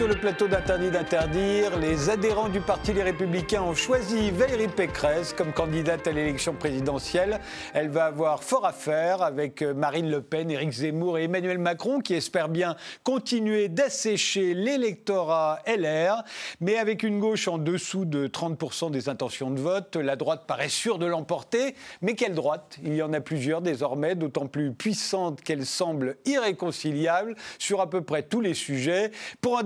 Sur 0.00 0.08
le 0.08 0.14
plateau 0.14 0.48
d'Interdit 0.48 0.90
d'interdire. 0.90 1.78
Les 1.78 2.08
adhérents 2.08 2.48
du 2.48 2.62
Parti 2.62 2.94
Les 2.94 3.02
Républicains 3.02 3.60
ont 3.60 3.74
choisi 3.74 4.30
Valérie 4.30 4.68
Pécresse 4.68 5.34
comme 5.34 5.52
candidate 5.52 6.06
à 6.06 6.12
l'élection 6.12 6.54
présidentielle. 6.54 7.38
Elle 7.74 7.90
va 7.90 8.06
avoir 8.06 8.42
fort 8.42 8.64
à 8.64 8.72
faire 8.72 9.20
avec 9.20 9.60
euh, 9.60 9.74
Marine 9.74 10.10
Le 10.10 10.22
Pen, 10.22 10.50
Éric 10.50 10.70
Zemmour 10.70 11.18
et 11.18 11.24
Emmanuel 11.24 11.58
Macron 11.58 12.00
qui 12.00 12.14
espèrent 12.14 12.48
bien 12.48 12.76
continuer 13.04 13.68
d'assécher 13.68 14.54
l'électorat 14.54 15.58
LR. 15.66 16.24
Mais 16.60 16.78
avec 16.78 17.02
une 17.02 17.20
gauche 17.20 17.46
en 17.46 17.58
dessous 17.58 18.06
de 18.06 18.26
30% 18.26 18.90
des 18.90 19.10
intentions 19.10 19.50
de 19.50 19.60
vote, 19.60 19.96
la 19.96 20.16
droite 20.16 20.44
paraît 20.46 20.70
sûre 20.70 20.98
de 20.98 21.04
l'emporter. 21.04 21.74
Mais 22.00 22.14
quelle 22.14 22.34
droite? 22.34 22.78
Il 22.82 22.94
y 22.94 23.02
en 23.02 23.12
a 23.12 23.20
plusieurs 23.20 23.60
désormais, 23.60 24.14
d'autant 24.14 24.46
plus 24.46 24.72
puissantes 24.72 25.42
qu'elles 25.42 25.66
semblent 25.66 26.16
irréconciliables 26.24 27.36
sur 27.58 27.82
à 27.82 27.90
peu 27.90 28.00
près 28.00 28.22
tous 28.22 28.40
les 28.40 28.54
sujets. 28.54 29.10
Pour 29.42 29.58
en 29.58 29.62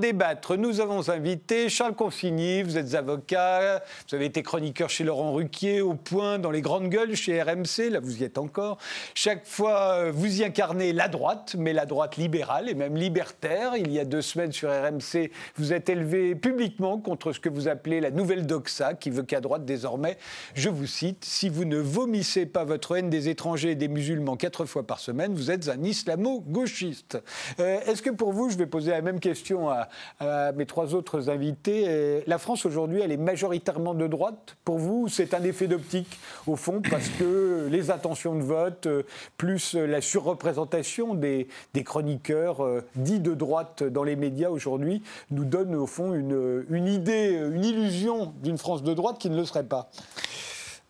nous 0.56 0.80
avons 0.80 1.09
invité 1.10 1.69
Charles 1.69 1.95
Consigny, 1.95 2.62
vous 2.62 2.78
êtes 2.78 2.95
avocat, 2.95 3.83
vous 4.09 4.14
avez 4.14 4.27
été 4.27 4.42
chroniqueur 4.42 4.88
chez 4.88 5.05
Laurent 5.05 5.33
Ruquier, 5.33 5.80
au 5.80 5.95
point, 5.95 6.38
dans 6.38 6.50
les 6.50 6.60
grandes 6.60 6.88
gueules 6.88 7.14
chez 7.14 7.42
RMC, 7.42 7.91
là 7.91 8.00
vous 8.00 8.23
y 8.23 8.24
êtes 8.24 8.38
encore. 8.38 8.78
Chaque 9.14 9.47
fois, 9.47 10.10
vous 10.10 10.41
y 10.41 10.45
incarnez 10.45 10.92
la 10.92 11.08
droite, 11.08 11.56
mais 11.58 11.72
la 11.72 11.86
droite 11.86 12.16
libérale 12.16 12.69
et 12.69 12.75
même 12.75 12.97
libertaire. 12.97 13.77
Il 13.77 13.92
y 13.92 13.98
a 13.98 14.05
deux 14.05 14.22
semaines 14.22 14.53
sur 14.53 14.70
RMC, 14.70 15.31
vous 15.56 15.72
êtes 15.72 15.89
élevé 15.89 16.34
publiquement 16.34 16.98
contre 16.98 17.33
ce 17.33 17.41
que 17.41 17.48
vous 17.48 17.69
appelez 17.69 18.00
la 18.00 18.11
nouvelle 18.11 18.47
doxa, 18.47 18.94
qui 18.94 19.11
veut 19.11 19.25
qu'à 19.25 19.41
droite 19.41 19.64
désormais, 19.64 20.16
je 20.55 20.69
vous 20.69 20.86
cite, 20.86 21.25
si 21.25 21.48
vous 21.48 21.64
ne 21.64 21.78
vomissez 21.78 22.47
pas 22.47 22.64
votre 22.64 22.97
haine 22.97 23.11
des 23.11 23.28
étrangers 23.28 23.72
et 23.72 23.75
des 23.75 23.88
musulmans 23.88 24.36
quatre 24.36 24.64
fois 24.64 24.86
par 24.86 25.00
semaine, 25.00 25.34
vous 25.34 25.50
êtes 25.50 25.69
un 25.69 25.83
islamo-gauchiste. 25.83 27.22
Euh, 27.61 27.81
est-ce 27.86 28.03
que 28.03 28.11
pour 28.11 28.33
vous, 28.33 28.50
je 28.50 28.56
vais 28.56 28.66
poser 28.66 28.91
la 28.91 29.03
même 29.03 29.20
question 29.20 29.69
à, 29.69 29.88
mes 30.20 30.67
trois 30.67 30.95
autres 30.95 31.29
invités. 31.29 32.23
la 32.27 32.39
France 32.39 32.67
aujourd'hui, 32.67 33.01
elle 33.03 33.12
est 33.12 33.17
majoritairement 33.17 33.95
de 33.95 34.07
droite 34.07 34.56
pour 34.65 34.79
vous 34.79 35.09
C'est 35.09 35.34
un 35.34 35.43
effet 35.43 35.67
d'optique 35.67 36.19
au 36.47 36.56
fond 36.56 36.81
parce 36.89 37.09
que 37.09 37.69
les 37.71 37.91
intentions 37.91 38.34
de 38.34 38.43
vote, 38.43 38.87
euh, 38.87 39.03
plus 39.37 39.75
la 39.75 40.01
surreprésentation 40.01 41.15
des, 41.15 41.48
chroniqueurs 41.84 42.65
euh, 42.65 42.83
dits 42.97 43.21
de 43.21 43.34
droite 43.34 43.83
dans 43.83 44.05
les 44.05 44.17
médias 44.17 44.48
aujourd'hui, 44.48 45.03
nous 45.31 45.45
donnent 45.45 45.75
au 45.75 45.87
fond 45.87 46.15
une 46.15 46.87
idée, 46.87 47.39
une 47.53 47.65
illusion 47.65 48.33
d'une 48.43 48.59
France 48.59 48.83
de 48.83 48.95
droite 48.95 49.19
qui 49.19 49.31
ne 49.31 49.37
le 49.37 49.45
serait 49.45 49.65
pas. 49.65 49.91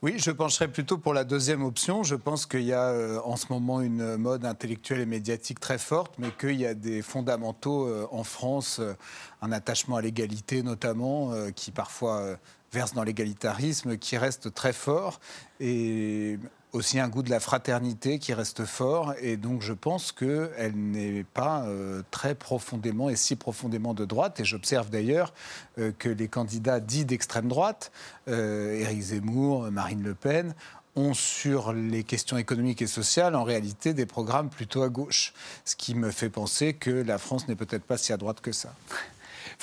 Oui, 0.05 0.17
je 0.19 0.31
pencherais 0.31 0.69
plutôt 0.69 0.99
pour 0.99 1.15
la 1.15 1.25
deuxième 1.25 1.63
option. 1.65 2.03
Je 2.03 2.15
pense 2.15 2.45
qu'il 2.45 2.65
y 2.65 2.75
a 2.75 2.91
euh, 2.91 3.19
en 3.25 3.37
ce 3.37 3.47
moment 3.49 3.81
une 3.81 4.19
mode 4.19 4.45
intellectuelle 4.45 5.01
et 5.01 5.07
médiatique 5.07 5.61
très 5.61 5.79
forte, 5.79 6.17
mais 6.19 6.31
qu'il 6.31 6.61
y 6.61 6.67
a 6.67 6.75
des 6.75 7.01
fondamentaux 7.01 7.87
euh, 7.89 8.07
en 8.11 8.23
France, 8.23 8.81
euh, 8.81 8.93
un 9.41 9.51
attachement 9.51 9.97
à 9.97 10.03
l'égalité 10.03 10.63
notamment, 10.63 11.33
qui 11.57 11.71
parfois 11.71 12.37
verse 12.71 12.93
dans 12.93 13.03
l'égalitarisme, 13.03 13.97
qui 13.97 14.19
reste 14.19 14.53
très 14.53 14.75
fort. 14.75 15.21
Et 15.59 16.39
aussi 16.75 16.99
un 16.99 17.09
goût 17.09 17.23
de 17.23 17.31
la 17.31 17.41
fraternité 17.41 18.19
qui 18.19 18.35
reste 18.35 18.65
fort. 18.65 19.15
Et 19.21 19.37
donc, 19.37 19.63
je 19.63 19.73
pense 19.73 20.13
qu'elle 20.13 20.75
n'est 20.75 21.25
pas 21.25 21.63
euh, 21.63 22.03
très 22.11 22.35
profondément 22.35 23.09
et 23.09 23.17
si 23.17 23.37
profondément 23.37 23.95
de 23.95 24.05
droite. 24.05 24.41
Et 24.41 24.45
j'observe 24.45 24.91
d'ailleurs 24.91 25.33
euh, 25.79 25.93
que 25.99 26.09
les 26.09 26.29
candidats 26.29 26.81
dits 26.81 27.05
d'extrême 27.05 27.49
droite, 27.49 27.93
euh, 28.29 28.79
Éric 28.81 29.01
Zemmour, 29.01 29.71
Marine 29.71 30.03
Le 30.03 30.15
Pen, 30.15 30.55
ont 30.97 31.15
sur 31.15 31.73
les 31.73 32.05
questions 32.05 32.37
économiques 32.37 32.83
et 32.83 32.87
sociales 32.87 33.35
en 33.35 33.43
réalité 33.43 33.95
des 33.95 34.07
programmes 34.07 34.49
plutôt 34.49 34.83
à 34.83 34.89
gauche. 34.89 35.33
Ce 35.65 35.75
qui 35.77 35.95
me 35.95 36.11
fait 36.11 36.29
penser 36.29 36.75
que 36.75 36.91
la 36.91 37.19
France 37.19 37.49
n'est 37.49 37.57
peut-être 37.57 37.83
pas 37.83 37.99
si 37.99 38.13
à 38.13 38.17
droite 38.17 38.41
que 38.41 38.53
ça. 38.53 38.73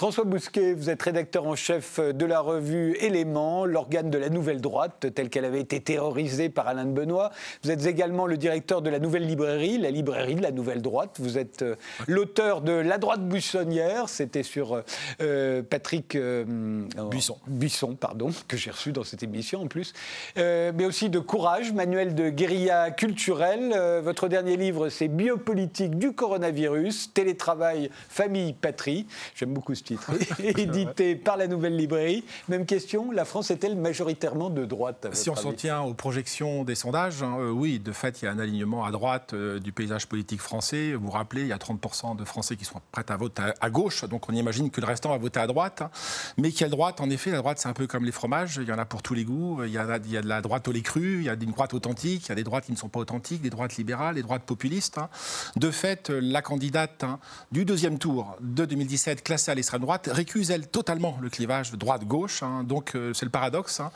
François 0.01 0.23
Bousquet, 0.23 0.73
vous 0.73 0.89
êtes 0.89 1.03
rédacteur 1.03 1.45
en 1.45 1.56
chef 1.56 2.00
de 2.00 2.25
la 2.25 2.39
revue 2.39 2.97
Éléments, 3.01 3.67
l'organe 3.67 4.09
de 4.09 4.17
la 4.17 4.29
nouvelle 4.29 4.59
droite, 4.59 5.06
telle 5.13 5.29
qu'elle 5.29 5.45
avait 5.45 5.59
été 5.59 5.79
terrorisée 5.79 6.50
par 6.50 6.67
Alain 6.67 6.85
de 6.85 6.91
Benoît. 6.91 7.29
Vous 7.63 7.69
êtes 7.69 7.85
également 7.85 8.25
le 8.25 8.35
directeur 8.35 8.81
de 8.81 8.90
la 8.90 8.97
nouvelle 8.97 9.28
librairie, 9.28 9.78
la 9.78 9.91
librairie 9.91 10.34
de 10.34 10.41
la 10.41 10.50
nouvelle 10.50 10.81
droite. 10.81 11.17
Vous 11.19 11.38
êtes 11.38 11.61
euh, 11.61 11.75
l'auteur 12.07 12.61
de 12.61 12.72
La 12.72 12.97
droite 12.97 13.22
buissonnière, 13.22 14.09
c'était 14.09 14.41
sur 14.41 14.73
euh, 14.73 14.81
euh, 15.22 15.61
Patrick 15.61 16.17
Buisson. 16.17 17.38
Buisson, 17.45 17.94
pardon, 17.94 18.31
que 18.47 18.57
j'ai 18.57 18.72
reçu 18.72 18.94
dans 18.94 19.03
cette 19.03 19.22
émission 19.22 19.61
en 19.61 19.67
plus. 19.67 19.94
mais 20.35 20.85
aussi 20.85 21.11
de 21.11 21.19
Courage, 21.19 21.73
manuel 21.73 22.16
de 22.16 22.29
guérilla 22.29 22.90
culturelle. 22.90 24.01
votre 24.03 24.28
dernier 24.29 24.57
livre, 24.57 24.90
c'est 24.90 25.09
Biopolitique 25.09 26.00
du 26.00 26.13
coronavirus, 26.13 27.13
télétravail, 27.13 27.91
famille, 28.09 28.53
patrie. 28.53 29.06
J'aime 29.35 29.53
beaucoup 29.53 29.75
titre, 29.97 30.12
édité 30.44 31.16
par 31.16 31.38
la 31.38 31.47
Nouvelle 31.47 31.75
Librairie. 31.75 32.24
Même 32.47 32.66
question, 32.66 33.12
la 33.12 33.25
France 33.25 33.52
est-elle 33.52 33.75
majoritairement 33.75 34.50
de 34.50 34.66
droite 34.66 35.07
Si 35.13 35.29
on 35.29 35.35
s'en 35.35 35.53
tient 35.53 35.81
aux 35.81 35.94
projections 35.94 36.63
des 36.63 36.75
sondages, 36.75 37.24
hein, 37.24 37.38
euh, 37.40 37.52
oui, 37.52 37.79
de 37.79 37.91
fait, 37.91 38.22
il 38.22 38.25
y 38.25 38.28
a 38.28 38.31
un 38.31 38.40
alignement 38.40 38.85
à 38.85 38.91
droite 38.91 39.34
euh, 39.34 39.59
du 39.59 39.72
paysage 39.72 40.07
politique 40.07 40.41
français. 40.41 40.94
Vous 40.94 41.06
vous 41.06 41.12
rappelez, 41.12 41.41
il 41.41 41.47
y 41.47 41.53
a 41.53 41.57
30% 41.57 42.16
de 42.16 42.25
Français 42.25 42.56
qui 42.56 42.66
sont 42.66 42.79
prêts 42.91 43.06
à 43.09 43.18
voter 43.18 43.44
à, 43.59 43.69
gauche, 43.69 44.06
donc 44.06 44.29
on 44.29 44.34
imagine 44.34 44.69
que 44.69 44.81
le 44.81 44.88
restant 44.88 45.09
va 45.09 45.18
voter 45.18 45.40
à 45.40 45.47
droite. 45.47 45.81
Hein. 45.81 45.90
Mais 46.38 46.52
quelle 46.52 46.69
droite? 46.69 47.02
En 47.02 47.09
effet, 47.09 47.31
la 47.31 47.38
droite, 47.38 47.59
c'est 47.59 47.69
un 47.69 47.73
peu 47.73 47.88
comme 47.88 48.06
les 48.06 48.12
fromages, 48.12 48.59
il 48.62 48.68
y 48.68 48.72
en 48.72 48.79
a 48.79 48.85
pour 48.85 49.02
tous 49.02 49.13
les 49.13 49.25
goûts. 49.25 49.63
Il 49.63 49.72
y 49.72 49.78
a, 49.78 50.00
il 50.03 50.12
y 50.12 50.18
a 50.18 50.22
de 50.22 50.28
la 50.28 50.41
droite 50.41 50.68
au 50.68 50.72
lait 50.72 50.81
cru, 50.81 51.18
il 51.19 51.23
y 51.23 51.29
a 51.29 51.34
une 51.34 51.52
droite 51.52 51.73
authentique, 51.73 52.25
il 52.28 52.29
y 52.29 52.31
a 52.31 52.35
des 52.35 52.44
droites 52.44 52.66
qui 52.66 52.72
ne 52.72 52.78
sont 52.78 52.90
pas 52.90 53.00
authentiques, 53.00 53.41
des 53.41 53.50
droites 53.50 53.75
libérales, 53.78 54.16
des 54.16 54.23
droites 54.23 54.44
populistes. 54.44 54.97
Hein. 54.97 55.09
De 55.56 55.72
fait, 55.72 56.09
la 56.09 56.41
candidate 56.41 57.06
du 57.52 57.66
deuxième 57.66 57.97
tour 57.97 58.38
de 58.41 58.66
2017, 58.66 59.23
classée 59.23 59.52
à 59.52 59.56
l'extrême 59.72 59.82
droite 59.82 60.09
récuse, 60.12 60.52
elle, 60.52 60.68
totalement 60.68 61.18
le 61.22 61.30
clivage 61.30 61.72
droite-gauche. 61.72 62.44
Hein. 62.44 62.64
donc, 62.66 62.94
euh, 62.96 63.14
c'est 63.14 63.26
le 63.26 63.32
paradoxe. 63.32 63.80
Hein. 63.80 63.92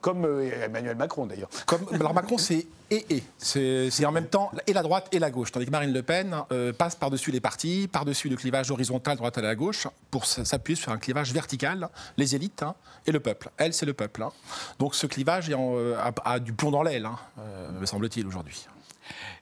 Comme, 0.00 0.26
euh, 0.26 0.64
Emmanuel 0.64 0.96
Macron, 0.96 1.26
d'ailleurs. 1.26 1.48
alors, 1.92 2.12
Macron, 2.12 2.36
c'est 2.36 2.66
et 2.90 3.06
et. 3.08 3.22
C'est 3.38 4.04
en 4.04 4.12
même 4.12 4.26
temps 4.26 4.50
et 4.66 4.74
la 4.74 4.82
droite 4.82 5.08
et 5.12 5.18
la 5.18 5.30
gauche. 5.30 5.52
Tandis 5.52 5.64
que 5.64 5.70
Marine 5.70 5.92
Le 5.92 6.02
Pen 6.02 6.36
euh, 6.52 6.74
passe 6.74 6.96
par-dessus 6.96 7.30
les 7.30 7.40
partis, 7.40 7.88
par-dessus 7.90 8.28
le 8.28 8.36
clivage 8.36 8.70
horizontal 8.70 9.16
droite 9.16 9.38
à 9.38 9.42
la 9.42 9.54
gauche, 9.54 9.88
pour 10.10 10.26
s'appuyer 10.26 10.76
sur 10.76 10.92
un 10.92 10.98
clivage 10.98 11.32
vertical, 11.32 11.88
les 12.18 12.34
élites 12.34 12.62
hein, 12.62 12.74
et 13.06 13.12
le 13.12 13.20
peuple. 13.20 13.50
Elle, 13.56 13.72
c'est 13.72 13.86
le 13.86 13.94
peuple. 13.94 14.26
Donc, 14.78 14.94
ce 14.94 15.06
clivage 15.06 15.50
a, 16.24 16.38
du 16.38 16.52
plomb 16.52 16.70
dans 16.70 16.82
l'aile, 16.82 17.08
me 17.80 17.86
semble-t-il, 17.86 18.26
aujourd'hui. 18.26 18.66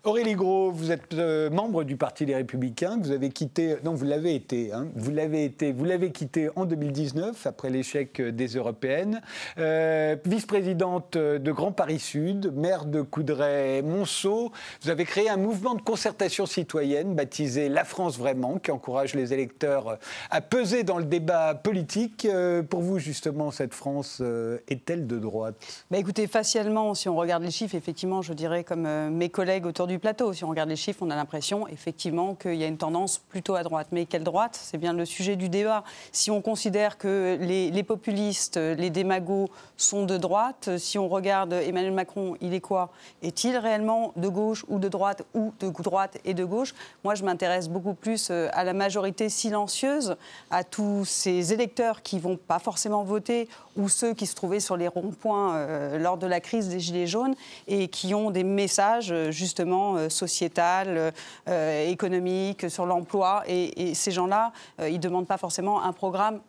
Aurélie 0.05 0.35
Gros, 0.35 0.73
vous 0.73 0.91
êtes 0.91 1.15
euh, 1.15 1.49
membre 1.49 1.85
du 1.85 1.97
Parti 1.97 2.27
des 2.27 2.35
Républicains. 2.35 2.99
Vous 3.01 3.13
avez 3.13 3.31
quitté, 3.31 3.77
non, 3.85 3.95
vous 3.95 4.05
l'avez 4.05 4.35
été, 4.35 4.73
hein, 4.73 4.89
vous 4.97 5.13
l'avez 5.13 5.45
été, 5.45 5.71
vous 5.71 5.85
l'avez 5.85 6.11
quitté 6.11 6.51
en 6.57 6.65
2019 6.65 7.47
après 7.47 7.71
l'échec 7.71 8.19
euh, 8.19 8.33
des 8.33 8.49
européennes. 8.49 9.23
Euh, 9.59 10.17
vice-présidente 10.25 11.17
de 11.17 11.53
Grand 11.53 11.71
Paris 11.71 12.01
Sud, 12.01 12.53
maire 12.53 12.85
de 12.85 13.01
Coudray-Monceau. 13.01 14.51
Vous 14.83 14.91
avez 14.91 15.05
créé 15.05 15.31
un 15.31 15.37
mouvement 15.37 15.77
de 15.77 15.83
concertation 15.83 16.47
citoyenne 16.47 17.15
baptisé 17.15 17.69
La 17.69 17.85
France 17.85 18.19
vraiment, 18.19 18.59
qui 18.59 18.73
encourage 18.73 19.15
les 19.15 19.33
électeurs 19.33 19.99
à 20.33 20.41
peser 20.41 20.83
dans 20.83 20.99
le 20.99 21.05
débat 21.05 21.55
politique. 21.55 22.27
pour 22.69 22.81
vous, 22.81 22.99
justement, 22.99 23.53
cette 23.53 23.73
France 23.73 24.21
est-elle 24.67 25.07
de 25.07 25.21
droite? 25.21 25.55
Bah, 25.93 25.99
Écoutez, 25.99 26.27
facialement, 26.27 26.95
si 26.95 27.09
on 27.09 27.15
regarde 27.15 27.45
les 27.45 27.53
chiffres, 27.53 27.77
effectivement, 27.77 28.21
je 28.21 28.33
dirais 28.33 28.65
comme 28.65 29.11
mes 29.11 29.29
collègues 29.29 29.67
autour 29.67 29.87
du 29.87 29.92
du 29.93 29.99
plateau. 29.99 30.33
Si 30.33 30.43
on 30.43 30.49
regarde 30.49 30.71
les 30.71 30.77
chiffres, 30.77 31.03
on 31.03 31.11
a 31.11 31.15
l'impression 31.15 31.69
effectivement 31.69 32.35
qu'il 32.35 32.55
y 32.55 32.65
a 32.65 32.67
une 32.67 32.79
tendance 32.79 33.19
plutôt 33.19 33.55
à 33.55 33.63
droite. 33.63 33.89
Mais 33.93 34.07
quelle 34.07 34.25
droite? 34.25 34.59
C'est 34.61 34.79
bien 34.79 34.95
le 34.95 35.05
sujet 35.05 35.37
du 35.37 35.49
débat. 35.49 35.85
Si 36.13 36.31
on 36.31 36.41
considère 36.41 36.97
que 36.97 37.37
les, 37.41 37.83
populistes, 37.83 38.57
les 38.57 38.91
démagos 38.91 39.49
sont 39.77 40.07
de 40.07 40.17
droite, 40.17 40.71
si 40.79 40.99
on 40.99 41.09
regarde 41.09 41.53
Emmanuel 41.53 41.93
Macron, 41.93 42.37
il 42.41 42.55
est 42.55 42.61
quoi? 42.61 42.91
Est-il 43.23 43.57
réellement 43.57 44.13
de 44.17 44.29
gauche 44.29 44.65
ou 44.69 44.79
de 44.79 44.89
droite 44.89 45.25
ou 45.35 45.53
de 45.61 45.69
droite 45.69 46.19
et 46.25 46.33
de 46.33 46.45
gauche? 46.45 46.75
Moi, 47.05 47.15
je 47.15 47.25
m'intéresse 47.25 47.69
beaucoup 47.69 47.95
plus 47.95 48.29
euh, 48.31 48.49
à 48.53 48.65
la 48.65 48.73
majorité 48.73 49.29
silencieuse, 49.29 50.17
à 50.51 50.65
tous 50.65 51.05
ces 51.05 51.53
électeurs 51.53 52.03
qui 52.03 52.19
vont 52.19 52.39
pas 52.39 52.59
forcément 52.59 53.05
voter 53.05 53.49
ou 53.77 53.89
ceux 53.89 54.15
qui 54.15 54.27
se 54.27 54.35
trouvaient 54.35 54.61
sur 54.61 54.77
les 54.77 54.89
ronds-points 54.89 55.57
euh, 55.57 55.99
lors 55.99 56.19
de 56.19 56.27
la 56.27 56.41
crise 56.41 56.69
des 56.69 56.81
Gilets 56.81 57.07
jaunes 57.07 57.35
et 57.67 57.89
qui 57.89 58.15
ont 58.15 58.31
des 58.31 58.45
messages 58.45 59.15
justement 59.31 59.97
euh, 59.97 60.09
sociétal, 60.09 61.13
euh, 61.49 61.89
économique, 61.89 62.71
sur 62.71 62.87
l'emploi. 62.87 63.43
Et, 63.47 63.95
ces 63.95 64.11
gens-là, 64.11 64.53
euh, 64.81 64.89
ils 64.89 64.97
ne 64.97 65.01
demandent 65.01 65.27
pas 65.27 65.39
forcément 65.39 65.83
un 65.83 65.93
programme 65.93 66.41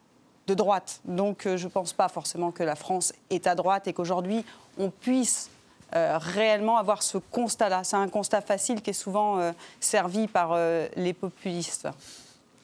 de 0.47 0.53
droite. 0.53 0.99
Donc 1.05 1.43
je 1.45 1.63
ne 1.63 1.69
pense 1.69 1.93
pas 1.93 2.09
forcément 2.09 2.51
que 2.51 2.63
la 2.63 2.75
France 2.75 3.13
est 3.29 3.47
à 3.47 3.55
droite 3.55 3.87
et 3.87 3.93
qu'aujourd'hui 3.93 4.43
on 4.77 4.89
puisse 4.89 5.49
réellement 5.93 6.77
avoir 6.77 7.01
ce 7.01 7.17
constat-là. 7.17 7.83
C'est 7.83 7.95
un 7.95 8.09
constat 8.09 8.41
facile 8.41 8.81
qui 8.81 8.89
est 8.89 8.93
souvent 8.93 9.53
servi 9.79 10.27
par 10.27 10.57
les 10.97 11.13
populistes. 11.13 11.87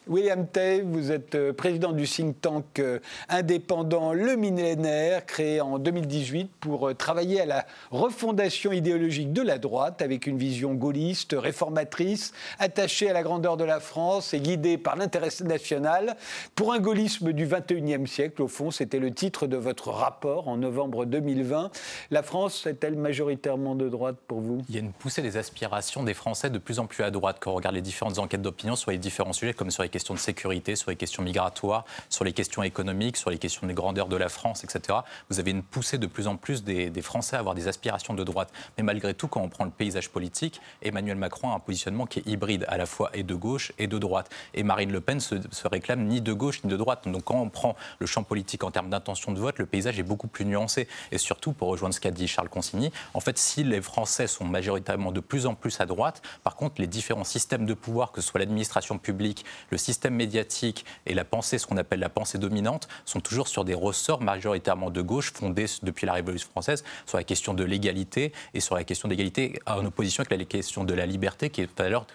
William 0.09 0.47
Tay, 0.47 0.81
vous 0.81 1.11
êtes 1.11 1.35
euh, 1.35 1.53
président 1.53 1.91
du 1.91 2.07
think 2.07 2.41
tank 2.41 2.79
euh, 2.79 2.97
indépendant 3.29 4.11
Le 4.11 4.35
Millénaire, 4.35 5.23
créé 5.23 5.61
en 5.61 5.77
2018 5.77 6.49
pour 6.59 6.89
euh, 6.89 6.95
travailler 6.95 7.41
à 7.41 7.45
la 7.45 7.67
refondation 7.91 8.71
idéologique 8.71 9.31
de 9.33 9.43
la 9.43 9.59
droite 9.59 10.01
avec 10.01 10.25
une 10.25 10.39
vision 10.39 10.73
gaulliste, 10.73 11.35
réformatrice, 11.37 12.33
attachée 12.57 13.07
à 13.07 13.13
la 13.13 13.21
grandeur 13.21 13.55
de 13.55 13.63
la 13.63 13.79
France 13.79 14.33
et 14.33 14.39
guidée 14.39 14.79
par 14.79 14.95
l'intérêt 14.95 15.29
national. 15.45 16.17
Pour 16.55 16.73
un 16.73 16.79
gaullisme 16.79 17.31
du 17.31 17.45
21e 17.45 18.07
siècle, 18.07 18.41
au 18.41 18.47
fond, 18.47 18.71
c'était 18.71 18.97
le 18.97 19.13
titre 19.13 19.45
de 19.45 19.57
votre 19.57 19.91
rapport 19.91 20.47
en 20.47 20.57
novembre 20.57 21.05
2020. 21.05 21.69
La 22.09 22.23
France 22.23 22.65
est-elle 22.65 22.95
majoritairement 22.95 23.75
de 23.75 23.87
droite 23.87 24.17
pour 24.27 24.41
vous? 24.41 24.63
Il 24.69 24.73
y 24.73 24.79
a 24.79 24.81
une 24.81 24.91
poussée 24.91 25.21
des 25.21 25.37
aspirations 25.37 26.01
des 26.01 26.15
Français 26.15 26.49
de 26.49 26.57
plus 26.57 26.79
en 26.79 26.87
plus 26.87 27.03
à 27.03 27.11
droite 27.11 27.37
quand 27.39 27.51
on 27.51 27.55
regarde 27.55 27.75
les 27.75 27.83
différentes 27.83 28.17
enquêtes 28.17 28.41
d'opinion 28.41 28.75
sur 28.75 28.89
les 28.89 28.97
différents 28.97 29.33
sujets, 29.33 29.53
comme 29.53 29.69
sur 29.69 29.83
les 29.83 29.89
questions 29.89 29.98
de 30.13 30.19
sécurité, 30.19 30.75
sur 30.75 30.89
les 30.89 30.95
questions 30.95 31.23
migratoires, 31.23 31.85
sur 32.09 32.23
les 32.23 32.33
questions 32.33 32.63
économiques, 32.63 33.17
sur 33.17 33.29
les 33.29 33.37
questions 33.37 33.67
des 33.67 33.73
grandeurs 33.73 34.07
de 34.07 34.15
la 34.15 34.29
France, 34.29 34.63
etc. 34.63 34.99
Vous 35.29 35.39
avez 35.39 35.51
une 35.51 35.63
poussée 35.63 35.97
de 35.97 36.07
plus 36.07 36.27
en 36.27 36.35
plus 36.35 36.63
des, 36.63 36.89
Français 37.01 37.37
à 37.37 37.39
avoir 37.39 37.55
des 37.55 37.67
aspirations 37.67 38.13
de 38.13 38.23
droite. 38.23 38.51
Mais 38.77 38.83
malgré 38.83 39.13
tout, 39.13 39.27
quand 39.27 39.41
on 39.41 39.47
prend 39.47 39.63
le 39.63 39.71
paysage 39.71 40.09
politique, 40.09 40.59
Emmanuel 40.81 41.15
Macron 41.15 41.51
a 41.51 41.55
un 41.55 41.59
positionnement 41.59 42.05
qui 42.05 42.19
est 42.19 42.27
hybride, 42.27 42.65
à 42.67 42.77
la 42.77 42.85
fois 42.85 43.09
et 43.13 43.23
de 43.23 43.35
gauche 43.35 43.71
et 43.77 43.87
de 43.87 43.97
droite. 43.97 44.29
Et 44.53 44.63
Marine 44.63 44.91
Le 44.91 44.99
Pen 44.99 45.19
se, 45.19 45.35
se 45.51 45.67
réclame 45.67 46.05
ni 46.05 46.21
de 46.21 46.33
gauche 46.33 46.63
ni 46.63 46.69
de 46.69 46.75
droite. 46.75 47.07
Donc 47.07 47.23
quand 47.23 47.39
on 47.39 47.49
prend 47.49 47.75
le 47.99 48.05
champ 48.05 48.23
politique 48.23 48.63
en 48.63 48.71
termes 48.71 48.89
d'intention 48.89 49.31
de 49.31 49.39
vote, 49.39 49.59
le 49.59 49.65
paysage 49.65 49.97
est 49.97 50.03
beaucoup 50.03 50.27
plus 50.27 50.45
nuancé. 50.45 50.87
Et 51.11 51.17
surtout, 51.17 51.53
pour 51.53 51.69
rejoindre 51.69 51.95
ce 51.95 51.99
qu'a 51.99 52.11
dit 52.11 52.27
Charles 52.27 52.49
Consigny, 52.49 52.91
en 53.13 53.19
fait, 53.19 53.37
si 53.37 53.63
les 53.63 53.81
Français 53.81 54.27
sont 54.27 54.45
majoritairement 54.45 55.11
de 55.11 55.19
plus 55.19 55.45
en 55.45 55.55
plus 55.55 55.79
à 55.79 55.85
droite, 55.85 56.21
par 56.43 56.55
contre, 56.55 56.81
les 56.81 56.87
différents 56.87 57.23
systèmes 57.23 57.65
de 57.65 57.73
pouvoir, 57.73 58.11
que 58.11 58.21
ce 58.21 58.27
soit 58.27 58.39
l'administration 58.39 58.97
publique, 58.97 59.45
le 59.69 59.77
système 59.77 59.88
médiatique 60.09 60.85
et 61.05 61.13
la 61.13 61.25
pensée, 61.25 61.57
ce 61.57 61.67
qu'on 61.67 61.77
appelle 61.77 61.99
la 61.99 62.09
pensée 62.09 62.37
dominante, 62.37 62.87
sont 63.05 63.19
toujours 63.19 63.47
sur 63.47 63.65
des 63.65 63.73
ressorts 63.73 64.21
majoritairement 64.21 64.89
de 64.89 65.01
gauche, 65.01 65.31
fondés 65.33 65.65
depuis 65.83 66.05
la 66.05 66.13
Révolution 66.13 66.49
française 66.49 66.83
sur 67.05 67.17
la 67.17 67.23
question 67.23 67.53
de 67.53 67.63
l'égalité 67.63 68.33
et 68.53 68.59
sur 68.59 68.75
la 68.75 68.83
question 68.83 69.07
d'égalité 69.07 69.59
en 69.65 69.85
opposition 69.85 70.21
avec 70.21 70.37
la 70.37 70.45
question 70.45 70.83
de 70.83 70.93
la 70.93 71.05
liberté, 71.05 71.49
qui 71.49 71.61
est, 71.61 71.69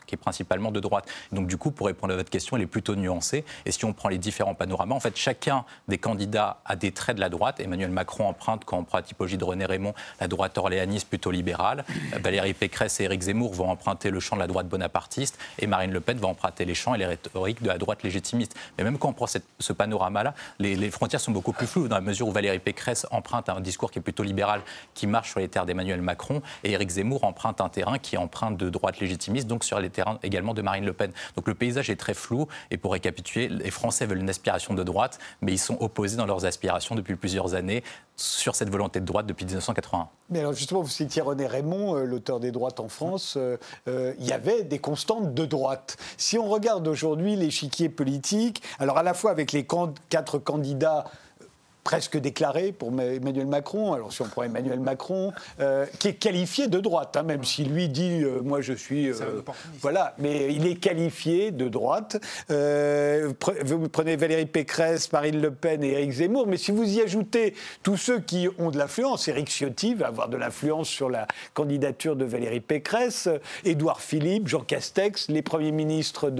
qui 0.06 0.14
est 0.14 0.18
principalement 0.18 0.70
de 0.70 0.80
droite. 0.80 1.08
Donc, 1.32 1.46
du 1.46 1.56
coup, 1.56 1.70
pour 1.70 1.86
répondre 1.86 2.12
à 2.12 2.16
votre 2.16 2.30
question, 2.30 2.56
elle 2.56 2.62
est 2.62 2.66
plutôt 2.66 2.96
nuancée. 2.96 3.44
Et 3.66 3.72
si 3.72 3.84
on 3.84 3.92
prend 3.92 4.08
les 4.08 4.18
différents 4.18 4.54
panoramas, 4.54 4.94
en 4.94 5.00
fait, 5.00 5.16
chacun 5.16 5.64
des 5.88 5.98
candidats 5.98 6.60
a 6.64 6.76
des 6.76 6.92
traits 6.92 7.16
de 7.16 7.20
la 7.20 7.28
droite. 7.28 7.60
Emmanuel 7.60 7.90
Macron 7.90 8.28
emprunte, 8.28 8.64
quand 8.64 8.78
on 8.78 8.84
prend 8.84 8.98
la 8.98 9.02
typologie 9.02 9.38
de 9.38 9.44
René 9.44 9.66
Raymond, 9.66 9.94
la 10.20 10.28
droite 10.28 10.58
orléaniste 10.58 11.08
plutôt 11.08 11.30
libérale. 11.30 11.84
Valérie 12.22 12.54
Pécresse 12.54 13.00
et 13.00 13.04
Éric 13.04 13.22
Zemmour 13.22 13.54
vont 13.54 13.68
emprunter 13.70 14.10
le 14.10 14.20
champ 14.20 14.36
de 14.36 14.40
la 14.40 14.46
droite 14.46 14.68
bonapartiste. 14.68 15.38
Et 15.58 15.66
Marine 15.66 15.92
Le 15.92 16.00
Pen 16.00 16.18
va 16.18 16.28
emprunter 16.28 16.64
les 16.64 16.74
champs 16.74 16.94
et 16.94 16.98
les 16.98 17.06
rhétoriques 17.06 17.62
de 17.64 17.68
la 17.68 17.78
droite 17.78 18.02
légitimiste. 18.04 18.54
Mais 18.78 18.84
même 18.84 18.98
quand 18.98 19.08
on 19.08 19.12
prend 19.12 19.26
ce 19.26 19.72
panorama-là, 19.72 20.34
les, 20.60 20.90
frontières 20.90 21.20
sont 21.20 21.32
beaucoup 21.32 21.52
plus 21.52 21.66
floues, 21.66 21.88
dans 21.88 21.96
la 21.96 22.00
mesure 22.00 22.28
où 22.28 22.32
Valérie 22.32 22.60
Pécresse 22.60 23.06
emprunte 23.10 23.48
un 23.48 23.60
discours 23.60 23.90
qui 23.90 23.98
est 23.98 24.02
plutôt 24.02 24.22
libéral, 24.22 24.60
qui 24.94 25.06
marche 25.06 25.30
sur 25.30 25.40
les 25.40 25.48
terres 25.48 25.66
d'Emmanuel 25.66 26.00
Macron, 26.00 26.42
et 26.62 26.72
Éric 26.72 26.90
Zemmour 26.90 27.24
emprunte 27.24 27.60
un 27.60 27.68
terrain 27.68 27.98
qui 27.98 28.16
emprunte 28.16 28.56
de 28.56 28.70
droite 28.70 29.00
légitimiste, 29.00 29.48
donc 29.48 29.64
sur 29.64 29.80
les 29.80 29.90
terrains 29.90 30.18
également 30.22 30.54
de 30.54 30.62
Marine 30.62 30.84
Le 30.84 30.92
Pen. 30.92 31.10
Donc 31.36 31.48
le 31.48 31.54
paysage 31.54 31.90
est 31.90 31.96
très 31.96 32.14
flou, 32.14 32.46
et 32.70 32.76
pour 32.76 32.92
récapituler, 32.92 33.48
les 33.48 33.70
Français 33.70 34.06
veulent 34.06 34.20
une 34.20 34.30
aspiration 34.30 34.74
de 34.74 34.82
droite, 34.82 35.18
mais 35.40 35.52
ils 35.52 35.58
sont 35.58 35.76
opposés 35.80 36.16
dans 36.16 36.26
leurs 36.26 36.44
aspirations 36.44 36.94
depuis 36.94 37.16
plusieurs 37.16 37.54
années 37.54 37.82
sur 38.16 38.54
cette 38.54 38.70
volonté 38.70 39.00
de 39.00 39.04
droite 39.04 39.26
depuis 39.26 39.44
1981. 39.44 40.08
Mais 40.30 40.38
alors 40.40 40.52
justement, 40.52 40.82
vous 40.82 40.88
citiez 40.88 41.22
René 41.22 41.46
Raymond, 41.46 41.96
euh, 41.96 42.04
l'auteur 42.04 42.40
des 42.40 42.52
droites 42.52 42.80
en 42.80 42.88
France, 42.88 43.34
euh, 43.36 43.56
euh, 43.88 44.14
il 44.18 44.26
y 44.26 44.32
avait 44.32 44.62
des 44.62 44.78
constantes 44.78 45.34
de 45.34 45.44
droite. 45.44 45.96
Si 46.16 46.38
on 46.38 46.48
regarde 46.48 46.86
aujourd'hui 46.86 47.36
l'échiquier 47.44 47.88
politique, 47.88 48.62
alors 48.78 48.98
à 48.98 49.02
la 49.02 49.14
fois 49.14 49.30
avec 49.30 49.52
les 49.52 49.66
quatre 50.08 50.38
candidats 50.38 51.04
presque 51.84 52.16
déclaré 52.16 52.72
pour 52.72 52.88
Emmanuel 52.88 53.46
Macron. 53.46 53.92
Alors 53.92 54.12
si 54.12 54.22
on 54.22 54.24
prend 54.24 54.42
Emmanuel 54.42 54.80
Macron, 54.80 55.32
euh, 55.60 55.84
qui 55.98 56.08
est 56.08 56.14
qualifié 56.14 56.66
de 56.66 56.80
droite, 56.80 57.16
hein, 57.16 57.22
même 57.22 57.44
si 57.44 57.62
lui 57.64 57.90
dit 57.90 58.22
euh, 58.22 58.40
moi 58.42 58.62
je 58.62 58.72
suis 58.72 59.10
euh, 59.10 59.42
voilà, 59.80 60.14
mais 60.18 60.52
il 60.52 60.66
est 60.66 60.76
qualifié 60.76 61.50
de 61.50 61.68
droite. 61.68 62.16
vous 62.48 63.88
prenez 63.90 64.16
Valérie 64.16 64.46
Pécresse, 64.46 65.12
Marine 65.12 65.40
Le 65.40 65.50
Pen 65.50 65.84
et 65.84 65.90
Éric 65.90 66.10
Zemmour, 66.12 66.46
mais 66.46 66.56
si 66.56 66.72
vous 66.72 66.84
y 66.84 67.02
ajoutez 67.02 67.54
tous 67.82 67.98
ceux 67.98 68.18
qui 68.18 68.48
ont 68.58 68.70
de 68.70 68.78
l'influence, 68.78 69.28
Éric 69.28 69.50
Ciotti 69.50 69.94
va 69.94 70.06
avoir 70.06 70.28
de 70.30 70.38
l'influence 70.38 70.88
sur 70.88 71.10
la 71.10 71.26
candidature 71.52 72.16
de 72.16 72.24
Valérie 72.24 72.60
Pécresse, 72.60 73.28
Édouard 73.64 74.00
Philippe, 74.00 74.48
Jean 74.48 74.60
Castex, 74.60 75.28
les 75.28 75.42
premiers 75.42 75.72
ministres 75.72 76.32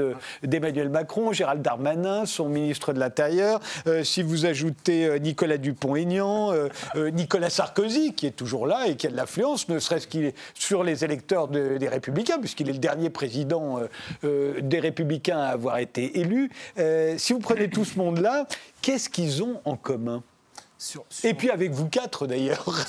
d'Emmanuel 0.43 0.89
Macron, 0.89 1.33
Gérald 1.33 1.61
Darmanin, 1.61 2.25
son 2.25 2.49
ministre 2.49 2.95
de 2.95 2.99
l'Intérieur. 2.99 3.61
si 4.03 4.23
vous 4.23 4.47
ajoutez 4.47 5.21
Nicolas 5.21 5.34
Dupont-Aignan, 5.59 6.53
euh, 6.53 6.69
euh, 6.97 7.11
Nicolas 7.11 7.51
Sarkozy, 7.51 8.15
qui 8.15 8.27
est 8.27 8.37
toujours 8.37 8.67
là 8.67 8.87
et 8.87 8.97
qui 8.97 9.07
a 9.07 9.11
de 9.11 9.17
l'influence, 9.17 9.69
ne 9.69 9.79
serait-ce 9.79 10.07
qu'il 10.07 10.25
est 10.25 10.37
sur 10.55 10.85
les 10.85 11.05
électeurs 11.05 11.49
des 11.49 11.89
Républicains, 11.89 12.39
puisqu'il 12.39 12.69
est 12.69 12.73
le 12.73 12.79
dernier 12.79 13.11
président 13.11 13.81
euh, 14.25 14.61
des 14.61 14.81
Républicains 14.81 15.39
à 15.39 15.49
avoir 15.49 15.79
été 15.79 16.21
élu. 16.21 16.51
si 17.17 17.33
vous 17.33 17.39
prenez 17.39 17.69
tout 17.69 17.85
ce 17.85 17.99
monde-là, 17.99 18.47
qu'est-ce 18.83 19.09
qu'ils 19.09 19.43
ont 19.43 19.61
en 19.65 19.77
commun? 19.77 20.23
Et 21.23 21.35
puis 21.35 21.51
avec 21.51 21.73
vous 21.73 21.89
quatre 21.89 22.27
d'ailleurs. 22.27 22.65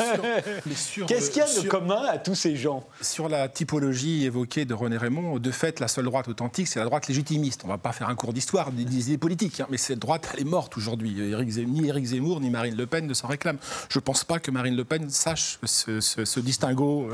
Qu'est-ce 1.08 1.30
qu'il 1.32 1.42
y 1.42 1.46
a 1.46 1.62
de 1.62 1.68
commun 1.68 2.04
à 2.08 2.18
tous 2.18 2.36
ces 2.36 2.56
gens? 2.56 2.84
Sur 3.02 3.30
la 3.30 3.48
typologie 3.48 4.26
évoquée 4.26 4.66
de 4.66 4.74
René 4.74 4.98
Raymond, 4.98 5.40
de 5.40 5.52
fait, 5.52 5.80
la 5.80 5.88
seule 5.88 6.06
droite 6.06 6.28
authentique, 6.28 6.68
c'est 6.68 6.80
la 6.80 6.86
droite 6.86 7.08
légitimiste. 7.08 7.62
On 7.64 7.68
ne 7.68 7.74
va 7.74 7.78
pas 7.78 7.92
faire 7.92 8.10
un 8.10 8.16
cours 8.16 8.34
d'histoire 8.34 8.72
des 8.72 8.84
idées 8.84 9.18
politiques, 9.18 9.60
hein, 9.60 9.68
mais 9.70 9.78
cette 9.78 10.00
droite, 10.00 10.30
elle 10.34 10.42
est 10.42 10.50
morte 10.50 10.78
aujourd'hui. 10.78 11.14
Ni 11.14 11.88
Éric 11.88 12.06
Zemmour 12.06 12.42
ni 12.42 12.50
Marine 12.50 12.76
Le 12.76 12.86
Pen 12.86 13.08
ne 13.08 13.14
s'en 13.14 13.28
réclament. 13.28 13.60
Je 13.90 14.00
ne 14.00 14.02
pense 14.02 14.24
pas 14.24 14.40
que 14.40 14.52
Marine 14.52 14.76
Le 14.76 14.86
Pen 14.86 15.10
sache 15.10 15.60
ce, 15.64 16.40
distinguo 16.40 17.10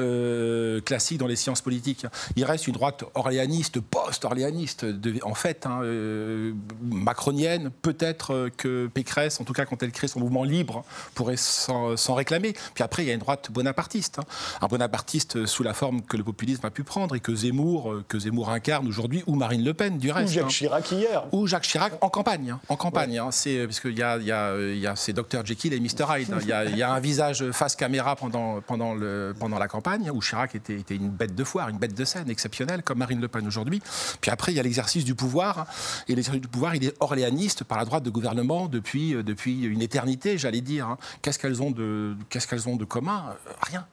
euh, 0.00 0.80
classique 0.80 1.18
dans 1.18 1.26
les 1.26 1.36
sciences 1.36 1.60
politiques. 1.60 2.06
Il 2.36 2.44
reste 2.44 2.66
une 2.66 2.74
droite 2.74 3.04
orléaniste, 3.14 3.80
post-orléaniste, 3.80 4.86
en 5.22 5.34
fait, 5.34 5.66
hein, 5.66 5.80
euh, 5.82 6.52
macronienne, 6.82 7.70
peut-être 7.82 8.50
que 8.56 8.88
Pécresse, 8.92 9.40
en 9.40 9.44
tout 9.44 9.52
cas 9.52 9.64
quand 9.64 9.82
elle 9.82 9.92
crée 9.92 10.08
son 10.08 10.15
mouvement 10.18 10.44
libre 10.44 10.84
pourrait 11.14 11.36
s'en 11.36 12.14
réclamer. 12.14 12.54
Puis 12.74 12.84
après, 12.84 13.04
il 13.04 13.08
y 13.08 13.10
a 13.10 13.14
une 13.14 13.20
droite 13.20 13.50
bonapartiste. 13.50 14.18
Hein. 14.18 14.24
Un 14.60 14.66
bonapartiste 14.66 15.46
sous 15.46 15.62
la 15.62 15.74
forme 15.74 16.02
que 16.02 16.16
le 16.16 16.24
populisme 16.24 16.64
a 16.64 16.70
pu 16.70 16.84
prendre 16.84 17.14
et 17.14 17.20
que 17.20 17.34
Zemmour, 17.34 17.92
euh, 17.92 18.04
que 18.08 18.18
Zemmour 18.18 18.50
incarne 18.50 18.86
aujourd'hui, 18.86 19.22
ou 19.26 19.34
Marine 19.34 19.64
Le 19.64 19.74
Pen, 19.74 19.98
du 19.98 20.10
reste. 20.10 20.30
Ou 20.30 20.32
Jacques 20.32 20.44
hein. 20.44 20.48
Chirac 20.48 20.90
hier. 20.92 21.24
Ou 21.32 21.46
Jacques 21.46 21.64
Chirac 21.64 21.92
en 22.00 22.08
campagne. 22.08 22.50
Hein. 22.50 22.60
En 22.68 22.76
campagne. 22.76 23.20
C'est, 23.30 23.66
parce 23.66 23.80
qu'il 23.80 23.98
y 23.98 24.02
a, 24.02 24.18
y, 24.18 24.30
a, 24.30 24.56
y 24.58 24.86
a 24.86 24.96
ces 24.96 25.12
Dr 25.12 25.44
Jekyll 25.44 25.72
et 25.72 25.80
Mr 25.80 26.06
Hyde. 26.08 26.34
Il 26.42 26.48
y, 26.48 26.52
a, 26.52 26.64
il 26.64 26.76
y 26.76 26.82
a 26.82 26.92
un 26.92 27.00
visage 27.00 27.50
face 27.50 27.76
caméra 27.76 28.16
pendant, 28.16 28.60
pendant, 28.60 28.94
le, 28.94 29.34
pendant 29.38 29.58
la 29.58 29.68
campagne, 29.68 30.10
où 30.10 30.20
Chirac 30.20 30.54
était, 30.54 30.78
était 30.78 30.96
une 30.96 31.10
bête 31.10 31.34
de 31.34 31.44
foire, 31.44 31.68
une 31.68 31.78
bête 31.78 31.94
de 31.94 32.04
scène 32.04 32.30
exceptionnelle, 32.30 32.82
comme 32.82 32.98
Marine 32.98 33.20
Le 33.20 33.28
Pen 33.28 33.46
aujourd'hui. 33.46 33.82
Puis 34.20 34.30
après, 34.30 34.52
il 34.52 34.56
y 34.56 34.60
a 34.60 34.62
l'exercice 34.62 35.04
du 35.04 35.14
pouvoir. 35.14 35.66
Et 36.08 36.14
l'exercice 36.14 36.40
du 36.40 36.48
pouvoir, 36.48 36.74
il 36.74 36.84
est 36.84 36.94
orléaniste 37.00 37.64
par 37.64 37.78
la 37.78 37.84
droite 37.84 38.02
de 38.02 38.10
gouvernement 38.10 38.66
depuis, 38.66 39.14
depuis 39.22 39.64
une 39.64 39.82
éternité 39.82 39.95
j'allais 40.36 40.60
dire. 40.60 40.88
Hein. 40.88 40.98
Qu'est-ce 41.22 41.38
qu'elles 41.38 41.62
ont, 41.62 41.70
de, 41.70 42.16
qu'est-ce 42.28 42.46
qu'elles 42.46 42.68
ont 42.68 42.76
de 42.76 42.84
commun? 42.84 43.36
Rien. 43.62 43.86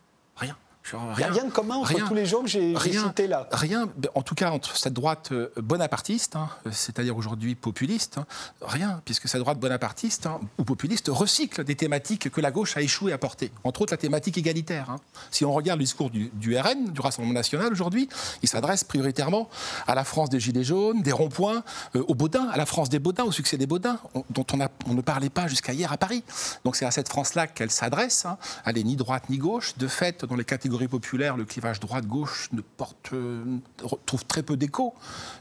Rien. 0.92 1.14
Il 1.14 1.18
n'y 1.18 1.24
a 1.24 1.32
rien 1.32 1.46
de 1.46 1.52
commun 1.52 1.76
entre 1.76 2.08
tous 2.08 2.14
les 2.14 2.26
gens 2.26 2.42
que 2.42 2.50
j'ai 2.50 2.76
cités 2.76 3.28
là. 3.28 3.48
Rien, 3.52 3.88
en 4.16 4.22
tout 4.22 4.36
cas 4.36 4.52
entre 4.52 4.76
cette 4.76 4.94
droite 4.94 5.30
euh, 5.32 5.50
bonapartiste, 5.58 6.36
hein, 6.36 6.50
c'est-à-dire 6.72 7.16
aujourd'hui 7.16 7.56
populiste, 7.56 8.18
hein, 8.18 8.26
rien, 8.62 9.02
puisque 9.06 9.28
cette 9.28 9.40
droite 9.40 9.60
bonapartiste 9.60 10.26
hein, 10.26 10.42
ou 10.58 10.64
populiste 10.64 11.08
recycle 11.08 11.64
des 11.64 11.76
thématiques 11.76 12.30
que 12.30 12.42
la 12.42 12.52
gauche 12.52 12.76
a 12.76 12.82
échoué 12.82 13.14
à 13.14 13.18
porter, 13.18 13.52
entre 13.64 13.82
autres 13.82 13.94
la 13.94 13.98
thématique 13.98 14.38
égalitaire. 14.38 14.96
Si 15.32 15.46
on 15.46 15.54
regarde 15.54 15.80
le 15.80 15.86
discours 15.86 16.10
du, 16.10 16.58
RN, 16.58 16.92
du 16.92 17.00
Rassemblement 17.00 17.34
national 17.34 17.72
aujourd'hui, 17.72 18.10
il 18.42 18.50
s'adresse 18.50 18.84
prioritairement 18.84 19.50
à 19.88 19.96
la 19.96 20.04
France 20.04 20.30
des 20.30 20.40
Gilets 20.40 20.64
jaunes, 20.64 21.02
des 21.02 21.14
ronds-points, 21.14 21.64
euh, 21.96 22.04
aux 22.08 22.16
Baudins, 22.16 22.50
à 22.50 22.58
la 22.58 22.66
France 22.66 22.90
des 22.90 23.00
Baudins, 23.00 23.24
au 23.24 23.32
succès 23.32 23.58
des 23.58 23.68
Baudins, 23.68 24.00
dont 24.30 24.46
on, 24.54 24.60
a, 24.60 24.68
on, 24.88 24.94
ne 24.94 25.02
parlait 25.02 25.30
pas 25.30 25.48
jusqu'à 25.48 25.72
hier 25.72 25.92
à 25.92 25.98
Paris. 25.98 26.24
Donc 26.66 26.76
c'est 26.76 26.86
à 26.86 26.92
cette 26.92 27.08
France-là 27.08 27.48
qu'elle 27.48 27.72
s'adresse. 27.72 28.28
Elle 28.66 28.76
n'est 28.76 28.84
ni 28.84 28.96
droite 28.96 29.30
ni 29.30 29.38
gauche. 29.38 29.78
De 29.78 29.88
fait, 29.88 30.26
dans 30.26 30.36
les 30.36 30.44
catégories 30.44 30.73
populaire, 30.88 31.38
le 31.38 31.46
clivage 31.46 31.80
droite-gauche 31.80 32.50
ne 32.52 32.62
euh, 33.14 33.58
trouve 34.06 34.26
très 34.26 34.44
peu 34.44 34.58
d'écho. 34.58 34.94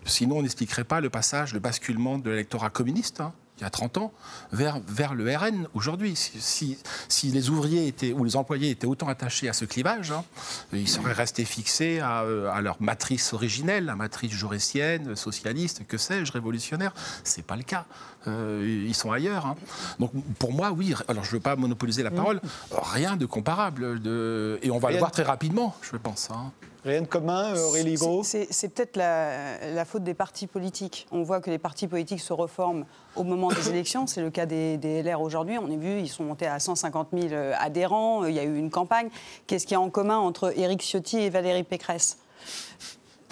Sinon, 0.04 0.38
on 0.38 0.42
n'expliquerait 0.42 0.84
pas 0.84 1.00
le 1.00 1.10
passage, 1.10 1.52
le 1.52 1.60
basculement 1.60 2.18
de 2.18 2.30
l'électorat 2.30 2.70
communiste. 2.70 3.20
Hein, 3.20 3.32
il 3.59 3.62
y 3.62 3.66
a 3.66 3.71
30 3.71 3.99
ans, 3.99 4.12
vers, 4.50 4.80
vers 4.88 5.14
le 5.14 5.37
RN 5.37 5.68
aujourd'hui. 5.75 6.16
Si, 6.16 6.78
si, 7.09 7.26
les 7.28 7.50
ouvriers 7.50 7.87
étaient, 7.87 8.12
ou 8.12 8.25
les 8.25 8.37
employés 8.37 8.71
étaient 8.71 8.87
autant 8.87 9.09
attachés 9.09 9.49
à 9.49 9.52
ce 9.52 9.64
clivage, 9.64 10.11
hein, 10.11 10.25
ils 10.73 10.88
seraient 10.88 11.12
restés 11.12 11.44
fixés 11.44 12.00
à, 12.00 12.23
euh, 12.23 12.50
à, 12.50 12.61
leur 12.61 12.80
matrice 12.80 13.32
originelle, 13.32 13.85
la 13.85 13.94
matrice 13.94 14.32
jaurétienne, 14.32 15.14
socialiste, 15.16 15.87
que 15.87 15.99
sais-je, 15.99 16.32
révolutionnaire. 16.32 16.94
Ce 17.25 17.37
n'est 17.37 17.42
pas 17.42 17.56
le 17.56 17.62
cas. 17.62 17.85
Euh, 18.26 18.85
ils 18.87 18.94
sont 18.94 19.12
ailleurs. 19.12 19.47
Hein. 19.47 19.56
Donc 19.99 20.12
pour 20.38 20.52
moi, 20.52 20.71
oui, 20.73 20.94
alors 21.09 21.25
je 21.25 21.30
ne 21.30 21.35
veux 21.35 21.40
pas 21.40 21.56
monopoliser 21.56 22.02
la 22.02 22.11
parole, 22.11 22.40
rien 22.71 23.16
de 23.16 23.26
comparable. 23.26 24.00
De... 24.00 24.59
Et 24.62 24.71
on 24.71 24.78
va 24.78 24.90
le 24.90 24.99
voir 24.99 25.11
très 25.11 25.25
rapidement, 25.25 25.76
je 25.82 25.97
pense. 25.97 26.30
Hein. 26.30 26.52
Rien 26.84 27.02
de 27.02 27.06
commun, 27.06 27.54
Aurélie 27.56 27.94
Gros 27.94 28.24
C'est 28.24 28.68
peut-être 28.68 28.96
la, 28.96 29.84
faute 29.84 30.02
des 30.02 30.14
partis 30.14 30.48
politiques. 30.48 31.06
On 31.12 31.22
voit 31.22 31.40
que 31.40 31.48
les 31.48 31.58
partis 31.58 31.86
politiques 31.86 32.20
se 32.20 32.32
reforment 32.32 32.86
au 33.14 33.22
moment 33.22 33.48
des 33.48 33.68
élections. 33.70 34.08
C'est 34.08 34.20
le 34.20 34.30
cas 34.30 34.46
des, 34.46 35.02
LR 35.02 35.20
aujourd'hui. 35.20 35.58
On 35.58 35.70
a 35.70 35.76
vu, 35.76 36.00
ils 36.00 36.08
sont 36.08 36.24
montés 36.24 36.46
à 36.46 36.58
150 36.58 37.08
000 37.12 37.34
adhérents. 37.56 38.24
Il 38.24 38.34
y 38.34 38.40
a 38.40 38.44
eu 38.44 38.56
une 38.56 38.70
campagne. 38.70 39.10
Qu'est-ce 39.46 39.64
qu'il 39.64 39.74
y 39.74 39.76
a 39.76 39.80
en 39.80 39.90
commun 39.90 40.18
entre 40.18 40.58
Éric 40.58 40.82
Ciotti 40.82 41.18
et 41.18 41.30
Valérie 41.30 41.62
Pécresse? 41.62 42.18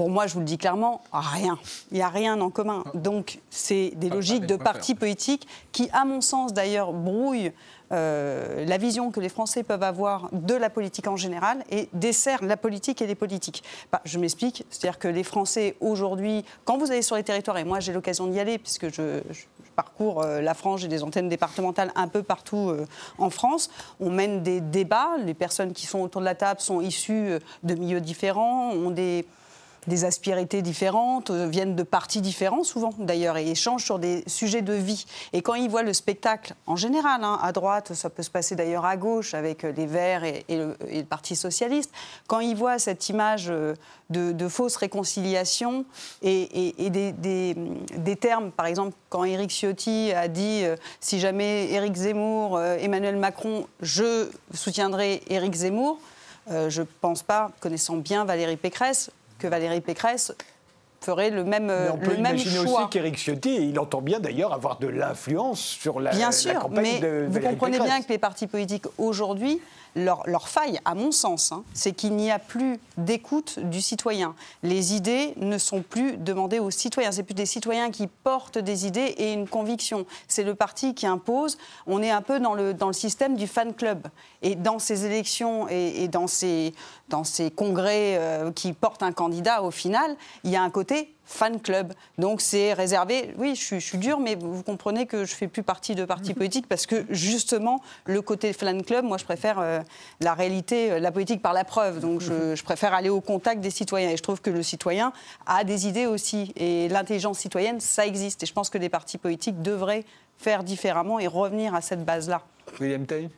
Pour 0.00 0.08
moi, 0.08 0.26
je 0.26 0.32
vous 0.32 0.40
le 0.40 0.46
dis 0.46 0.56
clairement, 0.56 1.02
rien. 1.12 1.58
Il 1.90 1.96
n'y 1.96 2.02
a 2.02 2.08
rien 2.08 2.40
en 2.40 2.48
commun. 2.48 2.84
Donc, 2.94 3.38
c'est 3.50 3.92
des 3.96 4.08
logiques 4.08 4.46
de 4.46 4.56
partis 4.56 4.94
politiques 4.94 5.46
qui, 5.72 5.90
à 5.92 6.06
mon 6.06 6.22
sens 6.22 6.54
d'ailleurs, 6.54 6.94
brouillent 6.94 7.52
euh, 7.92 8.64
la 8.64 8.78
vision 8.78 9.10
que 9.10 9.20
les 9.20 9.28
Français 9.28 9.62
peuvent 9.62 9.82
avoir 9.82 10.30
de 10.32 10.54
la 10.54 10.70
politique 10.70 11.06
en 11.06 11.16
général 11.16 11.62
et 11.70 11.90
desserrent 11.92 12.46
la 12.46 12.56
politique 12.56 13.02
et 13.02 13.06
les 13.06 13.14
politiques. 13.14 13.62
Bah, 13.92 14.00
je 14.06 14.18
m'explique, 14.18 14.64
c'est-à-dire 14.70 14.98
que 14.98 15.06
les 15.06 15.22
Français 15.22 15.76
aujourd'hui, 15.82 16.46
quand 16.64 16.78
vous 16.78 16.90
allez 16.90 17.02
sur 17.02 17.16
les 17.16 17.22
territoires, 17.22 17.58
et 17.58 17.64
moi 17.64 17.80
j'ai 17.80 17.92
l'occasion 17.92 18.26
d'y 18.26 18.40
aller 18.40 18.56
puisque 18.56 18.90
je, 18.90 19.20
parcours 19.76 20.22
euh, 20.22 20.40
la 20.40 20.54
France, 20.54 20.80
j'ai 20.80 20.88
des 20.88 21.02
antennes 21.02 21.28
départementales 21.28 21.92
un 21.94 22.08
peu 22.08 22.22
partout 22.22 22.70
euh, 22.70 22.86
en 23.18 23.28
France, 23.28 23.70
on 24.00 24.08
mène 24.08 24.42
des 24.42 24.62
débats, 24.62 25.18
les 25.22 25.34
personnes 25.34 25.74
qui 25.74 25.86
sont 25.86 26.00
autour 26.00 26.22
de 26.22 26.26
la 26.26 26.34
table 26.34 26.60
sont 26.60 26.80
issues 26.80 27.32
de 27.64 27.74
milieux 27.74 28.00
différents, 28.00 28.70
ont 28.70 28.90
des 28.90 29.26
des 29.86 30.04
aspérités 30.04 30.62
différentes, 30.62 31.30
euh, 31.30 31.46
viennent 31.46 31.76
de 31.76 31.82
partis 31.82 32.20
différents 32.20 32.64
souvent 32.64 32.92
d'ailleurs, 32.98 33.36
et 33.36 33.50
échangent 33.50 33.84
sur 33.84 33.98
des 33.98 34.22
sujets 34.26 34.62
de 34.62 34.72
vie. 34.72 35.06
Et 35.32 35.42
quand 35.42 35.54
ils 35.54 35.70
voient 35.70 35.82
le 35.82 35.92
spectacle, 35.92 36.54
en 36.66 36.76
général, 36.76 37.24
hein, 37.24 37.38
à 37.42 37.52
droite, 37.52 37.94
ça 37.94 38.10
peut 38.10 38.22
se 38.22 38.30
passer 38.30 38.56
d'ailleurs 38.56 38.84
à 38.84 38.96
gauche 38.96 39.34
avec 39.34 39.62
les 39.62 39.86
Verts 39.86 40.24
et, 40.24 40.44
le, 40.48 40.76
Parti 41.08 41.34
socialiste, 41.34 41.90
quand 42.26 42.40
ils 42.40 42.54
voient 42.54 42.78
cette 42.78 43.08
image 43.08 43.46
euh, 43.48 43.74
de, 44.10 44.48
fausse 44.48 44.76
réconciliation 44.76 45.84
et, 46.22 46.90
des, 46.90 48.16
termes, 48.16 48.50
par 48.50 48.66
exemple, 48.66 48.94
quand 49.08 49.24
Éric 49.24 49.50
Ciotti 49.50 50.12
a 50.12 50.28
dit 50.28 50.62
euh, 50.62 50.76
si 51.00 51.18
jamais 51.18 51.70
Éric 51.72 51.94
Zemmour, 51.94 52.60
Emmanuel 52.60 53.16
Macron, 53.16 53.66
je 53.80 54.28
soutiendrai 54.54 55.22
Éric 55.28 55.54
Zemmour, 55.54 55.98
je 56.48 56.80
ne 56.80 56.86
pense 57.00 57.22
pas, 57.22 57.50
connaissant 57.60 57.96
bien 57.96 58.24
Valérie 58.24 58.56
Pécresse, 58.56 59.10
que 59.40 59.48
Valérie 59.48 59.80
Pécresse 59.80 60.32
ferait 61.00 61.30
le 61.30 61.44
même, 61.44 61.66
mais 61.66 61.90
on 61.90 61.96
peut 61.96 62.14
imaginer 62.14 62.58
aussi 62.58 62.88
qu'Éric 62.90 63.16
Ciotti, 63.16 63.68
il 63.70 63.78
entend 63.78 64.02
bien 64.02 64.20
d'ailleurs 64.20 64.52
avoir 64.52 64.78
de 64.78 64.86
l'influence 64.86 65.60
sur 65.60 65.98
la, 65.98 66.10
bien 66.10 66.30
sûr, 66.30 66.68
mais 66.70 67.00
Vous 67.26 67.40
comprenez 67.40 67.80
bien 67.80 68.02
que 68.02 68.08
les 68.08 68.18
partis 68.18 68.46
politiques 68.46 68.84
aujourd'hui 68.98 69.60
leur, 69.96 70.48
faille, 70.48 70.80
à 70.84 70.94
mon 70.94 71.12
sens, 71.12 71.52
hein, 71.52 71.64
c'est 71.74 71.92
qu'il 71.92 72.14
n'y 72.16 72.30
a 72.30 72.38
plus 72.38 72.78
d'écoute 72.96 73.58
du 73.58 73.80
citoyen. 73.80 74.34
Les 74.62 74.94
idées 74.94 75.34
ne 75.36 75.58
sont 75.58 75.82
plus 75.82 76.16
demandées 76.16 76.58
aux 76.58 76.70
citoyens. 76.70 77.12
C'est 77.12 77.22
plus 77.22 77.34
des 77.34 77.46
citoyens 77.46 77.90
qui 77.90 78.06
portent 78.06 78.58
des 78.58 78.86
idées 78.86 79.14
et 79.18 79.32
une 79.32 79.48
conviction. 79.48 80.06
C'est 80.28 80.44
le 80.44 80.54
parti 80.54 80.94
qui 80.94 81.06
impose. 81.06 81.58
On 81.86 82.02
est 82.02 82.10
un 82.10 82.22
peu 82.22 82.40
dans 82.40 82.54
le, 82.54 82.74
dans 82.74 82.88
le 82.88 82.92
système 82.92 83.36
du 83.36 83.46
fan 83.46 83.74
club. 83.74 84.06
Et 84.42 84.54
dans 84.54 84.78
ces 84.78 85.04
élections 85.04 85.68
et, 85.68 86.08
dans, 86.08 86.26
ces, 86.26 86.74
dans 87.08 87.24
ces 87.24 87.50
congrès 87.50 88.16
euh, 88.16 88.52
qui 88.52 88.72
portent 88.72 89.02
un 89.02 89.12
candidat, 89.12 89.62
au 89.62 89.70
final, 89.70 90.16
il 90.44 90.50
y 90.50 90.56
a 90.56 90.62
un 90.62 90.70
côté 90.70 91.14
fan 91.30 91.60
club. 91.60 91.94
Donc 92.18 92.40
c'est 92.40 92.72
réservé. 92.72 93.32
Oui, 93.38 93.54
je 93.54 93.62
suis, 93.62 93.80
je 93.80 93.96
dur, 93.96 94.18
mais 94.18 94.34
vous 94.34 94.62
comprenez 94.62 95.06
que 95.06 95.24
je 95.24 95.34
fais 95.34 95.46
plus 95.48 95.62
partie 95.62 95.94
de 95.94 96.04
parti 96.04 96.34
politique 96.40 96.66
parce 96.68 96.86
que 96.86 97.06
justement 97.08 97.80
le 98.04 98.20
côté 98.20 98.52
fan 98.52 98.82
club, 98.82 99.04
moi 99.04 99.16
je 99.16 99.24
préfère 99.24 99.58
euh, 99.60 99.79
la 100.20 100.34
réalité, 100.34 100.92
euh, 100.92 100.98
la 100.98 101.12
politique 101.12 101.42
par 101.42 101.52
la 101.52 101.64
preuve. 101.64 102.00
Donc 102.00 102.20
je, 102.20 102.54
je, 102.54 102.62
préfère 102.64 102.94
aller 102.94 103.08
au 103.08 103.20
contact 103.20 103.60
des 103.60 103.70
citoyens. 103.70 104.10
Et 104.10 104.16
je 104.16 104.22
trouve 104.22 104.40
que 104.40 104.50
le 104.50 104.62
citoyen 104.62 105.12
a 105.46 105.64
des 105.64 105.86
idées 105.86 106.06
aussi. 106.06 106.52
Et 106.56 106.88
l'intelligence 106.88 107.38
citoyenne 107.38 107.80
ça 107.80 108.06
existe. 108.06 108.42
Et 108.42 108.46
je 108.46 108.52
pense 108.52 108.70
que 108.70 108.78
les 108.78 108.88
partis 108.88 109.18
politiques 109.18 109.62
devraient 109.62 110.04
faire 110.38 110.64
différemment 110.64 111.18
et 111.18 111.26
revenir 111.26 111.74
à 111.74 111.80
cette 111.80 112.04
base-là. 112.04 112.42
William 112.80 113.06
Tay 113.06 113.28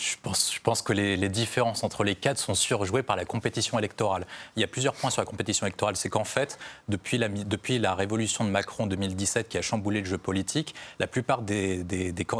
je 0.00 0.16
pense, 0.62 0.82
que 0.82 0.92
les, 0.92 1.28
différences 1.28 1.84
entre 1.84 2.04
les 2.04 2.14
cadres 2.14 2.38
sont 2.38 2.54
surjouées 2.54 3.02
par 3.02 3.16
la 3.16 3.24
compétition 3.24 3.78
électorale. 3.78 4.26
Il 4.56 4.60
y 4.60 4.64
a 4.64 4.66
plusieurs 4.66 4.94
points 4.94 5.10
sur 5.10 5.20
la 5.20 5.26
compétition 5.26 5.66
électorale. 5.66 5.96
C'est 5.96 6.08
qu'en 6.08 6.24
fait, 6.24 6.58
depuis 6.88 7.18
la, 7.18 7.28
depuis 7.28 7.78
la 7.78 7.94
révolution 7.94 8.44
de 8.44 8.50
Macron 8.50 8.86
2017 8.86 9.48
qui 9.48 9.58
a 9.58 9.62
chamboulé 9.62 10.00
le 10.00 10.06
jeu 10.06 10.16
politique, 10.16 10.74
la 10.98 11.06
plupart 11.06 11.42
des, 11.42 11.84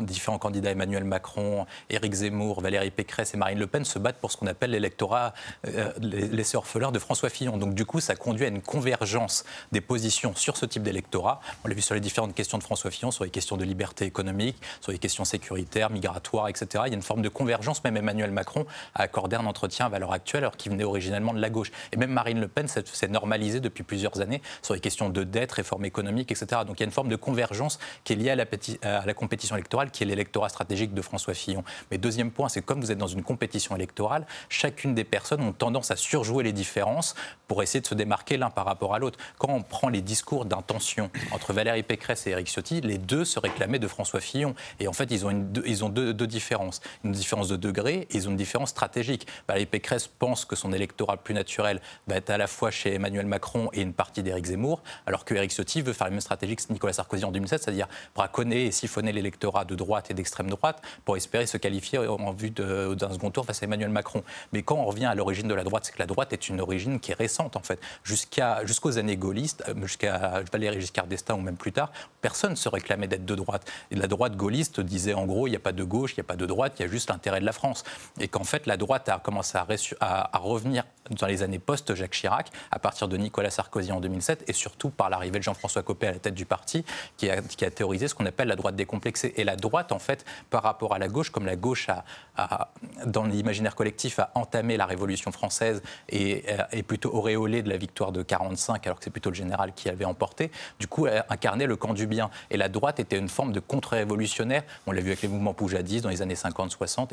différents 0.03 0.39
candidats, 0.39 0.71
Emmanuel 0.71 1.05
Macron, 1.05 1.67
Éric 1.91 2.15
Zemmour, 2.15 2.61
Valérie 2.63 2.91
Pécresse 2.91 3.35
et 3.35 3.37
Marine 3.37 3.59
Le 3.59 3.67
Pen, 3.67 3.85
se 3.85 3.99
battent 3.99 4.19
pour 4.19 4.33
ce 4.33 4.39
qu'on 4.39 4.47
appelle 4.47 4.71
l'électorat 4.71 5.35
euh, 5.67 5.93
laissé 6.01 6.57
orphelin 6.57 6.93
de 6.93 6.99
François 6.99 7.29
Fillon. 7.29 7.59
Donc 7.59 7.75
du 7.75 7.85
coup, 7.85 8.01
ça 8.01 8.17
conduit 8.17 8.47
à 8.47 8.49
une 8.49 8.63
convergence 8.63 9.45
des 9.71 9.83
positions 9.83 10.35
sur 10.35 10.57
ce 10.57 10.65
type 10.65 10.83
d'électorat. 10.83 11.41
On 11.65 11.69
l'a 11.69 11.75
vu 11.75 11.83
sur 11.83 11.95
les 11.95 12.01
différentes 12.01 12.35
questions 12.35 12.59
de 12.59 12.63
François 12.63 12.91
Fillon, 12.91 13.11
sur 13.11 13.25
les 13.25 13.31
questions 13.31 13.57
de 13.57 13.65
liberté 13.65 14.07
économique, 14.07 14.57
sur 14.81 14.93
les 14.93 14.99
questions 14.99 15.25
sécuritaires, 15.25 15.91
migratoires, 15.91 16.49
etc. 16.49 16.85
Il 16.87 16.91
y 16.91 16.95
a 16.95 16.97
une 16.97 17.03
forme 17.03 17.23
de 17.23 17.29
convergence 17.29 17.50
même 17.85 17.97
Emmanuel 17.97 18.31
Macron 18.31 18.67
a 18.95 19.03
accordé 19.03 19.37
un 19.37 19.47
entretien 19.47 19.87
à 19.87 19.89
valeur 19.89 20.13
actuelle, 20.13 20.45
alors 20.45 20.57
qu'il 20.57 20.73
venait 20.73 20.85
originalement 20.85 21.33
de 21.33 21.41
la 21.41 21.51
gauche. 21.51 21.71
Et 21.93 21.97
même 21.97 22.11
Marine 22.11 22.41
Le 22.41 22.49
Pen 22.49 22.69
s'est 22.69 23.09
normalisée 23.09 23.61
depuis 23.61 23.83
plusieurs 23.83 24.21
années 24.21 24.43
sur 24.63 24.75
les 24.75 24.81
questions 24.81 25.09
de 25.09 25.25
dette, 25.25 25.53
réforme 25.53 25.85
économique, 25.85 26.31
etc. 26.31 26.63
Donc 26.67 26.81
il 26.81 26.81
y 26.81 26.85
a 26.85 26.87
une 26.87 26.93
forme 26.93 27.09
de 27.09 27.17
convergence 27.17 27.79
qui 28.05 28.13
est 28.13 28.17
liée 28.17 28.31
à 28.31 28.37
la, 28.37 28.45
à 28.83 29.07
la 29.07 29.15
compétition 29.15 29.57
électorale, 29.57 29.91
qui 29.91 30.03
est 30.03 30.07
l'électorat 30.07 30.49
stratégique 30.49 30.95
de 30.95 31.03
François 31.03 31.35
Fillon. 31.35 31.65
Mais 31.91 31.99
deuxième 31.99 32.31
point, 32.31 32.49
c'est 32.49 32.63
comme 32.63 32.81
vous 32.81 32.93
êtes 32.93 32.99
dans 32.99 33.07
une 33.07 33.23
compétition 33.23 33.77
électorale, 33.77 34.27
chacune 34.49 34.95
des 34.95 35.05
personnes 35.05 35.43
ont 35.43 35.53
tendance 35.53 35.91
à 35.91 35.97
surjouer 35.97 36.45
les 36.45 36.53
différences 36.53 37.15
pour 37.49 37.63
essayer 37.63 37.81
de 37.81 37.87
se 37.87 37.95
démarquer 37.95 38.37
l'un 38.37 38.51
par 38.51 38.65
rapport 38.65 38.95
à 38.95 38.99
l'autre. 38.99 39.19
Quand 39.39 39.51
on 39.51 39.63
prend 39.63 39.89
les 39.89 40.03
discours 40.03 40.45
d'intention 40.45 41.11
entre 41.33 41.53
Valérie 41.53 41.83
Pécresse 41.83 42.27
et 42.27 42.31
Éric 42.31 42.49
Ciotti, 42.49 42.81
les 42.81 42.99
deux 42.99 43.25
se 43.25 43.39
réclamaient 43.39 43.79
de 43.79 43.89
François 43.89 44.21
Fillon. 44.21 44.55
Et 44.79 44.89
en 44.89 44.93
fait, 44.93 45.11
ils 45.11 45.27
ont, 45.27 45.31
une, 45.31 45.51
ils 45.67 45.85
ont 45.85 45.89
deux, 45.89 46.15
deux 46.15 46.27
différences. 46.27 46.81
Une 47.05 47.13
différence 47.13 47.40
de 47.49 47.57
degrés, 47.57 48.07
ils 48.11 48.29
ont 48.29 48.33
une 48.33 48.37
différence 48.37 48.71
stratégique. 48.71 49.27
Valérie 49.49 49.67
Pécresse 49.67 50.07
pense 50.07 50.45
que 50.45 50.57
son 50.57 50.73
électorat 50.73 51.17
plus 51.17 51.35
naturel 51.35 51.81
va 52.07 52.17
être 52.17 52.31
à 52.31 52.39
la 52.39 52.47
fois 52.47 52.71
chez 52.71 52.95
Emmanuel 52.95 53.27
Macron 53.27 53.71
et 53.73 53.83
une 53.83 53.93
partie 53.93 54.23
d'Éric 54.23 54.47
Zemmour, 54.47 54.83
alors 55.07 55.25
que 55.25 55.35
Éric 55.35 55.53
Ciotti 55.53 55.83
veut 55.83 55.93
faire 55.93 56.07
la 56.07 56.13
même 56.13 56.21
stratégie 56.21 56.57
que 56.57 56.63
Nicolas 56.71 56.93
Sarkozy 56.93 57.25
en 57.25 57.33
2007, 57.33 57.63
c'est-à-dire 57.63 57.89
braconner 58.15 58.67
et 58.67 58.71
siphonner 58.71 59.13
l'électorat 59.13 59.65
de 59.65 59.75
droite 59.75 60.11
et 60.11 60.15
d'extrême 60.15 60.51
droite 60.51 60.83
pour 61.05 61.17
espérer 61.17 61.47
se 61.47 61.57
qualifier 61.57 61.99
en 61.99 62.33
vue 62.33 62.51
d'un 62.51 63.13
second 63.13 63.31
tour 63.31 63.47
face 63.47 63.63
à 63.63 63.67
Emmanuel 63.67 63.91
Macron. 63.91 64.23
Mais 64.53 64.63
quand 64.63 64.77
on 64.77 64.85
revient 64.85 65.07
à 65.07 65.15
l'origine 65.15 65.49
de 65.49 65.55
la 65.55 65.65
droite, 65.65 65.85
c'est 65.85 65.93
que 65.93 65.99
la 65.99 66.07
droite 66.07 66.33
est 66.33 66.49
une 66.49 66.61
origine 66.61 67.01
qui 67.01 67.13
est 67.13 67.15
récente 67.15 67.57
en 67.57 67.63
fait. 67.63 67.81
Jusqu'à, 68.05 68.65
jusqu'aux 68.65 68.99
années 68.99 69.17
gaullistes, 69.17 69.65
euh, 69.69 69.75
jusqu'à 69.83 70.43
Valéry 70.53 70.81
Giscard 70.81 71.07
d'Estaing 71.07 71.35
ou 71.35 71.41
même 71.41 71.57
plus 71.57 71.73
tard, 71.73 71.91
personne 72.21 72.53
ne 72.53 72.57
se 72.57 72.69
réclamait 72.69 73.09
d'être 73.09 73.25
de 73.25 73.35
droite. 73.35 73.71
La 73.91 74.07
droite 74.07 74.37
gaulliste 74.37 74.81
disait 74.81 75.15
en 75.15 75.27
gros, 75.27 75.47
il 75.47 75.51
n'y 75.51 75.57
a 75.57 75.61
pas 75.61 75.73
de 75.73 75.85
gauche, 75.85 76.13
il 76.13 76.21
n'y 76.21 76.23
a 76.23 76.25
pas 76.25 76.37
de 76.37 76.47
droite, 76.47 76.75
il 76.79 76.83
y 76.83 76.85
a 76.85 76.89
juste 76.89 77.11
l'intérêt 77.11 77.30
de 77.39 77.45
la 77.45 77.53
France. 77.53 77.85
Et 78.19 78.29
qu'en 78.29 78.45
fait, 78.45 78.67
la 78.67 78.77
droite 78.77 79.09
a 79.09 79.19
commencé 79.19 79.57
à, 80.01 80.31
revenir 80.39 80.85
dans 81.11 81.27
les 81.27 81.43
années 81.43 81.59
post-Jacques 81.59 82.13
Chirac, 82.13 82.51
à 82.71 82.79
partir 82.79 83.09
de 83.09 83.17
Nicolas 83.17 83.51
Sarkozy 83.51 83.93
en 83.93 84.01
2007, 84.01 84.45
et 84.49 84.53
surtout 84.53 84.91
par 84.91 85.11
l'arrivée 85.11 85.39
de 85.39 85.45
Jean-François 85.45 85.83
Copé 85.83 86.07
à 86.07 86.13
la 86.13 86.19
tête 86.19 86.35
du 86.35 86.47
parti, 86.47 86.85
qui 87.17 87.31
a, 87.31 87.43
qui 87.43 87.65
a 87.65 87.71
théorisé 87.71 88.09
ce 88.09 88.15
qu'on 88.15 88.27
appelle 88.27 88.49
la 88.49 88.57
droite 88.57 88.77
décomplexée. 88.77 89.35
Et 89.37 89.45
la 89.45 89.57
droite, 89.57 89.93
en 89.93 89.99
fait, 89.99 90.25
par 90.51 90.63
rapport 90.63 90.95
à 90.95 90.99
la 90.99 91.09
gauche, 91.09 91.31
comme 91.31 91.47
la 91.47 91.57
gauche 91.57 91.89
a, 91.89 92.73
dans 93.07 93.25
l'imaginaire 93.25 93.75
collectif, 93.75 94.19
a 94.19 94.31
entamé 94.35 94.77
la 94.77 94.87
Révolution 94.87 95.31
française 95.31 95.83
et 96.09 96.45
est 96.73 96.83
plutôt 96.83 97.15
auréolée 97.15 97.63
de 97.63 97.69
la 97.69 97.77
victoire 97.77 98.13
de 98.13 98.23
45, 98.23 98.87
alors 98.87 98.99
que 98.99 99.05
c'est 99.05 99.11
plutôt 99.11 99.31
le 99.31 99.37
général 99.37 99.73
qui 99.75 99.89
avait 99.89 100.05
emporté, 100.05 100.51
du 100.79 100.87
coup, 100.87 101.07
a 101.07 101.25
incarné 101.29 101.67
le 101.67 101.77
camp 101.77 101.95
du 101.95 102.07
bien. 102.07 102.31
Et 102.51 102.57
la 102.57 102.69
droite 102.69 103.01
était 103.01 103.19
une 103.19 103.29
forme 103.29 103.53
de 103.53 103.61
contre-révolutionnaire. 103.61 104.63
On 104.87 104.93
l'a 104.93 105.01
vu 105.01 105.09
avec 105.09 105.23
les 105.23 105.29
mouvements 105.29 105.55
poujadistes 105.55 106.05
dans 106.05 106.11
les 106.11 106.23
années 106.23 106.35
50-60, 106.35 107.10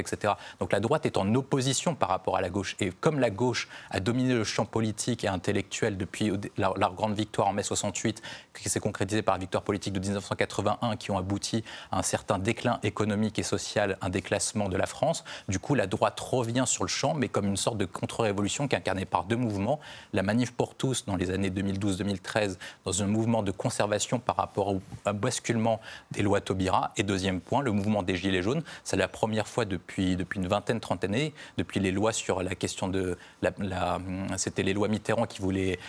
Donc 0.59 0.71
la 0.71 0.79
droite 0.79 1.05
est 1.05 1.17
en 1.17 1.33
opposition 1.35 1.95
par 1.95 2.09
rapport 2.09 2.37
à 2.37 2.41
la 2.41 2.49
gauche. 2.49 2.75
Et 2.79 2.89
comme 2.89 3.19
la 3.19 3.29
gauche 3.29 3.67
a 3.89 3.99
dominé 3.99 4.33
le 4.33 4.43
champ 4.43 4.65
politique 4.65 5.23
et 5.23 5.27
intellectuel 5.27 5.97
depuis 5.97 6.31
leur, 6.57 6.93
grande 6.93 7.15
victoire 7.15 7.47
en 7.47 7.53
mai 7.53 7.63
68, 7.63 8.21
qui 8.53 8.69
s'est 8.69 8.79
concrétisée 8.79 9.21
par 9.21 9.35
la 9.35 9.39
victoire 9.39 9.63
politique 9.63 9.93
de 9.93 9.99
1981, 9.99 10.95
qui 10.95 11.11
ont 11.11 11.17
abouti 11.17 11.63
à 11.91 11.99
un 11.99 12.01
certain 12.01 12.39
déclin 12.39 12.79
économique 12.83 13.39
et 13.39 13.43
social, 13.43 13.97
un 14.01 14.09
déclassement 14.09 14.69
de 14.69 14.77
la 14.77 14.85
France, 14.85 15.23
du 15.47 15.59
coup 15.59 15.75
la 15.75 15.87
droite 15.87 16.19
revient 16.19 16.63
sur 16.65 16.83
le 16.83 16.89
champ, 16.89 17.13
mais 17.13 17.27
comme 17.27 17.45
une 17.45 17.57
sorte 17.57 17.77
de 17.77 17.85
contre-révolution 17.85 18.67
qui 18.67 18.75
est 18.75 18.79
incarnée 18.79 19.05
par 19.05 19.25
deux 19.25 19.35
mouvements. 19.35 19.79
La 20.13 20.23
Manif 20.23 20.51
pour 20.51 20.75
tous 20.75 21.05
dans 21.05 21.15
les 21.15 21.31
années 21.31 21.49
2012-2013, 21.49 22.57
dans 22.85 23.03
un 23.03 23.07
mouvement 23.07 23.43
de 23.43 23.51
conservation 23.51 24.19
par 24.19 24.35
rapport 24.35 24.69
au 24.69 24.81
basculement 25.13 25.79
des 26.11 26.21
lois 26.21 26.41
Taubira. 26.41 26.91
Et 26.97 27.03
deuxième 27.03 27.41
point, 27.41 27.61
le 27.61 27.71
mouvement 27.71 28.03
des 28.03 28.15
Gilets 28.15 28.41
jaunes. 28.41 28.63
C'est 28.83 28.97
la 28.97 29.07
première 29.07 29.47
fois 29.47 29.65
depuis, 29.87 30.15
depuis 30.15 30.39
une 30.39 30.47
vingtaine, 30.47 30.79
trentaine 30.79 31.11
d'années, 31.11 31.33
depuis 31.57 31.79
les 31.79 31.91
lois 31.91 32.11
sur 32.11 32.43
la 32.43 32.55
question 32.55 32.87
de. 32.87 33.17
La, 33.41 33.99
C'était 34.35 34.63
les 34.63 34.73
lois 34.73 34.87
Mitterrand 34.87 35.25
qui 35.25 35.41
voulaient 35.41 35.79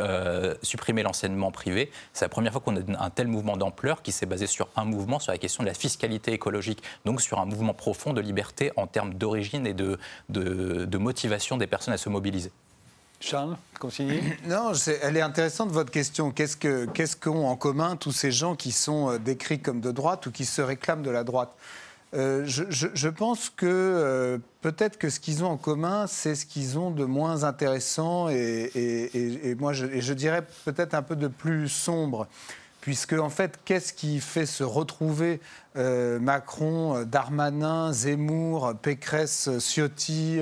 euh, 0.00 0.54
supprimer 0.62 1.02
l'enseignement 1.02 1.50
privé. 1.50 1.90
C'est 2.12 2.24
la 2.24 2.28
première 2.28 2.52
fois 2.52 2.60
qu'on 2.60 2.76
a 2.76 2.80
un 2.98 3.10
tel 3.10 3.28
mouvement 3.28 3.56
d'ampleur 3.56 4.02
qui 4.02 4.12
s'est 4.12 4.26
basé 4.26 4.46
sur 4.46 4.68
un 4.76 4.84
mouvement, 4.84 5.18
sur 5.18 5.32
la 5.32 5.38
question 5.38 5.62
de 5.62 5.68
la 5.68 5.74
fiscalité 5.74 6.32
écologique, 6.32 6.82
donc 7.04 7.22
sur 7.22 7.38
un 7.38 7.46
mouvement 7.46 7.74
profond 7.74 8.12
de 8.12 8.20
liberté 8.20 8.72
en 8.76 8.86
termes 8.86 9.14
d'origine 9.14 9.66
et 9.66 9.74
de, 9.74 9.98
de, 10.28 10.84
de 10.84 10.98
motivation 10.98 11.56
des 11.56 11.66
personnes 11.66 11.94
à 11.94 11.98
se 11.98 12.08
mobiliser. 12.08 12.52
Charles, 13.20 13.56
consigné 13.78 14.22
Non, 14.46 14.72
elle 15.02 15.16
est 15.16 15.22
intéressante 15.22 15.70
votre 15.70 15.90
question. 15.90 16.30
Qu'est-ce 16.30 17.16
qu'ont 17.16 17.46
en 17.46 17.56
commun 17.56 17.96
tous 17.96 18.12
ces 18.12 18.32
gens 18.32 18.54
qui 18.54 18.72
sont 18.72 19.16
décrits 19.18 19.60
comme 19.60 19.80
de 19.80 19.92
droite 19.92 20.26
ou 20.26 20.30
qui 20.30 20.44
se 20.44 20.62
réclament 20.62 21.02
de 21.02 21.10
la 21.10 21.24
droite? 21.24 21.54
Euh, 22.12 22.42
je, 22.44 23.08
pense 23.08 23.50
que 23.50 23.66
euh, 23.66 24.38
peut-être 24.62 24.98
que 24.98 25.08
ce 25.10 25.20
qu'ils 25.20 25.44
ont 25.44 25.48
en 25.48 25.56
commun, 25.56 26.06
c'est 26.08 26.34
ce 26.34 26.44
qu'ils 26.44 26.76
ont 26.76 26.90
de 26.90 27.04
moins 27.04 27.44
intéressant 27.44 28.28
et, 28.28 29.56
moi, 29.58 29.72
je, 29.72 30.12
dirais 30.12 30.44
peut-être 30.64 30.94
un 30.94 31.02
peu 31.02 31.16
de 31.16 31.28
plus 31.28 31.68
sombre. 31.68 32.26
Puisque, 32.80 33.12
en 33.12 33.28
fait, 33.28 33.60
qu'est-ce 33.66 33.92
qui 33.92 34.20
fait 34.20 34.46
se 34.46 34.64
retrouver 34.64 35.40
euh, 35.76 36.18
Macron, 36.18 37.04
Darmanin, 37.04 37.92
Zemmour, 37.92 38.72
Pécresse, 38.80 39.50
Ciotti, 39.58 40.40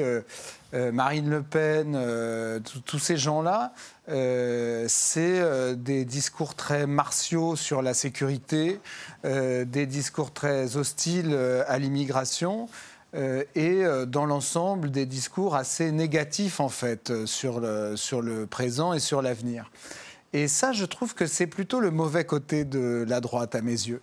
Marine 0.73 1.29
Le 1.29 1.43
Pen, 1.43 1.99
tous 2.85 2.99
ces 2.99 3.17
gens-là 3.17 3.73
euh, 4.09 4.87
c'est 4.89 5.39
euh, 5.41 5.75
des 5.75 6.05
discours 6.05 6.55
très 6.55 6.87
martiaux 6.87 7.57
sur 7.57 7.83
la 7.83 7.93
sécurité, 7.93 8.81
euh, 9.25 9.65
des 9.67 9.85
discours 9.87 10.33
très 10.33 10.77
hostiles 10.77 11.37
à 11.67 11.79
l'immigration. 11.79 12.69
et 13.55 13.85
dans 14.07 14.27
l'ensemble 14.27 14.91
des 14.91 15.07
discours 15.07 15.57
assez 15.57 15.93
négatifs 15.93 16.61
en 16.61 16.69
fait 16.69 17.25
sur 17.25 17.59
le, 17.59 17.97
sur 17.97 18.21
le 18.21 18.45
présent 18.45 18.93
et 18.93 19.01
sur 19.01 19.23
l'avenir. 19.23 19.71
Et 20.35 20.47
ça, 20.47 20.73
je 20.73 20.85
trouve 20.85 21.15
que 21.15 21.27
c'est 21.27 21.47
plutôt 21.47 21.81
le 21.81 21.91
mauvais 21.91 22.27
côté 22.27 22.67
de 22.67 23.07
la 23.09 23.23
droite 23.23 23.55
à 23.55 23.63
mes 23.63 23.89
yeux. 23.89 24.03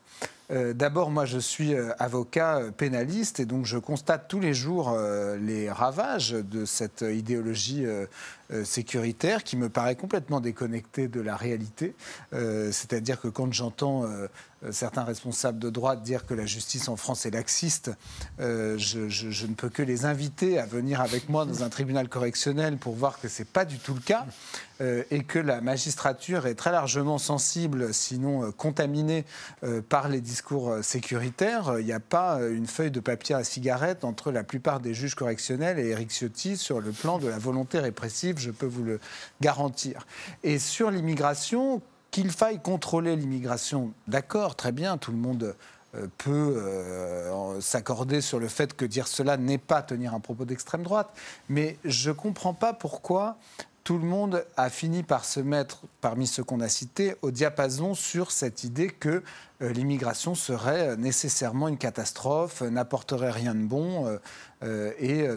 D'abord, 0.49 1.11
moi, 1.11 1.25
je 1.25 1.37
suis 1.37 1.75
avocat 1.99 2.61
pénaliste 2.75 3.39
et 3.39 3.45
donc 3.45 3.65
je 3.65 3.77
constate 3.77 4.27
tous 4.27 4.39
les 4.39 4.55
jours 4.55 4.97
les 5.39 5.69
ravages 5.69 6.31
de 6.31 6.65
cette 6.65 7.05
idéologie 7.07 7.85
euh, 8.51 8.63
sécuritaire 8.63 9.43
qui 9.43 9.57
me 9.57 9.69
paraît 9.69 9.95
complètement 9.95 10.39
déconnecté 10.39 11.07
de 11.07 11.19
la 11.19 11.35
réalité. 11.35 11.95
Euh, 12.33 12.71
c'est-à-dire 12.71 13.19
que 13.19 13.27
quand 13.27 13.51
j'entends 13.51 14.03
euh, 14.03 14.27
certains 14.69 15.03
responsables 15.03 15.57
de 15.57 15.71
droite 15.71 16.03
dire 16.03 16.27
que 16.27 16.35
la 16.35 16.45
justice 16.45 16.87
en 16.87 16.95
France 16.95 17.25
est 17.25 17.31
laxiste, 17.31 17.91
je, 18.39 19.45
ne 19.47 19.53
peux 19.53 19.69
que 19.69 19.81
les 19.81 20.05
inviter 20.05 20.59
à 20.59 20.65
venir 20.65 21.01
avec 21.01 21.27
moi 21.29 21.45
dans 21.45 21.63
un 21.63 21.69
tribunal 21.69 22.07
correctionnel 22.07 22.77
pour 22.77 22.95
voir 22.95 23.19
que 23.19 23.27
ce 23.27 23.41
n'est 23.41 23.47
pas 23.47 23.65
du 23.65 23.77
tout 23.77 23.93
le 23.93 23.99
cas 23.99 24.25
et 24.79 25.23
que 25.23 25.37
la 25.37 25.61
magistrature 25.61 26.47
est 26.47 26.55
très 26.55 26.71
largement 26.71 27.19
sensible, 27.19 27.93
sinon 27.93 28.51
contaminée 28.53 29.25
par 29.87 30.09
les 30.09 30.19
discours 30.19 30.77
sécuritaires. 30.81 31.75
Il 31.79 31.85
n'y 31.85 31.93
a 31.93 31.99
pas 31.99 32.39
une 32.41 32.65
feuille 32.65 32.91
de 32.91 32.99
papier 32.99 33.35
à 33.35 33.43
cigarette 33.43 34.03
entre 34.03 34.31
la 34.31 34.43
plupart 34.43 34.79
des 34.79 34.95
juges 34.95 35.15
correctionnels 35.15 35.77
et 35.77 35.89
Eric 35.89 36.09
Ciotti 36.09 36.57
sur 36.57 36.81
le 36.81 36.91
plan 36.91 37.19
de 37.19 37.27
la 37.27 37.37
volonté 37.37 37.79
répressive 37.79 38.34
je 38.39 38.51
peux 38.51 38.65
vous 38.65 38.83
le 38.83 38.99
garantir. 39.41 40.05
Et 40.43 40.59
sur 40.59 40.91
l'immigration, 40.91 41.81
qu'il 42.11 42.31
faille 42.31 42.61
contrôler 42.61 43.15
l'immigration, 43.15 43.91
d'accord, 44.07 44.55
très 44.55 44.71
bien, 44.71 44.97
tout 44.97 45.11
le 45.11 45.17
monde 45.17 45.55
euh, 45.95 46.07
peut 46.17 46.55
euh, 46.57 47.59
s'accorder 47.61 48.21
sur 48.21 48.39
le 48.39 48.47
fait 48.47 48.73
que 48.73 48.85
dire 48.85 49.07
cela 49.07 49.37
n'est 49.37 49.57
pas 49.57 49.81
tenir 49.81 50.13
un 50.13 50.19
propos 50.19 50.45
d'extrême 50.45 50.83
droite, 50.83 51.09
mais 51.49 51.77
je 51.83 52.09
ne 52.09 52.15
comprends 52.15 52.53
pas 52.53 52.73
pourquoi 52.73 53.37
tout 53.83 53.99
le 53.99 54.05
monde 54.05 54.45
a 54.57 54.69
fini 54.69 55.03
par 55.03 55.25
se 55.25 55.39
mettre, 55.39 55.81
parmi 56.01 56.25
ceux 56.25 56.43
qu'on 56.43 56.59
a 56.59 56.69
cités, 56.69 57.15
au 57.21 57.31
diapason 57.31 57.93
sur 57.93 58.31
cette 58.31 58.63
idée 58.63 58.87
que 58.87 59.21
l'immigration 59.61 60.35
serait 60.35 60.97
nécessairement 60.97 61.67
une 61.67 61.77
catastrophe, 61.77 62.61
n'apporterait 62.61 63.31
rien 63.31 63.55
de 63.55 63.63
bon. 63.65 64.19
Euh, 64.63 64.91
et 64.99 65.27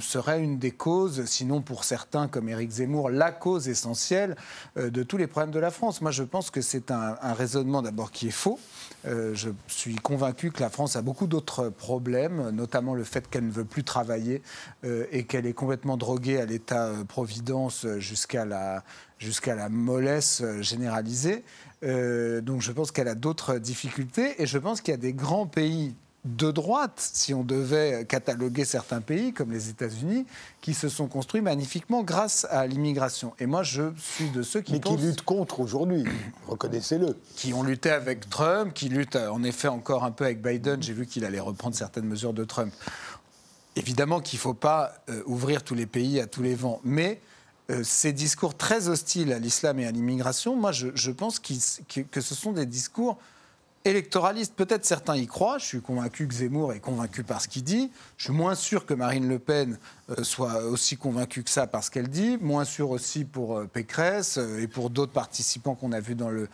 serait 0.00 0.42
une 0.42 0.58
des 0.58 0.70
causes, 0.70 1.24
sinon 1.26 1.60
pour 1.60 1.84
certains 1.84 2.26
comme 2.26 2.48
Éric 2.48 2.70
Zemmour, 2.70 3.10
la 3.10 3.32
cause 3.32 3.68
essentielle 3.68 4.34
euh, 4.76 4.90
de 4.90 5.02
tous 5.02 5.16
les 5.16 5.26
problèmes 5.26 5.52
de 5.52 5.58
la 5.58 5.70
France. 5.70 6.00
Moi, 6.00 6.10
je 6.10 6.22
pense 6.22 6.50
que 6.50 6.60
c'est 6.60 6.90
un, 6.90 7.16
raisonnement 7.34 7.82
d'abord 7.82 8.10
qui 8.10 8.28
est 8.28 8.32
faux. 8.32 8.58
Euh, 9.06 9.34
je 9.34 9.50
suis 9.66 9.96
convaincu 9.96 10.50
que 10.50 10.60
la 10.60 10.70
France 10.70 10.96
a 10.96 11.02
beaucoup 11.02 11.26
d'autres 11.26 11.68
problèmes, 11.68 12.50
notamment 12.50 12.94
le 12.94 13.04
fait 13.04 13.28
qu'elle 13.28 13.46
ne 13.46 13.52
veut 13.52 13.64
plus 13.64 13.84
travailler 13.84 14.42
et 15.12 15.24
qu'elle 15.24 15.46
est 15.46 15.52
complètement 15.52 15.96
droguée 15.96 16.40
à 16.40 16.46
l'État-providence 16.46 17.86
jusqu'à 17.98 18.44
la, 18.44 18.82
jusqu'à 19.24 19.54
la 19.54 19.68
mollesse 19.68 20.42
généralisée. 20.60 21.42
donc 21.82 22.60
je 22.60 22.72
pense 22.72 22.92
qu'elle 22.92 23.08
a 23.08 23.14
d'autres 23.14 23.58
difficultés 23.58 24.40
et 24.42 24.46
je 24.46 24.58
pense 24.58 24.80
qu'il 24.80 24.92
y 24.92 24.94
a 24.94 25.00
des 25.00 25.12
grands 25.12 25.46
pays 25.46 25.94
de 26.24 26.50
droite, 26.50 26.94
si 27.12 27.34
on 27.34 27.44
devait 27.44 28.06
cataloguer 28.06 28.64
certains 28.64 29.02
pays, 29.02 29.34
comme 29.34 29.52
les 29.52 29.68
États-Unis, 29.68 30.26
qui 30.62 30.72
se 30.72 30.88
sont 30.88 31.06
construits 31.06 31.42
magnifiquement 31.42 32.02
grâce 32.02 32.46
à 32.50 32.66
l'immigration. 32.66 33.34
Et 33.38 33.46
moi, 33.46 33.62
je 33.62 33.92
suis 33.98 34.30
de 34.30 34.42
ceux 34.42 34.62
qui 34.62 34.72
Mais 34.72 34.80
qui 34.80 34.96
luttent 34.96 35.22
contre 35.22 35.60
aujourd'hui, 35.60 36.04
reconnaissez-le. 36.48 37.16
Qui 37.36 37.52
ont 37.52 37.62
lutté 37.62 37.90
avec 37.90 38.30
Trump, 38.30 38.72
qui 38.72 38.88
luttent 38.88 39.16
en 39.16 39.42
effet 39.42 39.68
encore 39.68 40.04
un 40.04 40.12
peu 40.12 40.24
avec 40.24 40.40
Biden. 40.40 40.82
J'ai 40.82 40.94
vu 40.94 41.06
qu'il 41.06 41.26
allait 41.26 41.40
reprendre 41.40 41.76
certaines 41.76 42.06
mesures 42.06 42.32
de 42.32 42.44
Trump. 42.44 42.72
Évidemment 43.76 44.20
qu'il 44.20 44.38
ne 44.38 44.42
faut 44.42 44.54
pas 44.54 44.94
euh, 45.10 45.22
ouvrir 45.26 45.62
tous 45.62 45.74
les 45.74 45.86
pays 45.86 46.20
à 46.20 46.26
tous 46.26 46.42
les 46.42 46.54
vents, 46.54 46.80
mais 46.84 47.20
euh, 47.70 47.82
ces 47.82 48.12
discours 48.12 48.56
très 48.56 48.88
hostiles 48.88 49.32
à 49.32 49.38
l'islam 49.38 49.78
et 49.78 49.86
à 49.86 49.90
l'immigration, 49.90 50.54
moi, 50.54 50.70
je, 50.72 51.10
pense 51.10 51.38
que 51.38 52.20
ce 52.20 52.34
sont 52.34 52.52
des 52.52 52.66
discours 52.66 53.18
électoraliste. 53.86 54.54
Peut-être 54.54 54.84
certains 54.84 55.16
y 55.16 55.26
croient. 55.26 55.56
Je 55.56 55.64
suis 55.64 55.80
convaincu 55.80 56.28
que 56.28 56.34
Zemmour 56.34 56.74
est 56.74 56.80
convaincu 56.80 57.22
par 57.22 57.40
ce 57.40 57.48
qu'il 57.48 57.64
dit. 57.64 57.90
Je 58.18 58.24
suis 58.24 58.32
moins 58.32 58.54
sûr 58.54 58.84
que 58.84 58.92
Marine 58.92 59.28
Le 59.28 59.38
Pen 59.38 59.78
euh, 60.10 60.24
soit 60.24 60.64
aussi 60.64 60.98
convaincue 60.98 61.42
que 61.42 61.50
ça 61.50 61.66
par 61.66 61.82
ce 61.82 61.90
qu'elle 61.90 62.08
dit. 62.08 62.36
Moins 62.40 62.64
sûr 62.64 62.90
aussi 62.90 63.24
pour 63.24 63.56
euh, 63.56 63.64
Pécresse 63.64 64.38
et 64.58 64.68
pour 64.68 64.90
d'autres 64.90 65.12
participants 65.12 65.74
qu'on 65.74 65.92
a 65.92 66.00
vus 66.00 66.14
dans 66.14 66.30
le 66.30 66.48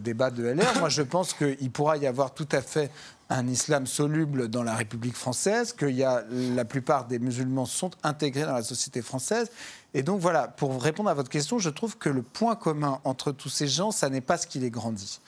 débat 0.00 0.30
de 0.30 0.44
LR. 0.44 0.78
Moi, 0.80 0.88
je 0.88 1.02
pense 1.02 1.32
qu'il 1.32 1.70
pourra 1.70 1.96
y 1.96 2.06
avoir 2.06 2.34
tout 2.34 2.48
à 2.52 2.60
fait 2.60 2.90
un 3.30 3.46
islam 3.46 3.86
soluble 3.86 4.48
dans 4.48 4.64
la 4.64 4.74
République 4.74 5.14
française, 5.14 5.72
que 5.72 5.86
y 5.86 6.02
a, 6.02 6.24
la 6.30 6.64
plupart 6.64 7.06
des 7.06 7.20
musulmans 7.20 7.64
sont 7.64 7.92
intégrés 8.02 8.42
dans 8.42 8.54
la 8.54 8.64
société 8.64 9.02
française. 9.02 9.50
Et 9.92 10.02
donc 10.02 10.20
voilà, 10.20 10.46
pour 10.48 10.80
répondre 10.80 11.10
à 11.10 11.14
votre 11.14 11.28
question, 11.28 11.58
je 11.58 11.70
trouve 11.70 11.98
que 11.98 12.08
le 12.08 12.22
point 12.22 12.54
commun 12.54 13.00
entre 13.04 13.32
tous 13.32 13.48
ces 13.48 13.66
gens, 13.66 13.90
ça 13.90 14.08
n'est 14.08 14.20
pas 14.20 14.36
ce 14.36 14.46
qui 14.46 14.58
les 14.60 14.70
grandit. 14.70 15.20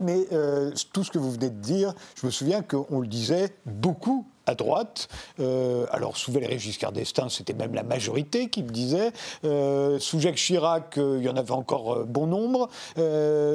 Mais 0.00 0.26
euh, 0.32 0.72
tout 0.92 1.02
ce 1.02 1.10
que 1.10 1.18
vous 1.18 1.32
venez 1.32 1.50
de 1.50 1.60
dire, 1.60 1.94
je 2.14 2.26
me 2.26 2.30
souviens 2.30 2.62
qu'on 2.62 3.00
le 3.00 3.06
disait 3.08 3.56
beaucoup 3.66 4.26
à 4.46 4.54
droite. 4.54 5.08
Euh, 5.40 5.86
alors, 5.90 6.16
sous 6.16 6.32
Valéry 6.32 6.58
Giscard 6.58 6.92
d'Estaing, 6.92 7.28
c'était 7.28 7.52
même 7.52 7.74
la 7.74 7.82
majorité 7.82 8.48
qui 8.48 8.62
le 8.62 8.70
disait. 8.70 9.12
Euh, 9.44 9.98
sous 9.98 10.20
Jacques 10.20 10.36
Chirac, 10.36 10.94
il 10.96 11.22
y 11.22 11.28
en 11.28 11.36
avait 11.36 11.52
encore 11.52 12.04
bon 12.04 12.26
nombre, 12.26 12.68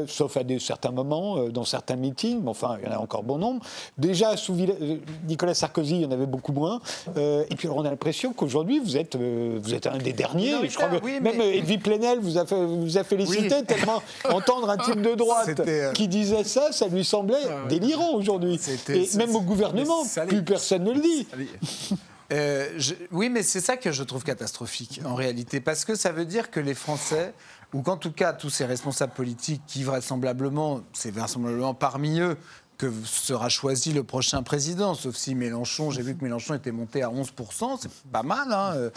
sauf 0.07 0.37
à 0.37 0.43
des, 0.43 0.59
certains 0.59 0.91
moments, 0.91 1.47
dans 1.49 1.65
certains 1.65 1.95
meetings, 1.95 2.41
mais 2.43 2.49
enfin, 2.49 2.77
il 2.81 2.87
y 2.87 2.91
en 2.91 2.95
a 2.95 2.99
encore 2.99 3.23
bon 3.23 3.37
nombre. 3.37 3.63
Déjà, 3.97 4.37
sous 4.37 4.55
Nicolas 5.27 5.53
Sarkozy, 5.53 5.95
il 5.95 6.01
y 6.01 6.05
en 6.05 6.11
avait 6.11 6.25
beaucoup 6.25 6.51
moins. 6.53 6.79
et 7.15 7.55
puis, 7.57 7.67
alors, 7.67 7.77
on 7.77 7.85
a 7.85 7.89
l'impression 7.89 8.33
qu'aujourd'hui, 8.33 8.79
vous 8.79 8.97
êtes, 8.97 9.15
vous 9.15 9.73
êtes 9.73 9.87
un 9.87 9.97
des 9.97 10.13
derniers. 10.13 10.67
je 10.67 10.75
crois 10.75 10.89
que 10.89 11.19
même 11.21 11.41
Edwy 11.41 11.77
Plenel 11.77 12.19
vous 12.19 12.37
a, 12.37 12.43
vous 12.43 12.97
a 12.97 13.03
félicité, 13.03 13.63
tellement 13.63 14.01
entendre 14.29 14.69
un 14.69 14.77
type 14.77 15.01
de 15.01 15.15
droite 15.15 15.61
qui 15.93 16.07
disait 16.07 16.43
ça, 16.43 16.71
ça 16.71 16.87
lui 16.87 17.05
semblait 17.05 17.35
ah 17.47 17.67
délirant 17.67 18.13
aujourd'hui. 18.13 18.59
Et 18.89 19.09
même 19.17 19.35
au 19.35 19.41
gouvernement, 19.41 20.03
plus 20.27 20.43
personne 20.43 20.80
ne 20.81 20.93
le 20.93 21.01
dit. 21.01 21.27
Euh, 22.31 22.79
oui, 23.11 23.29
mais 23.29 23.43
c'est 23.43 23.59
ça 23.59 23.75
que 23.75 23.91
je 23.91 24.03
trouve 24.03 24.23
catastrophique 24.23 25.01
en 25.03 25.15
réalité, 25.15 25.59
parce 25.59 25.83
que 25.83 25.95
ça 25.95 26.13
veut 26.13 26.23
dire 26.23 26.49
que 26.49 26.61
les 26.61 26.73
Français, 26.73 27.33
ou 27.73 27.81
qu'en 27.81 27.97
tout 27.97 28.13
cas 28.13 28.31
tous 28.31 28.49
ces 28.49 28.63
responsables 28.65 29.11
politiques 29.11 29.61
qui 29.67 29.83
vraisemblablement, 29.83 30.81
c'est 30.93 31.11
vraisemblablement 31.11 31.73
parmi 31.73 32.21
eux 32.21 32.37
que 32.81 32.91
sera 33.05 33.47
choisi 33.47 33.93
le 33.93 34.03
prochain 34.03 34.41
président, 34.41 34.95
sauf 34.95 35.15
si 35.15 35.35
Mélenchon, 35.35 35.91
j'ai 35.91 36.01
vu 36.01 36.15
que 36.15 36.23
Mélenchon 36.23 36.55
était 36.55 36.71
monté 36.71 37.03
à 37.03 37.09
11%, 37.09 37.77
c'est 37.79 37.91
pas 38.11 38.23
mal. 38.23 38.51
Hein, 38.51 38.73
euh, 38.75 38.89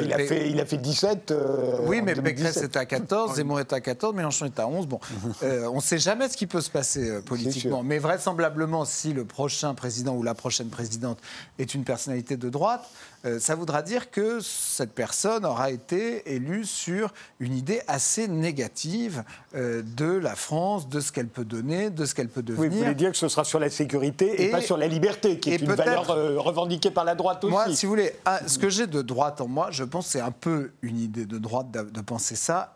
il, 0.00 0.12
a 0.12 0.18
fait, 0.18 0.48
il 0.48 0.60
a 0.60 0.64
fait 0.64 0.76
17. 0.76 1.32
Euh, 1.32 1.78
oui, 1.86 2.02
mais 2.02 2.14
Pécresse 2.14 2.58
est 2.58 2.76
à 2.76 2.86
14, 2.86 3.34
Zemmour 3.34 3.58
est 3.58 3.72
à 3.72 3.80
14, 3.80 4.14
Mélenchon 4.14 4.46
est 4.46 4.60
à 4.60 4.68
11. 4.68 4.86
Bon, 4.86 5.00
euh, 5.42 5.66
on 5.72 5.76
ne 5.76 5.80
sait 5.80 5.98
jamais 5.98 6.28
ce 6.28 6.36
qui 6.36 6.46
peut 6.46 6.60
se 6.60 6.70
passer 6.70 7.20
politiquement, 7.22 7.82
mais 7.82 7.98
vraisemblablement, 7.98 8.84
si 8.84 9.12
le 9.12 9.24
prochain 9.24 9.74
président 9.74 10.14
ou 10.14 10.22
la 10.22 10.34
prochaine 10.34 10.68
présidente 10.68 11.18
est 11.58 11.74
une 11.74 11.82
personnalité 11.82 12.36
de 12.36 12.48
droite, 12.48 12.88
euh, 13.24 13.38
ça 13.38 13.54
voudra 13.54 13.82
dire 13.82 14.10
que 14.10 14.40
cette 14.40 14.92
personne 14.92 15.44
aura 15.44 15.70
été 15.70 16.34
élue 16.34 16.64
sur 16.64 17.12
une 17.38 17.56
idée 17.56 17.80
assez 17.86 18.26
négative 18.26 19.22
euh, 19.54 19.82
de 19.96 20.06
la 20.06 20.34
France, 20.34 20.88
de 20.88 20.98
ce 20.98 21.12
qu'elle 21.12 21.28
peut 21.28 21.44
donner, 21.44 21.90
de 21.90 22.04
ce 22.04 22.14
qu'elle 22.14 22.28
peut 22.28 22.42
devenir. 22.42 22.62
Oui, 22.62 22.68
vous 22.68 22.78
voulez 22.82 22.94
dire 22.96 23.12
que 23.12 23.16
ce 23.16 23.28
sera 23.32 23.44
sur 23.44 23.58
la 23.58 23.70
sécurité 23.70 24.44
et, 24.44 24.50
pas 24.50 24.60
sur 24.60 24.76
la 24.76 24.86
liberté, 24.86 25.38
qui 25.38 25.52
est 25.52 25.60
une 25.60 25.72
valeur 25.72 26.10
euh, 26.10 26.38
revendiquée 26.38 26.90
par 26.90 27.04
la 27.04 27.14
droite 27.14 27.42
aussi. 27.44 27.52
Moi, 27.52 27.74
si 27.74 27.86
vous 27.86 27.92
voulez, 27.92 28.12
ce 28.46 28.58
que 28.58 28.68
j'ai 28.68 28.86
de 28.86 29.02
droite 29.02 29.40
en 29.40 29.48
moi, 29.48 29.68
je 29.70 29.84
pense 29.84 30.06
que 30.06 30.12
c'est 30.12 30.20
un 30.20 30.30
peu 30.30 30.70
une 30.82 30.98
idée 30.98 31.26
de 31.26 31.38
droite 31.38 31.70
de, 31.70 32.00
penser 32.00 32.36
ça. 32.36 32.74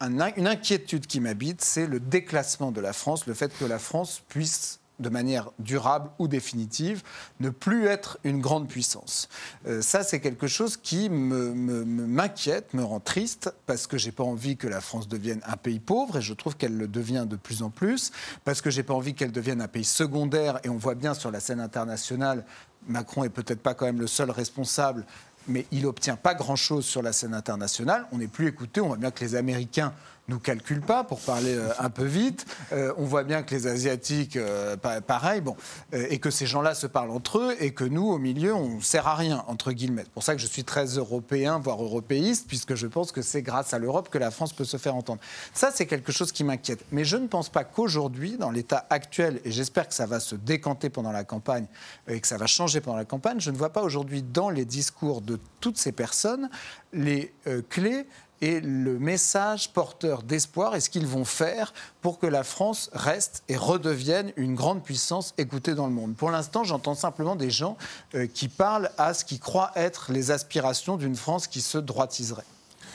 une 0.00 0.46
inquiétude 0.46 1.06
qui 1.06 1.20
m'habite, 1.20 1.62
c'est 1.62 1.86
le 1.86 2.00
déclassement 2.00 2.72
de 2.72 2.80
la 2.80 2.92
France, 2.92 3.26
le 3.26 3.34
fait 3.34 3.56
que 3.56 3.64
la 3.64 3.78
France 3.78 4.22
puisse 4.28 4.79
de 5.00 5.08
manière 5.08 5.50
durable 5.58 6.10
ou 6.18 6.28
définitive, 6.28 7.02
ne 7.40 7.50
plus 7.50 7.86
être 7.86 8.18
une 8.24 8.40
grande 8.40 8.68
puissance. 8.68 9.28
Euh, 9.66 9.82
ça, 9.82 10.02
c'est 10.02 10.20
quelque 10.20 10.46
chose 10.46 10.76
qui 10.76 11.08
m'inquiète, 11.10 12.72
me, 12.74 12.80
me, 12.80 12.86
rend 12.86 13.00
triste, 13.00 13.52
parce 13.66 13.86
que 13.86 13.98
j'ai 13.98 14.12
pas 14.12 14.24
envie 14.24 14.56
que 14.56 14.68
la 14.68 14.80
France 14.80 15.08
devienne 15.08 15.40
un 15.46 15.56
pays 15.56 15.80
pauvre, 15.80 16.18
et 16.18 16.22
je 16.22 16.34
trouve 16.34 16.56
qu'elle 16.56 16.76
le 16.76 16.86
devient 16.86 17.26
de 17.28 17.36
plus 17.36 17.62
en 17.62 17.70
plus, 17.70 18.12
parce 18.44 18.60
que 18.60 18.70
j'ai 18.70 18.82
pas 18.82 18.94
envie 18.94 19.14
qu'elle 19.14 19.32
devienne 19.32 19.60
un 19.60 19.68
pays 19.68 19.84
secondaire, 19.84 20.60
et 20.64 20.68
on 20.68 20.76
voit 20.76 20.94
bien 20.94 21.14
sur 21.14 21.30
la 21.30 21.40
scène 21.40 21.60
internationale, 21.60 22.44
Macron 22.86 23.24
est 23.24 23.30
peut-être 23.30 23.60
pas 23.60 23.74
quand 23.74 23.86
même 23.86 24.00
le 24.00 24.06
seul 24.06 24.30
responsable, 24.30 25.04
mais 25.48 25.66
il 25.70 25.82
n'obtient 25.82 26.16
pas 26.16 26.34
grand-chose 26.34 26.84
sur 26.84 27.02
la 27.02 27.12
scène 27.12 27.34
internationale. 27.34 28.06
On 28.12 28.18
n'est 28.18 28.28
plus 28.28 28.46
écouté. 28.46 28.80
On 28.80 28.88
voit 28.88 28.96
bien 28.96 29.10
que 29.10 29.24
les 29.24 29.34
Américains 29.34 29.92
nous 30.28 30.38
calculent 30.38 30.80
pas, 30.80 31.04
pour 31.04 31.20
parler 31.20 31.54
euh, 31.54 31.68
un 31.78 31.90
peu 31.90 32.04
vite. 32.04 32.46
Euh, 32.72 32.92
on 32.96 33.04
voit 33.04 33.24
bien 33.24 33.42
que 33.42 33.54
les 33.54 33.66
Asiatiques, 33.66 34.36
euh, 34.36 34.76
pareil, 34.76 35.40
bon, 35.40 35.56
et 35.92 36.18
que 36.18 36.30
ces 36.30 36.46
gens-là 36.46 36.74
se 36.74 36.86
parlent 36.86 37.10
entre 37.10 37.38
eux, 37.38 37.56
et 37.60 37.74
que 37.74 37.84
nous, 37.84 38.08
au 38.08 38.18
milieu, 38.18 38.54
on 38.54 38.76
ne 38.76 38.80
sert 38.80 39.06
à 39.06 39.16
rien, 39.16 39.44
entre 39.48 39.72
guillemets. 39.72 40.04
C'est 40.04 40.12
pour 40.12 40.22
ça 40.22 40.34
que 40.34 40.40
je 40.40 40.46
suis 40.46 40.64
très 40.64 40.86
européen, 40.86 41.58
voire 41.58 41.82
européiste, 41.82 42.46
puisque 42.46 42.74
je 42.74 42.86
pense 42.86 43.12
que 43.12 43.22
c'est 43.22 43.42
grâce 43.42 43.74
à 43.74 43.78
l'Europe 43.78 44.08
que 44.08 44.18
la 44.18 44.30
France 44.30 44.52
peut 44.52 44.64
se 44.64 44.76
faire 44.76 44.94
entendre. 44.94 45.20
Ça, 45.52 45.70
c'est 45.74 45.86
quelque 45.86 46.12
chose 46.12 46.32
qui 46.32 46.44
m'inquiète. 46.44 46.84
Mais 46.92 47.04
je 47.04 47.16
ne 47.16 47.26
pense 47.26 47.48
pas 47.48 47.64
qu'aujourd'hui, 47.64 48.36
dans 48.36 48.50
l'état 48.50 48.86
actuel, 48.90 49.40
et 49.44 49.50
j'espère 49.50 49.88
que 49.88 49.94
ça 49.94 50.06
va 50.06 50.20
se 50.20 50.36
décanter 50.36 50.90
pendant 50.90 51.12
la 51.12 51.24
campagne, 51.24 51.66
et 52.08 52.20
que 52.20 52.26
ça 52.26 52.36
va 52.36 52.46
changer 52.46 52.80
pendant 52.80 52.96
la 52.96 53.04
campagne, 53.04 53.40
je 53.40 53.50
ne 53.50 53.56
vois 53.56 53.70
pas 53.70 53.82
aujourd'hui 53.82 54.22
dans 54.22 54.50
les 54.50 54.64
discours 54.64 55.20
de 55.20 55.38
toutes 55.60 55.78
ces 55.78 55.92
personnes 55.92 56.48
les 56.92 57.32
clés 57.68 58.06
et 58.40 58.60
le 58.60 58.98
message 58.98 59.72
porteur 59.72 60.22
d'espoir 60.22 60.74
et 60.74 60.80
ce 60.80 60.90
qu'ils 60.90 61.06
vont 61.06 61.24
faire 61.24 61.72
pour 62.00 62.18
que 62.18 62.26
la 62.26 62.44
France 62.44 62.90
reste 62.92 63.42
et 63.48 63.56
redevienne 63.56 64.32
une 64.36 64.54
grande 64.54 64.82
puissance 64.82 65.34
écoutée 65.38 65.74
dans 65.74 65.86
le 65.86 65.92
monde. 65.92 66.14
Pour 66.14 66.30
l'instant, 66.30 66.64
j'entends 66.64 66.94
simplement 66.94 67.36
des 67.36 67.50
gens 67.50 67.76
euh, 68.14 68.26
qui 68.26 68.48
parlent 68.48 68.90
à 68.98 69.14
ce 69.14 69.24
qu'ils 69.24 69.40
croient 69.40 69.72
être 69.76 70.12
les 70.12 70.30
aspirations 70.30 70.96
d'une 70.96 71.16
France 71.16 71.46
qui 71.46 71.60
se 71.60 71.78
droitiserait. 71.78 72.44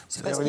C'est 0.10 0.23
parce 0.23 0.39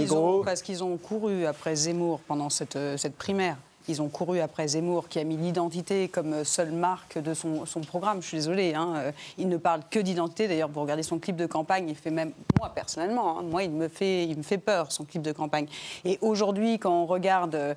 qu'ils 0.62 0.84
ont, 0.84 0.96
couru 0.96 1.46
après 1.46 1.74
Zemmour 1.74 2.20
pendant 2.20 2.50
cette, 2.50 2.76
euh, 2.76 2.96
cette 2.96 3.16
primaire. 3.16 3.56
Ils 3.88 4.02
ont 4.02 4.08
couru 4.08 4.40
après 4.40 4.66
Zemmour, 4.68 5.08
qui 5.08 5.18
a 5.18 5.24
mis 5.24 5.36
l'identité 5.36 6.08
comme 6.08 6.44
seule 6.44 6.72
marque 6.72 7.18
de 7.18 7.34
son, 7.34 7.64
programme. 7.86 8.20
Je 8.20 8.28
suis 8.28 8.36
désolée, 8.38 8.74
hein. 8.74 8.94
Euh, 8.96 9.12
il 9.38 9.48
ne 9.48 9.56
parle 9.56 9.82
que 9.88 10.00
d'identité. 10.00 10.48
D'ailleurs, 10.48 10.68
vous 10.68 10.80
regardez 10.80 11.02
son 11.04 11.18
clip 11.18 11.36
de 11.36 11.46
campagne, 11.46 11.88
il 11.88 11.94
fait 11.94 12.10
même, 12.10 12.32
moi 12.58 12.70
personnellement, 12.74 13.38
hein, 13.38 13.42
moi, 13.42 13.62
il 13.62 13.70
me, 13.70 13.88
fait, 13.88 14.24
il 14.24 14.36
me 14.36 14.42
fait 14.42 14.58
peur, 14.58 14.90
son 14.90 15.04
clip 15.04 15.22
de 15.22 15.32
campagne. 15.32 15.66
Et 16.04 16.18
aujourd'hui, 16.20 16.78
quand 16.78 17.02
on 17.02 17.06
regarde 17.06 17.54
euh, 17.54 17.74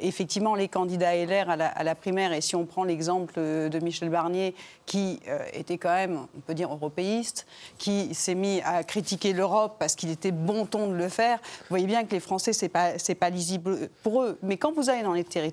effectivement 0.00 0.54
les 0.54 0.68
candidats 0.68 1.14
LR 1.14 1.50
à 1.50 1.84
la, 1.84 1.94
primaire, 1.94 2.32
et 2.32 2.40
si 2.40 2.56
on 2.56 2.64
prend 2.64 2.84
l'exemple 2.84 3.34
de 3.36 3.78
Michel 3.84 4.08
Barnier, 4.08 4.54
qui 4.86 5.20
euh, 5.28 5.38
était 5.52 5.78
quand 5.78 5.94
même, 5.94 6.26
on 6.36 6.40
peut 6.40 6.54
dire, 6.54 6.72
européiste, 6.72 7.46
qui 7.78 8.14
s'est 8.14 8.34
mis 8.34 8.60
à 8.62 8.82
critiquer 8.82 9.32
l'Europe 9.32 9.76
parce 9.78 9.94
qu'il 9.94 10.10
était 10.10 10.32
bon 10.32 10.66
ton 10.66 10.88
de 10.88 10.94
le 10.94 11.08
faire, 11.08 11.38
vous 11.38 11.66
voyez 11.70 11.86
bien 11.86 12.04
que 12.04 12.10
les 12.10 12.20
Français, 12.20 12.52
ce 12.52 12.64
n'est 12.64 12.68
pas, 12.68 12.92
pas 13.20 13.30
lisible 13.30 13.88
pour 14.02 14.22
eux. 14.22 14.38
Mais 14.42 14.56
quand 14.56 14.72
vous 14.72 14.90
allez 14.90 15.02
dans 15.02 15.12
les 15.12 15.24
territoires, 15.24 15.51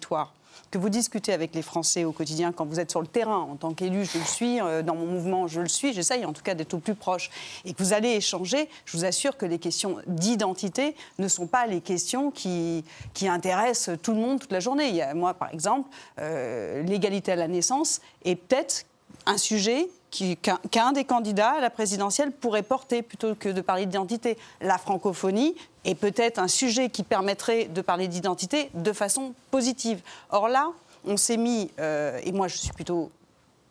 que 0.71 0.77
vous 0.77 0.89
discutez 0.89 1.33
avec 1.33 1.55
les 1.55 1.61
Français 1.61 2.03
au 2.03 2.11
quotidien, 2.11 2.51
quand 2.51 2.65
vous 2.65 2.79
êtes 2.79 2.91
sur 2.91 3.01
le 3.01 3.07
terrain, 3.07 3.39
en 3.39 3.55
tant 3.55 3.73
qu'élu, 3.73 4.05
je 4.05 4.19
le 4.19 4.23
suis, 4.23 4.61
euh, 4.61 4.83
dans 4.83 4.95
mon 4.95 5.05
mouvement, 5.05 5.47
je 5.47 5.61
le 5.61 5.67
suis, 5.67 5.93
j'essaye 5.93 6.25
en 6.25 6.33
tout 6.33 6.43
cas 6.43 6.53
d'être 6.53 6.73
au 6.75 6.79
plus 6.79 6.95
proche, 6.95 7.29
et 7.65 7.73
que 7.73 7.81
vous 7.81 7.93
allez 7.93 8.09
échanger, 8.09 8.69
je 8.85 8.97
vous 8.97 9.05
assure 9.05 9.37
que 9.37 9.45
les 9.45 9.57
questions 9.57 9.97
d'identité 10.05 10.95
ne 11.17 11.27
sont 11.27 11.47
pas 11.47 11.65
les 11.65 11.81
questions 11.81 12.29
qui, 12.29 12.83
qui 13.13 13.27
intéressent 13.27 13.97
tout 14.01 14.13
le 14.13 14.19
monde 14.19 14.39
toute 14.39 14.51
la 14.51 14.59
journée. 14.59 15.03
Moi, 15.15 15.33
par 15.33 15.51
exemple, 15.53 15.89
euh, 16.19 16.83
l'égalité 16.83 17.31
à 17.31 17.35
la 17.35 17.47
naissance 17.47 18.01
est 18.23 18.35
peut-être 18.35 18.85
un 19.25 19.37
sujet 19.37 19.87
qu'un 20.11 20.91
des 20.91 21.03
candidats 21.03 21.51
à 21.51 21.59
la 21.59 21.69
présidentielle 21.69 22.31
pourrait 22.31 22.63
porter 22.63 23.01
plutôt 23.01 23.35
que 23.35 23.49
de 23.49 23.61
parler 23.61 23.85
d'identité. 23.85 24.37
La 24.61 24.77
francophonie 24.77 25.55
est 25.85 25.95
peut-être 25.95 26.39
un 26.39 26.47
sujet 26.47 26.89
qui 26.89 27.03
permettrait 27.03 27.65
de 27.65 27.81
parler 27.81 28.07
d'identité 28.07 28.69
de 28.73 28.91
façon 28.91 29.33
positive. 29.51 30.01
Or 30.31 30.47
là, 30.47 30.69
on 31.05 31.17
s'est 31.17 31.37
mis, 31.37 31.71
euh, 31.79 32.19
et 32.23 32.31
moi 32.31 32.47
je 32.47 32.57
suis 32.57 32.73
plutôt 32.73 33.11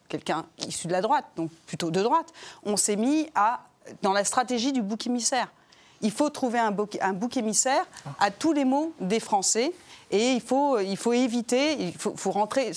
quelqu'un 0.09 0.47
issu 0.67 0.87
de 0.87 0.93
la 0.93 1.03
droite, 1.03 1.27
donc 1.37 1.51
plutôt 1.67 1.91
de 1.91 2.03
droite, 2.03 2.33
on 2.65 2.77
s'est 2.77 2.97
mis 2.97 3.29
à, 3.35 3.61
dans 4.03 4.13
la 4.13 4.25
stratégie 4.25 4.73
du 4.73 4.81
bouc 4.81 5.07
émissaire. 5.07 5.53
Il 6.01 6.13
faut 6.13 6.31
trouver 6.31 6.61
un 6.61 6.75
un 7.01 7.13
bouc 7.13 7.37
émissaire 7.37 7.85
à 8.21 8.31
tous 8.31 8.53
les 8.53 8.65
mots 8.65 8.93
des 9.01 9.21
Français 9.21 9.73
et 10.11 10.33
il 10.33 10.41
faut, 10.41 10.79
il 10.79 10.97
faut 10.97 11.13
éviter, 11.13 11.75
il 11.79 11.93
faut, 11.93 12.31
rentrer, 12.31 12.73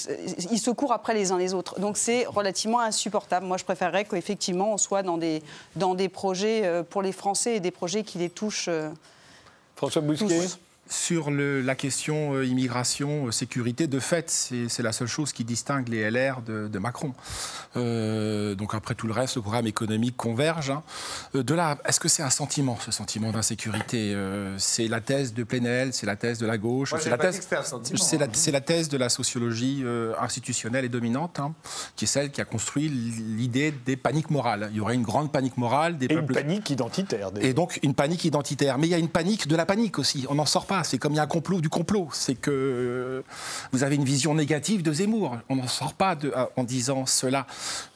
ils 0.52 0.60
se 0.60 0.70
courent 0.70 0.92
après 0.92 1.14
les 1.14 1.32
uns 1.32 1.38
les 1.38 1.54
autres. 1.54 1.80
Donc 1.80 1.96
c'est 1.98 2.26
relativement 2.26 2.82
insupportable. 2.82 3.46
Moi, 3.46 3.58
je 3.58 3.64
préférerais 3.64 4.04
qu'effectivement, 4.04 4.74
on 4.74 4.78
soit 4.78 5.02
dans 5.02 5.18
des, 5.18 5.42
dans 5.78 5.96
des 5.96 6.10
projets 6.10 6.66
euh, 6.66 6.84
pour 6.84 7.02
les 7.02 7.14
Français 7.14 7.56
et 7.56 7.60
des 7.62 7.72
projets 7.72 8.04
qui 8.04 8.18
les 8.18 8.30
touchent. 8.30 8.68
Euh, 8.68 8.90
François 9.76 10.02
Bousquet 10.02 10.42
sur 10.92 11.32
la 11.32 11.76
question 11.76 12.34
euh, 12.34 12.46
immigration, 12.46 13.28
euh, 13.28 13.32
sécurité, 13.32 13.88
de 13.88 14.00
fait, 14.00 14.30
c'est 14.30 14.84
la 14.84 14.92
seule 14.92 15.08
chose 15.08 15.32
qui 15.32 15.46
distingue 15.46 15.88
les 15.88 16.10
LR 16.12 16.42
de, 16.42 16.80
Macron. 16.80 17.14
Euh, 17.78 18.56
donc 18.56 18.76
après 18.76 18.94
tout 18.94 19.08
le 19.08 19.14
reste, 19.14 19.36
le 19.38 19.42
programme 19.42 19.68
économique 19.68 20.18
converge. 20.18 20.70
Hein. 20.70 20.84
de 21.34 21.54
là, 21.54 21.78
est-ce 21.86 22.00
que 22.00 22.10
c'est 22.10 22.24
un 22.24 22.30
sentiment, 22.30 22.78
ce 22.82 22.92
sentiment 22.92 23.32
d'insécurité 23.32 24.16
C'est 24.58 24.88
la 24.88 25.00
thèse 25.00 25.34
de 25.34 25.44
Plenel, 25.44 25.94
c'est 25.94 26.06
la 26.06 26.18
thèse 26.18 26.40
de 26.40 26.46
la 26.46 26.58
gauche, 26.58 26.94
c'est 27.00 27.10
la, 27.10 27.18
thèse, 27.18 27.48
la, 27.50 28.52
la, 28.52 28.62
thèse 28.62 28.90
de 28.90 28.98
la 28.98 29.10
sociologie 29.10 29.86
institutionnelle 30.20 30.84
et 30.84 30.90
dominante, 30.90 31.40
hein, 31.40 31.54
qui 31.96 32.06
est 32.06 32.08
celle 32.08 32.32
qui 32.32 32.42
a 32.42 32.46
construit 32.46 32.90
l'idée 32.90 33.72
des 33.72 33.96
paniques 33.96 34.30
morales. 34.30 34.70
Il 34.72 34.78
y 34.78 34.80
aurait 34.82 34.96
une 34.96 35.04
grande 35.04 35.32
panique 35.32 35.58
morale 35.58 35.98
des 35.98 36.08
et 36.08 36.14
une 36.14 36.26
panique 36.26 36.70
identitaire. 36.70 37.32
Et 37.40 37.54
donc 37.54 37.80
une 37.84 37.94
panique 37.94 38.26
identitaire. 38.26 38.78
Mais 38.78 38.88
il 38.88 38.92
y 38.92 38.96
a 38.96 39.00
une 39.00 39.10
panique 39.10 39.48
de 39.48 39.56
la 39.56 39.66
panique 39.66 40.00
aussi. 40.00 40.26
On 40.30 40.36
n'en 40.36 40.46
sort 40.46 40.66
pas. 40.66 40.81
C'est 40.84 40.98
comme 40.98 41.14
il 41.14 41.18
y 41.18 41.20
a 41.20 41.24
un 41.24 41.28
complot 41.28 41.62
du 41.62 41.70
complot. 41.70 42.10
C'est 42.12 42.36
que 42.36 42.52
euh, 42.52 43.22
vous 43.72 43.84
avez 43.84 43.96
une 43.96 44.04
vision 44.04 44.34
négative 44.34 44.84
de 44.84 44.94
Zemmour. 44.94 45.38
On 45.50 45.56
n'en 45.56 45.68
sort 45.68 45.94
pas 45.94 46.18
en 46.56 46.64
disant 46.64 47.06
cela. 47.06 47.48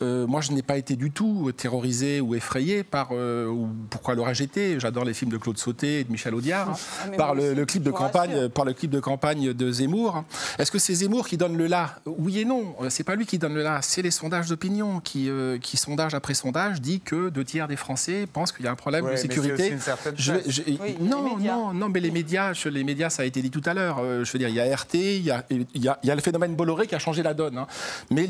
Euh, 0.02 0.28
moi, 0.28 0.42
je 0.42 0.52
n'ai 0.52 0.62
pas 0.62 0.78
été 0.78 0.96
du 0.96 1.12
tout 1.12 1.52
terrorisé 1.56 2.22
ou 2.22 2.36
effrayé 2.36 2.84
par. 2.84 3.10
Euh, 3.12 3.48
ou 3.48 3.70
pourquoi 3.90 4.16
l'aurais-je 4.16 4.44
été? 4.44 4.80
J'adore 4.80 5.06
les 5.06 5.14
films 5.14 5.32
de 5.32 5.38
Claude 5.38 5.58
Sauté 5.58 6.00
et 6.00 6.04
de 6.04 6.12
Michel 6.12 6.36
Audiard. 6.36 6.78
Ah, 7.04 7.10
par 7.18 7.36
le, 7.36 7.66
clip 7.66 7.84
de 7.84 7.92
campagne, 7.92 8.50
par 8.50 8.66
le 8.66 8.74
clip 8.74 8.92
de 8.92 9.00
campagne 9.00 9.54
de 9.54 9.72
Zemmour. 9.72 10.24
Est-ce 10.60 10.72
que 10.72 10.80
c'est 10.80 10.94
Zemmour 10.94 11.28
qui 11.28 11.38
donne 11.38 11.58
le 11.58 11.68
là? 11.68 11.96
Oui 12.06 12.40
et 12.40 12.46
non. 12.46 12.76
C'est 12.90 13.04
pas 13.04 13.16
lui 13.16 13.26
qui 13.26 13.38
donne 13.38 13.54
le 13.54 13.64
là. 13.64 13.80
C'est 13.82 14.02
les 14.02 14.12
sondages 14.12 14.50
d'opinion 14.50 15.00
qui, 15.00 15.30
qui, 15.62 15.78
sondage 15.78 16.14
après 16.14 16.34
sondage, 16.34 16.82
dit 16.82 17.02
que 17.02 17.30
deux 17.30 17.44
tiers 17.44 17.68
des 17.68 17.76
Français 17.76 18.28
pensent 18.32 18.52
qu'il 18.52 18.66
y 18.66 18.68
a 18.68 18.72
un 18.72 18.76
problème 18.76 19.10
de 19.10 19.16
sécurité. 19.16 19.76
non, 21.02 21.38
non, 21.40 21.74
non, 21.74 21.90
mais 21.90 22.00
les 22.00 22.12
médias, 22.12 22.54
je, 22.54 22.65
les 22.70 22.84
médias, 22.84 23.10
ça 23.10 23.24
a 23.24 23.26
été 23.26 23.42
dit 23.42 23.52
tout 23.52 23.62
à 23.66 23.74
l'heure. 23.74 24.00
Euh, 24.00 24.24
je 24.24 24.32
veux 24.32 24.40
dire, 24.40 24.50
il 24.50 24.56
y 24.56 24.60
a 24.60 24.76
RT, 24.76 24.96
il 24.96 25.24
y 25.24 25.32
a, 25.32 26.16
le 26.16 26.22
phénomène 26.22 26.56
Bolloré 26.56 26.88
qui 26.88 26.96
a 26.96 27.00
changé 27.00 27.24
la 27.24 27.34
donne. 27.34 27.58
Hein. 27.58 27.68
Mais 28.12 28.30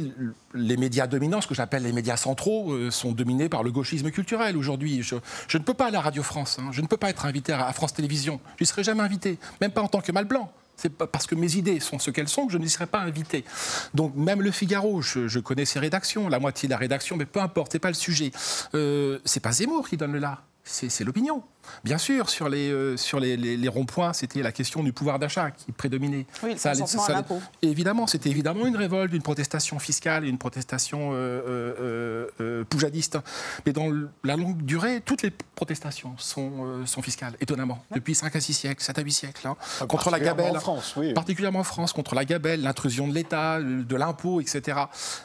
les 0.53 0.77
médias 0.77 1.07
dominants, 1.07 1.41
ce 1.41 1.47
que 1.47 1.55
j'appelle 1.55 1.83
les 1.83 1.91
médias 1.91 2.17
centraux, 2.17 2.73
euh, 2.73 2.91
sont 2.91 3.11
dominés 3.11 3.49
par 3.49 3.63
le 3.63 3.71
gauchisme 3.71 4.11
culturel 4.11 4.57
aujourd'hui. 4.57 5.03
Je, 5.03 5.15
ne 5.15 5.63
peux 5.63 5.73
pas 5.73 5.87
aller 5.87 5.97
à 5.97 6.01
Radio 6.01 6.23
France, 6.23 6.57
hein. 6.59 6.69
je 6.71 6.81
ne 6.81 6.87
peux 6.87 6.97
pas 6.97 7.09
être 7.09 7.25
invité 7.25 7.53
à, 7.53 7.71
France 7.73 7.93
Télévisions. 7.93 8.39
Je 8.57 8.63
n'y 8.63 8.67
serai 8.67 8.83
jamais 8.83 9.01
invité, 9.01 9.37
même 9.61 9.71
pas 9.71 9.81
en 9.81 9.87
tant 9.87 10.01
que 10.01 10.11
mal 10.11 10.25
blanc. 10.25 10.51
C'est 10.77 10.89
parce 10.89 11.25
que 11.25 11.35
mes 11.35 11.55
idées 11.55 11.79
sont 11.79 11.99
ce 11.99 12.11
qu'elles 12.11 12.27
sont 12.27 12.47
que 12.47 12.53
je 12.53 12.57
n'y 12.57 12.69
serai 12.69 12.85
pas 12.85 12.99
invité. 12.99 13.45
Donc 13.93 14.15
même 14.15 14.41
le 14.41 14.51
Figaro, 14.51 15.01
je, 15.01 15.39
connais 15.39 15.65
ses 15.65 15.79
rédactions, 15.79 16.27
la 16.27 16.39
moitié 16.39 16.67
de 16.67 16.71
la 16.71 16.77
rédaction, 16.77 17.15
mais 17.15 17.25
peu 17.25 17.39
importe, 17.39 17.71
c'est 17.71 17.79
pas 17.79 17.87
le 17.87 17.93
sujet. 17.93 18.31
Euh, 18.73 19.19
c'est 19.23 19.39
pas 19.39 19.53
Zemmour 19.53 19.87
qui 19.87 19.95
donne 19.95 20.11
le 20.11 20.19
là, 20.19 20.41
c'est 20.63 21.03
l'opinion. 21.03 21.43
Bien 21.83 21.97
sûr, 21.97 22.29
sur 22.29 22.49
les, 22.49 22.71
euh, 22.71 22.97
sur 22.97 23.19
les, 23.19 23.37
les, 23.37 23.67
ronds-points, 23.67 24.13
c'était 24.13 24.41
la 24.41 24.51
question 24.51 24.83
du 24.83 24.93
pouvoir 24.93 25.19
d'achat 25.19 25.51
qui 25.51 25.71
prédominait. 25.71 26.25
Oui, 26.43 26.57
ça, 26.57 26.73
ça, 26.73 26.85
ça 26.85 27.25
évidemment, 27.61 28.07
c'était 28.07 28.29
évidemment 28.29 28.65
une 28.65 28.75
révolte, 28.75 29.13
une 29.13 29.21
protestation 29.21 29.79
fiscale, 29.79 30.25
une 30.25 30.37
protestation 30.37 31.11
euh, 31.13 32.27
euh, 32.39 32.63
poujadiste. 32.65 33.17
Mais 33.65 33.73
dans 33.73 33.91
la 34.23 34.35
longue 34.35 34.63
durée, 34.63 35.01
toutes 35.03 35.21
les 35.21 35.31
protestations 35.31 36.15
sont, 36.17 36.85
sont 36.85 37.01
fiscales, 37.01 37.33
étonnamment, 37.41 37.83
depuis 37.93 38.15
5 38.15 38.35
à 38.35 38.41
6 38.41 38.53
siècles, 38.53 38.83
7 38.83 38.99
à 38.99 39.01
8 39.01 39.11
siècles. 39.11 39.47
Hein. 39.47 39.55
Ah, 39.81 39.85
contre 39.85 40.09
la 40.09 40.19
gabelle. 40.19 40.57
En 40.57 40.59
France, 40.59 40.93
oui. 40.97 41.13
Particulièrement 41.13 41.59
en 41.59 41.63
France, 41.63 41.93
contre 41.93 42.15
la 42.15 42.25
gabelle, 42.25 42.61
l'intrusion 42.61 43.07
de 43.07 43.13
l'État, 43.13 43.59
de 43.61 43.95
l'impôt, 43.95 44.41
etc. 44.41 44.77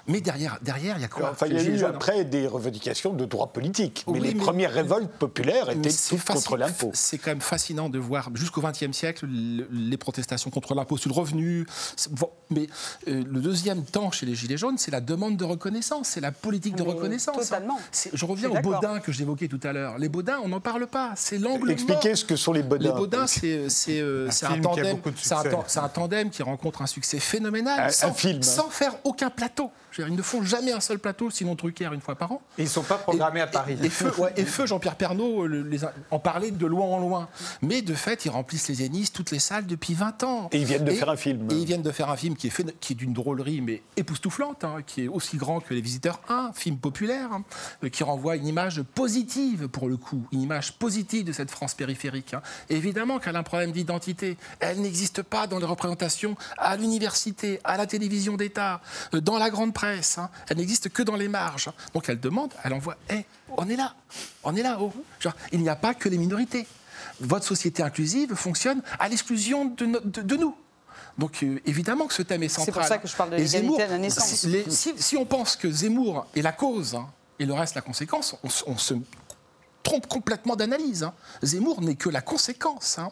Mais 0.07 0.21
derrière, 0.21 0.59
derrière, 0.63 0.97
il 0.99 1.03
y 1.03 1.05
a 1.05 1.09
quoi? 1.09 1.31
Enfin, 1.33 1.47
il 1.47 1.55
y 1.55 1.59
a 1.59 1.63
eu 1.63 1.85
après 1.85 2.25
des 2.25 2.47
revendications 2.47 3.13
de 3.13 3.25
droits 3.25 3.53
politiques. 3.53 4.05
Mais 4.09 4.21
les 4.21 4.35
premières 4.35 4.73
révoltes 4.73 5.11
populaires 5.13 5.71
étaient 5.71 5.91
contre 6.33 6.57
l'impôt. 6.57 6.91
C'est 6.95 7.19
quand 7.19 7.31
même 7.31 7.41
fascinant 7.41 7.89
de 7.89 7.99
voir 7.99 8.31
jusqu'au 8.35 8.61
XXe 8.61 8.93
siècle 8.93 9.27
les 9.27 9.97
protestations 9.97 10.51
contre 10.51 10.75
l'impôt 10.75 10.97
sur 10.97 11.11
le 11.11 11.15
revenu. 11.15 11.67
mais 12.51 12.69
euh, 13.09 13.23
le 13.25 13.41
deuxième 13.41 13.85
temps 13.85 14.11
chez 14.11 14.27
les 14.27 14.35
Gilets 14.35 14.57
jaunes, 14.57 14.79
c'est 14.79 14.91
la 14.91 15.01
demande 15.01 15.37
de 15.37 15.45
reconnaissance, 15.45 16.09
c'est 16.09 16.21
la 16.21 16.33
politique 16.33 16.77
de 16.77 16.83
reconnaissance. 16.83 17.37
Totalement. 17.37 17.79
Je 18.13 18.25
reviens 18.25 18.51
aux 18.51 18.61
Baudins 18.61 19.01
que 19.01 19.13
j'évoquais 19.13 19.49
tout 19.49 19.61
à 19.63 19.73
l'heure. 19.73 19.99
Les 19.99 20.09
Baudins, 20.09 20.41
on 20.43 20.49
n'en 20.49 20.61
parle 20.61 20.87
pas. 20.87 21.13
C'est 21.17 21.39
l'angle 21.39 21.71
Expliquez 21.71 22.15
ce 22.15 22.25
que 22.25 22.37
sont 22.37 22.53
les 22.53 22.63
Baudins. 22.63 22.85
Les 22.85 22.93
Baudins, 22.93 23.27
c'est 23.27 23.69
euh, 24.01 24.29
un, 24.43 24.61
tandem, 24.61 24.99
un, 25.31 25.83
un, 25.83 25.89
tandem 25.89 26.31
qui 26.31 26.43
rencontre 26.43 26.83
un 26.83 26.87
succès 26.87 27.19
phénoménal 27.19 27.93
sans, 27.93 28.13
film, 28.13 28.39
hein. 28.39 28.43
sans 28.43 28.71
faire 28.71 28.95
aucun 29.05 29.31
plateau. 29.31 29.71
Ils 29.99 30.15
ne 30.15 30.23
font 30.23 30.43
jamais 30.43 30.73
un 30.73 30.81
seul 30.81 30.99
plateau, 30.99 31.31
sinon 31.31 31.55
Drucker 31.55 31.91
une 31.93 32.01
fois 32.01 32.15
par 32.15 32.33
an. 32.33 32.43
ils 32.59 32.65
ne 32.65 32.69
sont 32.69 32.83
pas 32.83 32.99
programmés 32.99 33.41
à 33.41 33.47
Paris. 33.47 33.77
Et, 33.83 33.91
feu, 33.91 34.67
Jean-Pierre 34.67 34.97
Pernaud 34.97 35.47
les 35.47 35.81
en 36.11 36.19
parlait 36.19 36.51
de 36.51 36.67
loin 36.67 36.87
en 36.87 36.99
loin. 36.99 37.29
Mais 37.63 37.83
de 37.83 37.95
fait, 37.95 38.25
ils 38.25 38.31
remplissent 38.31 38.69
les 38.69 38.77
Zéniths, 38.77 39.13
toutes 39.13 39.31
les 39.31 39.39
salles 39.39 39.67
depuis 39.67 39.95
20 39.95 40.25
ans. 40.25 40.49
Et 40.53 40.59
ils 40.59 40.65
viennent 40.65 40.85
de 40.85 40.91
faire 40.91 41.11
un 41.11 41.17
film. 41.17 41.49
Et 41.51 41.55
ils 41.55 41.67
viennent 41.67 41.83
de 41.83 41.91
faire 41.93 42.11
un 42.11 42.17
film 42.17 42.37
qui 42.37 42.49
est, 42.49 42.79
qui 42.81 42.93
est 42.93 42.97
d'une 42.97 43.13
drôlerie, 43.13 43.61
mais 43.61 43.83
époustouflante, 43.97 44.65
hein, 44.65 44.79
qui 44.87 45.05
est 45.05 45.09
aussi 45.09 45.37
grand 45.37 45.61
que 45.61 45.75
Les 45.75 45.81
Visiteurs 45.81 46.21
1, 46.29 46.53
film 46.55 46.79
populaire, 46.79 47.31
hein, 47.33 47.45
qui 47.91 48.05
renvoie 48.05 48.37
une 48.37 48.47
image 48.47 48.83
positive, 48.83 49.69
pour 49.69 49.89
le 49.89 49.97
coup, 49.97 50.27
une 50.33 50.43
image 50.43 50.79
positive 50.79 51.25
de 51.25 51.33
cette 51.33 51.51
France 51.51 51.75
périphérique. 51.75 52.35
Hein. 52.35 52.43
évidemment 52.69 53.19
qu'elle 53.19 53.37
a 53.37 53.41
un 53.41 53.45
problème 53.45 53.73
d'identité. 53.73 54.37
Elle 54.61 54.81
n'existe 54.81 55.23
pas 55.23 55.47
dans 55.47 55.59
les 55.59 55.65
représentations 55.65 56.37
à 56.59 56.77
l'université, 56.77 57.61
à 57.65 57.77
la 57.77 57.87
télévision 57.87 58.37
d'État, 58.37 58.81
euh, 59.15 59.21
dans 59.21 59.39
la 59.39 59.51
grande 59.51 59.75
presse. 59.81 60.19
Hein. 60.19 60.29
Elle 60.49 60.59
n'existe 60.59 60.91
que 60.91 61.03
dans 61.03 61.17
les 61.17 61.29
marges. 61.29 61.71
Donc 61.95 62.09
elle 62.09 62.21
demande, 62.21 62.53
elle 62.65 62.75
envoie, 62.75 62.97
hé, 63.09 63.25
on 63.57 63.69
est 63.69 63.77
là, 63.77 63.95
on 64.45 64.55
est 64.55 64.63
là, 64.63 64.79
oh. 64.81 64.93
Genre, 65.21 65.35
il 65.53 65.61
n'y 65.61 65.69
a 65.69 65.77
pas 65.77 65.95
que 65.95 66.09
les 66.09 66.19
minorités. 66.19 66.67
Votre 67.21 67.47
société 67.47 67.83
inclusive 67.83 68.35
fonctionne 68.35 68.83
à 68.99 69.09
l'exclusion 69.09 69.65
de, 69.65 69.87
de, 70.05 70.37
nous. 70.37 70.55
Donc 71.19 71.43
euh, 71.43 71.61
évidemment 71.65 72.07
que 72.07 72.15
ce 72.15 72.23
thème 72.23 72.43
est 72.43 72.49
central. 72.49 72.67
C'est 72.67 72.81
pour 72.81 72.85
ça 72.89 72.99
que 72.99 73.09
je 73.09 73.17
parle 73.17 73.31
de 73.31 73.37
l'égalité 73.37 73.83
à 73.83 73.89
la 73.89 73.99
naissance. 73.99 74.47
Si, 74.69 75.17
on 75.17 75.25
pense 75.25 75.57
que 75.57 75.71
Zemmour 75.71 76.27
est 76.35 76.43
la 76.43 76.53
cause 76.53 76.95
hein, 76.95 77.09
et 77.39 77.47
le 77.47 77.55
reste 77.55 77.75
la 77.75 77.81
conséquence, 77.81 78.37
on 78.43 78.77
se 78.77 78.95
trompe 79.91 80.07
complètement 80.07 80.55
d'analyse. 80.55 81.03
Hein. 81.03 81.13
Zemmour 81.43 81.83
n'est 81.83 81.97
que 81.97 82.09
la 82.09 82.21
conséquence. 82.21 82.99
Hein. 82.99 83.11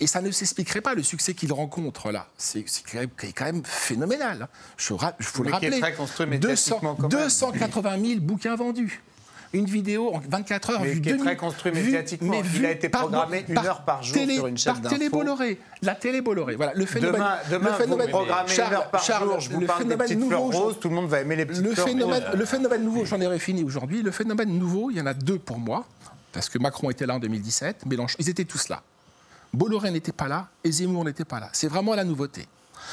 Et 0.00 0.08
ça 0.08 0.20
ne 0.20 0.30
s'expliquerait 0.32 0.80
pas 0.80 0.94
le 0.94 1.04
succès 1.04 1.34
qu'il 1.34 1.52
rencontre 1.52 2.10
là. 2.10 2.26
C'est 2.36 2.64
quand, 2.92 3.44
même 3.44 3.62
phénoménal. 3.64 4.48
Je, 4.76 4.94
faut 5.20 5.42
le 5.44 5.52
rappeler. 5.52 5.80
280 6.40 7.98
000 8.04 8.20
bouquins 8.20 8.56
vendus 8.56 9.02
une 9.52 9.66
vidéo 9.66 10.12
en 10.12 10.20
24 10.28 10.70
heures 10.70 10.80
mais 10.82 10.92
vue 10.92 11.00
qui 11.00 11.10
est 11.10 11.16
très 11.16 11.36
construit 11.36 11.72
médiatiquement. 11.72 12.32
Mais 12.32 12.42
il 12.56 12.66
a 12.66 12.72
été 12.72 12.88
programmé 12.88 13.44
une 13.48 13.56
heure 13.56 13.82
par 13.82 14.02
jour 14.02 14.16
sur 14.28 14.46
une 14.48 14.58
chaîne 14.58 14.80
Par 14.80 14.90
télé 14.90 15.08
Bolloré. 15.08 15.60
La 15.82 15.94
télé 15.94 16.20
Bolloré. 16.20 16.56
Voilà, 16.56 16.74
le 16.74 16.84
phénomène. 16.84 17.14
Demain, 17.14 17.36
demain 17.50 17.70
le 17.70 17.76
phénomène, 17.76 18.06
vous 18.06 18.12
programmez 18.12 18.54
une 18.54 18.74
heure 18.74 18.90
par 18.90 19.02
Charles, 19.02 19.28
jour. 19.28 19.40
Je 19.40 19.50
vous 19.50 19.60
le 19.60 19.66
parle 19.66 19.84
des 19.86 19.96
petites 19.96 20.26
fleurs 20.26 20.40
roses. 20.40 20.80
Tout 20.80 20.88
le 20.88 20.96
monde 20.96 21.08
va 21.08 21.20
aimer 21.20 21.36
les 21.36 21.46
petites 21.46 21.62
le 21.62 21.72
fleurs 21.72 21.86
phénomène, 21.86 22.24
roses. 22.24 22.38
Le 22.38 22.44
phénomène 22.44 22.82
nouveau, 22.82 23.04
j'en 23.04 23.20
ai 23.20 23.38
fini 23.38 23.62
aujourd'hui. 23.62 24.02
Le 24.02 24.10
phénomène 24.10 24.58
nouveau, 24.58 24.90
il 24.90 24.98
y 24.98 25.00
en 25.00 25.06
a 25.06 25.14
deux 25.14 25.38
pour 25.38 25.58
moi 25.58 25.86
parce 26.36 26.50
que 26.50 26.58
Macron 26.58 26.90
était 26.90 27.06
là 27.06 27.14
en 27.14 27.18
2017, 27.18 27.86
Mélenchon, 27.86 28.14
ils 28.18 28.28
étaient 28.28 28.44
tous 28.44 28.68
là. 28.68 28.82
Bolloré 29.54 29.90
n'était 29.90 30.12
pas 30.12 30.28
là 30.28 30.50
et 30.64 30.70
Zemmour 30.70 31.02
n'était 31.02 31.24
pas 31.24 31.40
là. 31.40 31.48
C'est 31.54 31.66
vraiment 31.66 31.94
la 31.94 32.04
nouveauté. 32.04 32.46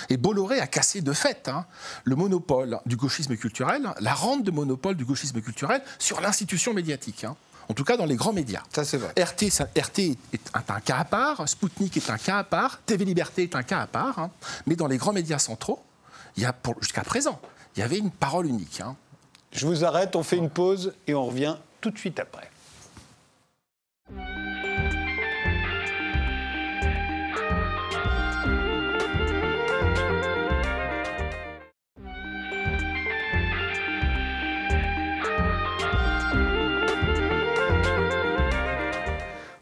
Et 0.08 0.15
Bolloré 0.15 0.62
a 0.62 0.67
cassé 0.67 1.01
de 1.01 1.12
fait 1.12 1.49
hein, 1.49 1.65
le 2.06 2.15
monopole 2.15 2.79
du 2.86 2.95
gauchisme 2.95 3.36
culturel, 3.36 3.89
la 3.99 4.13
rente 4.13 4.43
de 4.43 4.51
monopole 4.51 4.95
du 4.95 5.03
gauchisme 5.03 5.41
culturel 5.41 5.82
sur 5.99 6.21
l'institution 6.21 6.73
médiatique. 6.73 7.25
Hein. 7.25 7.36
En 7.67 7.73
tout 7.73 7.84
cas, 7.84 7.97
dans 7.97 8.06
les 8.06 8.15
grands 8.15 8.32
médias. 8.32 8.63
Ça, 8.73 8.86
c'est 8.86 8.95
vrai. 8.95 9.12
RT, 9.21 9.49
RT 9.77 9.99
est 10.32 10.49
un, 10.53 10.79
cas 10.79 10.99
à 10.99 11.03
part, 11.03 11.49
Spoutnik 11.49 11.97
est 11.97 12.10
un 12.10 12.17
cas 12.17 12.38
à 12.38 12.43
part, 12.45 12.79
TV 12.86 13.03
Liberté 13.03 13.43
est 13.43 13.58
un 13.58 13.63
cas 13.63 13.82
à 13.82 13.88
part. 13.88 14.19
Hein. 14.19 14.32
mais 14.67 14.77
dans 14.77 14.88
les 14.88 14.97
grands 14.97 15.12
médias 15.12 15.39
centraux, 15.39 15.84
jusqu'à 16.79 17.03
présent, 17.03 17.41
il 17.75 17.82
y 17.82 17.84
avait 17.84 17.97
une 17.97 18.12
parole 18.12 18.45
unique. 18.45 18.82
Je 19.51 19.67
vous 19.67 19.84
arrête, 19.84 20.15
on 20.15 20.23
fait 20.23 20.38
une 20.38 20.49
pause 20.49 20.93
et 21.08 21.13
on 21.13 21.25
revient 21.25 21.58
tout 21.82 21.91
de 21.91 21.97
suite 21.97 22.19
après. 22.21 22.49
Thank 24.15 24.38
you. 24.38 24.53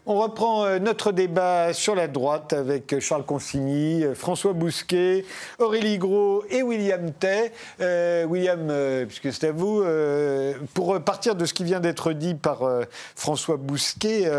On 0.04 0.18
reprend 0.18 0.64
euh, 0.64 0.80
notre 0.80 1.12
débat 1.12 1.72
sur 1.72 1.94
la 1.94 2.08
droite 2.08 2.52
avec 2.52 2.98
Charles 2.98 3.24
Consigny, 3.24 4.02
euh, 4.02 4.16
François 4.16 4.52
Bousquet, 4.52 5.24
Aurélie 5.60 5.96
Gros 5.96 6.42
et 6.50 6.64
William 6.64 7.12
Tay. 7.12 7.52
Euh, 7.80 8.24
William, 8.24 8.72
puisque 9.06 9.32
c'est 9.32 9.48
à 9.48 9.52
vous, 9.52 9.84
pour 10.74 11.00
partir 11.00 11.36
de 11.36 11.44
ce 11.44 11.54
qui 11.54 11.62
vient 11.62 11.78
d'être 11.78 12.12
dit 12.12 12.34
par 12.34 12.62
François 13.14 13.56
Bousquet, 13.56 14.30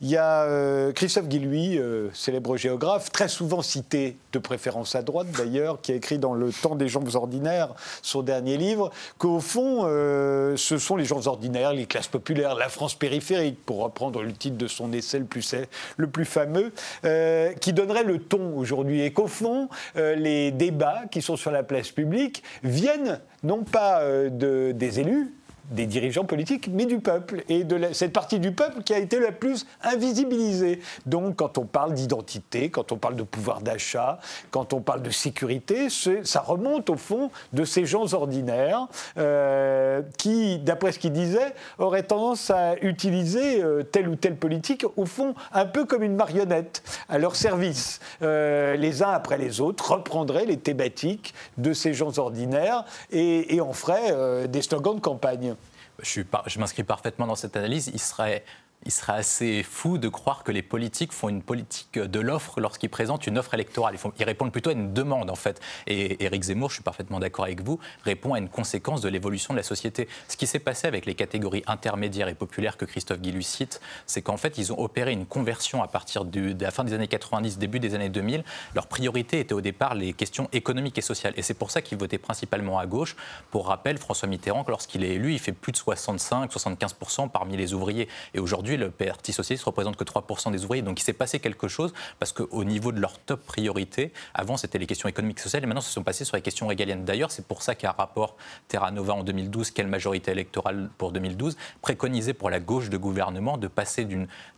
il 0.00 0.08
y 0.08 0.16
a 0.16 0.92
Christophe 0.92 1.28
Guillouis, 1.28 1.80
célèbre 2.12 2.56
géographe, 2.56 3.10
très 3.10 3.28
souvent 3.28 3.62
cité, 3.62 4.16
de 4.32 4.38
préférence 4.38 4.94
à 4.94 5.02
droite 5.02 5.28
d'ailleurs, 5.36 5.80
qui 5.80 5.92
a 5.92 5.94
écrit 5.94 6.18
dans 6.18 6.34
Le 6.34 6.52
temps 6.52 6.74
des 6.74 6.88
gens 6.88 7.02
ordinaires, 7.14 7.74
son 8.02 8.22
dernier 8.22 8.56
livre, 8.56 8.90
qu'au 9.18 9.40
fond, 9.40 9.82
ce 9.82 10.78
sont 10.78 10.96
les 10.96 11.04
gens 11.04 11.26
ordinaires, 11.26 11.72
les 11.72 11.86
classes 11.86 12.08
populaires, 12.08 12.54
la 12.54 12.68
France 12.68 12.94
périphérique, 12.94 13.58
pour 13.64 13.82
reprendre 13.82 14.22
le 14.22 14.32
titre 14.32 14.56
de 14.56 14.68
son 14.68 14.92
c'est 15.02 15.18
le 15.18 15.24
plus, 15.24 15.54
le 15.96 16.06
plus 16.06 16.24
fameux, 16.24 16.72
euh, 17.04 17.52
qui 17.54 17.72
donnerait 17.72 18.04
le 18.04 18.18
ton 18.18 18.56
aujourd'hui. 18.56 19.02
Et 19.02 19.12
qu'au 19.12 19.26
fond, 19.26 19.68
euh, 19.96 20.14
les 20.14 20.50
débats 20.50 21.02
qui 21.10 21.22
sont 21.22 21.36
sur 21.36 21.50
la 21.50 21.62
place 21.62 21.90
publique 21.90 22.42
viennent 22.62 23.20
non 23.42 23.64
pas 23.64 24.00
euh, 24.00 24.30
de, 24.30 24.72
des 24.72 25.00
élus, 25.00 25.32
des 25.70 25.86
dirigeants 25.86 26.24
politiques, 26.24 26.68
mais 26.72 26.86
du 26.86 26.98
peuple, 26.98 27.44
et 27.48 27.64
de 27.64 27.92
cette 27.92 28.12
partie 28.12 28.38
du 28.38 28.52
peuple 28.52 28.82
qui 28.82 28.92
a 28.92 28.98
été 28.98 29.18
la 29.18 29.32
plus 29.32 29.66
invisibilisée. 29.82 30.80
Donc 31.06 31.36
quand 31.36 31.58
on 31.58 31.64
parle 31.64 31.94
d'identité, 31.94 32.70
quand 32.70 32.92
on 32.92 32.96
parle 32.96 33.16
de 33.16 33.22
pouvoir 33.22 33.60
d'achat, 33.60 34.18
quand 34.50 34.72
on 34.72 34.80
parle 34.80 35.02
de 35.02 35.10
sécurité, 35.10 35.88
ça 35.90 36.40
remonte 36.40 36.90
au 36.90 36.96
fond 36.96 37.30
de 37.52 37.64
ces 37.64 37.86
gens 37.86 38.12
ordinaires 38.12 38.86
euh, 39.18 40.02
qui, 40.18 40.58
d'après 40.58 40.92
ce 40.92 40.98
qu'ils 40.98 41.12
disaient, 41.12 41.54
auraient 41.78 42.02
tendance 42.02 42.50
à 42.50 42.76
utiliser 42.82 43.62
euh, 43.62 43.82
telle 43.82 44.08
ou 44.08 44.16
telle 44.16 44.36
politique, 44.36 44.84
au 44.96 45.06
fond, 45.06 45.34
un 45.52 45.66
peu 45.66 45.84
comme 45.84 46.02
une 46.02 46.16
marionnette 46.16 46.82
à 47.08 47.18
leur 47.18 47.36
service. 47.36 48.00
Euh, 48.22 48.76
les 48.76 49.02
uns 49.02 49.10
après 49.10 49.38
les 49.38 49.60
autres 49.60 49.92
reprendraient 49.92 50.46
les 50.46 50.58
thématiques 50.58 51.34
de 51.56 51.72
ces 51.72 51.94
gens 51.94 52.18
ordinaires 52.18 52.84
et, 53.10 53.54
et 53.54 53.60
en 53.60 53.72
feraient 53.72 54.48
des 54.48 54.62
slogans 54.62 54.94
de 54.94 55.00
campagne 55.00 55.54
je, 56.00 56.58
m'inscris 56.58 56.84
parfaitement 56.84 57.26
dans 57.26 57.34
cette 57.34 57.56
analyse. 57.56 57.90
Il 57.92 58.00
serait 58.00 58.44
il 58.84 58.92
serait 58.92 59.12
assez 59.12 59.62
fou 59.62 59.98
de 59.98 60.08
croire 60.08 60.44
que 60.44 60.52
les 60.52 60.62
politiques 60.62 61.12
font 61.12 61.28
une 61.28 61.42
politique 61.42 61.98
de 61.98 62.20
l'offre 62.20 62.60
lorsqu'ils 62.60 62.90
présentent 62.90 63.26
une 63.26 63.38
offre 63.38 63.54
électorale. 63.54 63.96
Ils, 64.18 64.24
répondent 64.24 64.52
plutôt 64.52 64.70
à 64.70 64.72
une 64.72 64.92
demande, 64.92 65.30
en 65.30 65.34
fait. 65.34 65.60
Et 65.86 66.24
Éric 66.24 66.44
Zemmour, 66.44 66.70
je 66.70 66.74
suis 66.74 66.82
parfaitement 66.82 67.20
d'accord 67.20 67.44
avec 67.44 67.62
vous, 67.62 67.78
répond 68.04 68.34
à 68.34 68.38
une 68.38 68.48
conséquence 68.48 69.00
de 69.00 69.08
l'évolution 69.08 69.54
de 69.54 69.58
la 69.58 69.62
société. 69.62 70.08
Ce 70.28 70.36
qui 70.36 70.46
s'est 70.46 70.58
passé 70.58 70.86
avec 70.86 71.06
les 71.06 71.14
catégories 71.14 71.62
intermédiaires 71.66 72.28
et 72.28 72.34
populaires 72.34 72.76
que 72.76 72.84
Christophe 72.84 73.20
Guilluy 73.20 73.44
cite, 73.44 73.80
c'est 74.06 74.22
qu'en 74.22 74.36
fait, 74.36 74.58
ils 74.58 74.72
ont 74.72 74.80
opéré 74.80 75.12
une 75.12 75.26
conversion 75.26 75.82
à 75.82 75.88
partir 75.88 76.24
de 76.24 76.54
la 76.60 76.70
fin 76.70 76.84
des 76.84 76.92
années 76.92 77.08
90, 77.08 77.58
début 77.58 77.80
des 77.80 77.94
années 77.94 78.08
2000. 78.08 78.44
Leur 78.74 78.86
priorité 78.86 79.40
était 79.40 79.54
au 79.54 79.60
départ 79.60 79.94
les 79.94 80.12
questions 80.12 80.48
économiques 80.52 80.98
et 80.98 81.02
sociales. 81.02 81.34
Et 81.36 81.42
c'est 81.42 81.54
pour 81.54 81.70
ça 81.70 81.82
qu'ils 81.82 81.98
votaient 81.98 82.18
principalement 82.18 82.78
à 82.78 82.86
gauche. 82.86 83.16
Pour 83.50 83.68
rappel, 83.68 83.98
François 83.98 84.28
Mitterrand, 84.28 84.64
lorsqu'il 84.68 85.04
est 85.04 85.14
élu, 85.14 85.32
il 85.32 85.38
fait 85.38 85.52
plus 85.52 85.72
de 85.72 85.78
65-75% 85.78 87.30
parmi 87.30 87.56
les 87.56 87.74
ouvriers. 87.74 88.08
Et 88.34 88.40
aujourd'hui, 88.40 88.71
le 88.76 88.90
Parti 88.90 89.32
socialiste 89.32 89.64
représente 89.64 89.96
que 89.96 90.04
3% 90.04 90.50
des 90.50 90.64
ouvriers. 90.64 90.82
Donc 90.82 91.00
il 91.00 91.04
s'est 91.04 91.12
passé 91.12 91.40
quelque 91.40 91.68
chose 91.68 91.92
parce 92.18 92.32
qu'au 92.32 92.64
niveau 92.64 92.92
de 92.92 93.00
leur 93.00 93.18
top 93.18 93.44
priorité, 93.44 94.12
avant 94.34 94.56
c'était 94.56 94.78
les 94.78 94.86
questions 94.86 95.08
économiques 95.08 95.38
et 95.38 95.42
sociales 95.42 95.62
et 95.64 95.66
maintenant 95.66 95.80
se 95.80 95.92
sont 95.92 96.02
passés 96.02 96.24
sur 96.24 96.36
les 96.36 96.42
questions 96.42 96.66
régaliennes. 96.66 97.04
D'ailleurs, 97.04 97.30
c'est 97.30 97.46
pour 97.46 97.62
ça 97.62 97.74
qu'un 97.74 97.90
rapport 97.90 98.36
Terra 98.68 98.90
Nova 98.90 99.14
en 99.14 99.24
2012, 99.24 99.70
quelle 99.70 99.86
majorité 99.86 100.30
électorale 100.30 100.90
pour 100.98 101.12
2012, 101.12 101.56
préconisait 101.80 102.34
pour 102.34 102.50
la 102.50 102.60
gauche 102.60 102.90
de 102.90 102.96
gouvernement 102.96 103.58
de 103.58 103.68
passer 103.68 104.06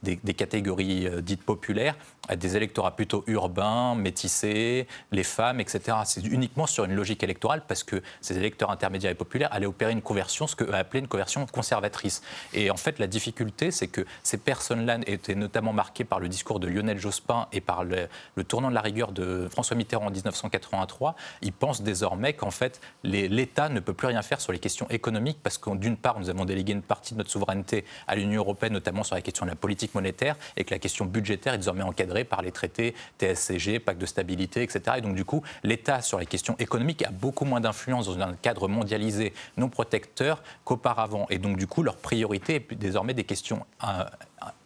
des, 0.03 0.17
des 0.17 0.35
catégories 0.35 1.07
euh, 1.07 1.21
dites 1.21 1.43
populaires 1.43 1.97
à 2.29 2.37
des 2.37 2.57
électorats 2.57 2.97
plutôt 2.97 3.25
urbains, 3.27 3.95
métissés, 3.95 4.87
les 5.13 5.25
femmes, 5.25 5.61
etc. 5.61 5.99
C'est 6.05 6.25
uniquement 6.25 6.67
sur 6.67 6.85
une 6.85 6.95
logique 6.95 7.23
électorale 7.23 7.63
parce 7.67 7.85
que 7.85 8.03
ces 8.21 8.39
électeurs 8.39 8.71
intermédiaires 8.71 9.13
et 9.13 9.17
populaires 9.17 9.53
allaient 9.53 9.67
opérer 9.67 9.93
une 9.93 10.03
conversion, 10.03 10.47
ce 10.47 10.57
qu'eux 10.57 10.73
appelaient 10.73 11.01
une 11.01 11.09
conversion 11.09 11.47
conservatrice. 11.47 12.23
Et 12.53 12.71
en 12.71 12.77
fait, 12.77 12.99
la 12.99 13.07
difficulté, 13.07 13.71
c'est 13.71 13.89
que 13.89 14.04
ces 14.23 14.39
personnes-là 14.39 14.99
étaient 15.07 15.35
notamment 15.35 15.73
marquées 15.73 16.05
par 16.05 16.21
le 16.21 16.29
discours 16.29 16.61
de 16.61 16.69
Lionel 16.69 16.99
Jospin 16.99 17.49
et 17.53 17.61
par 17.61 17.85
le, 17.85 18.09
tournant 18.45 18.69
de 18.69 18.75
la 18.75 18.81
rigueur 18.81 19.13
de 19.13 19.49
François 19.51 19.77
Mitterrand 19.77 20.07
en 20.07 20.11
1983. 20.11 21.15
Ils 21.43 21.53
pensent 21.53 21.83
désormais 21.83 22.33
qu'en 22.33 22.51
fait, 22.51 22.81
l'État 23.03 23.69
ne 23.69 23.81
peut 23.81 23.95
plus 23.95 24.09
rien 24.09 24.23
faire 24.23 24.41
sur 24.41 24.53
les 24.53 24.59
questions 24.59 24.87
économiques 24.91 25.39
parce 25.43 25.59
que 25.59 25.75
d'une 25.77 25.97
part, 25.97 26.19
nous 26.21 26.31
avons 26.31 26.45
délégué 26.45 26.73
une 26.73 26.83
partie 26.83 27.15
de 27.15 27.19
notre 27.19 27.31
souveraineté 27.31 27.85
à 28.07 28.17
l'Union 28.17 28.41
européenne, 28.41 28.73
notamment 28.73 29.03
sur 29.03 29.15
la 29.15 29.23
question 29.23 29.47
de 29.47 29.51
la 29.51 29.57
politique 29.57 29.95
monétaire, 29.95 30.37
et 30.57 30.65
que 30.65 30.73
la 30.73 30.79
question 30.79 31.05
budgétaire 31.05 31.55
est 31.55 31.59
désormais 31.59 31.83
encadrée 31.83 32.25
par 32.25 32.43
les 32.43 32.53
traités 32.53 32.95
TSCG, 33.19 33.79
pacte 33.81 34.01
de 34.01 34.07
stabilité, 34.07 34.63
etc. 34.63 34.97
Et 34.99 35.01
donc, 35.01 35.15
du 35.15 35.25
coup, 35.25 35.43
l'État, 35.63 36.03
sur 36.03 36.19
les 36.19 36.27
questions 36.27 36.57
économiques, 36.59 37.05
a 37.05 37.11
beaucoup 37.11 37.45
moins 37.45 37.61
d'influence 37.61 38.07
dans 38.07 38.21
un 38.21 38.35
cadre 38.35 38.69
mondialisé 38.69 39.33
non 39.57 39.69
protecteur 39.69 40.43
qu'auparavant. 40.65 41.27
Et 41.31 41.39
donc, 41.39 41.57
du 41.57 41.67
coup, 41.67 41.83
leur 41.83 41.97
priorité 41.97 42.57
est 42.57 42.75
désormais 42.75 43.15
des 43.15 43.25
questions 43.25 43.65
euh, 43.95 44.05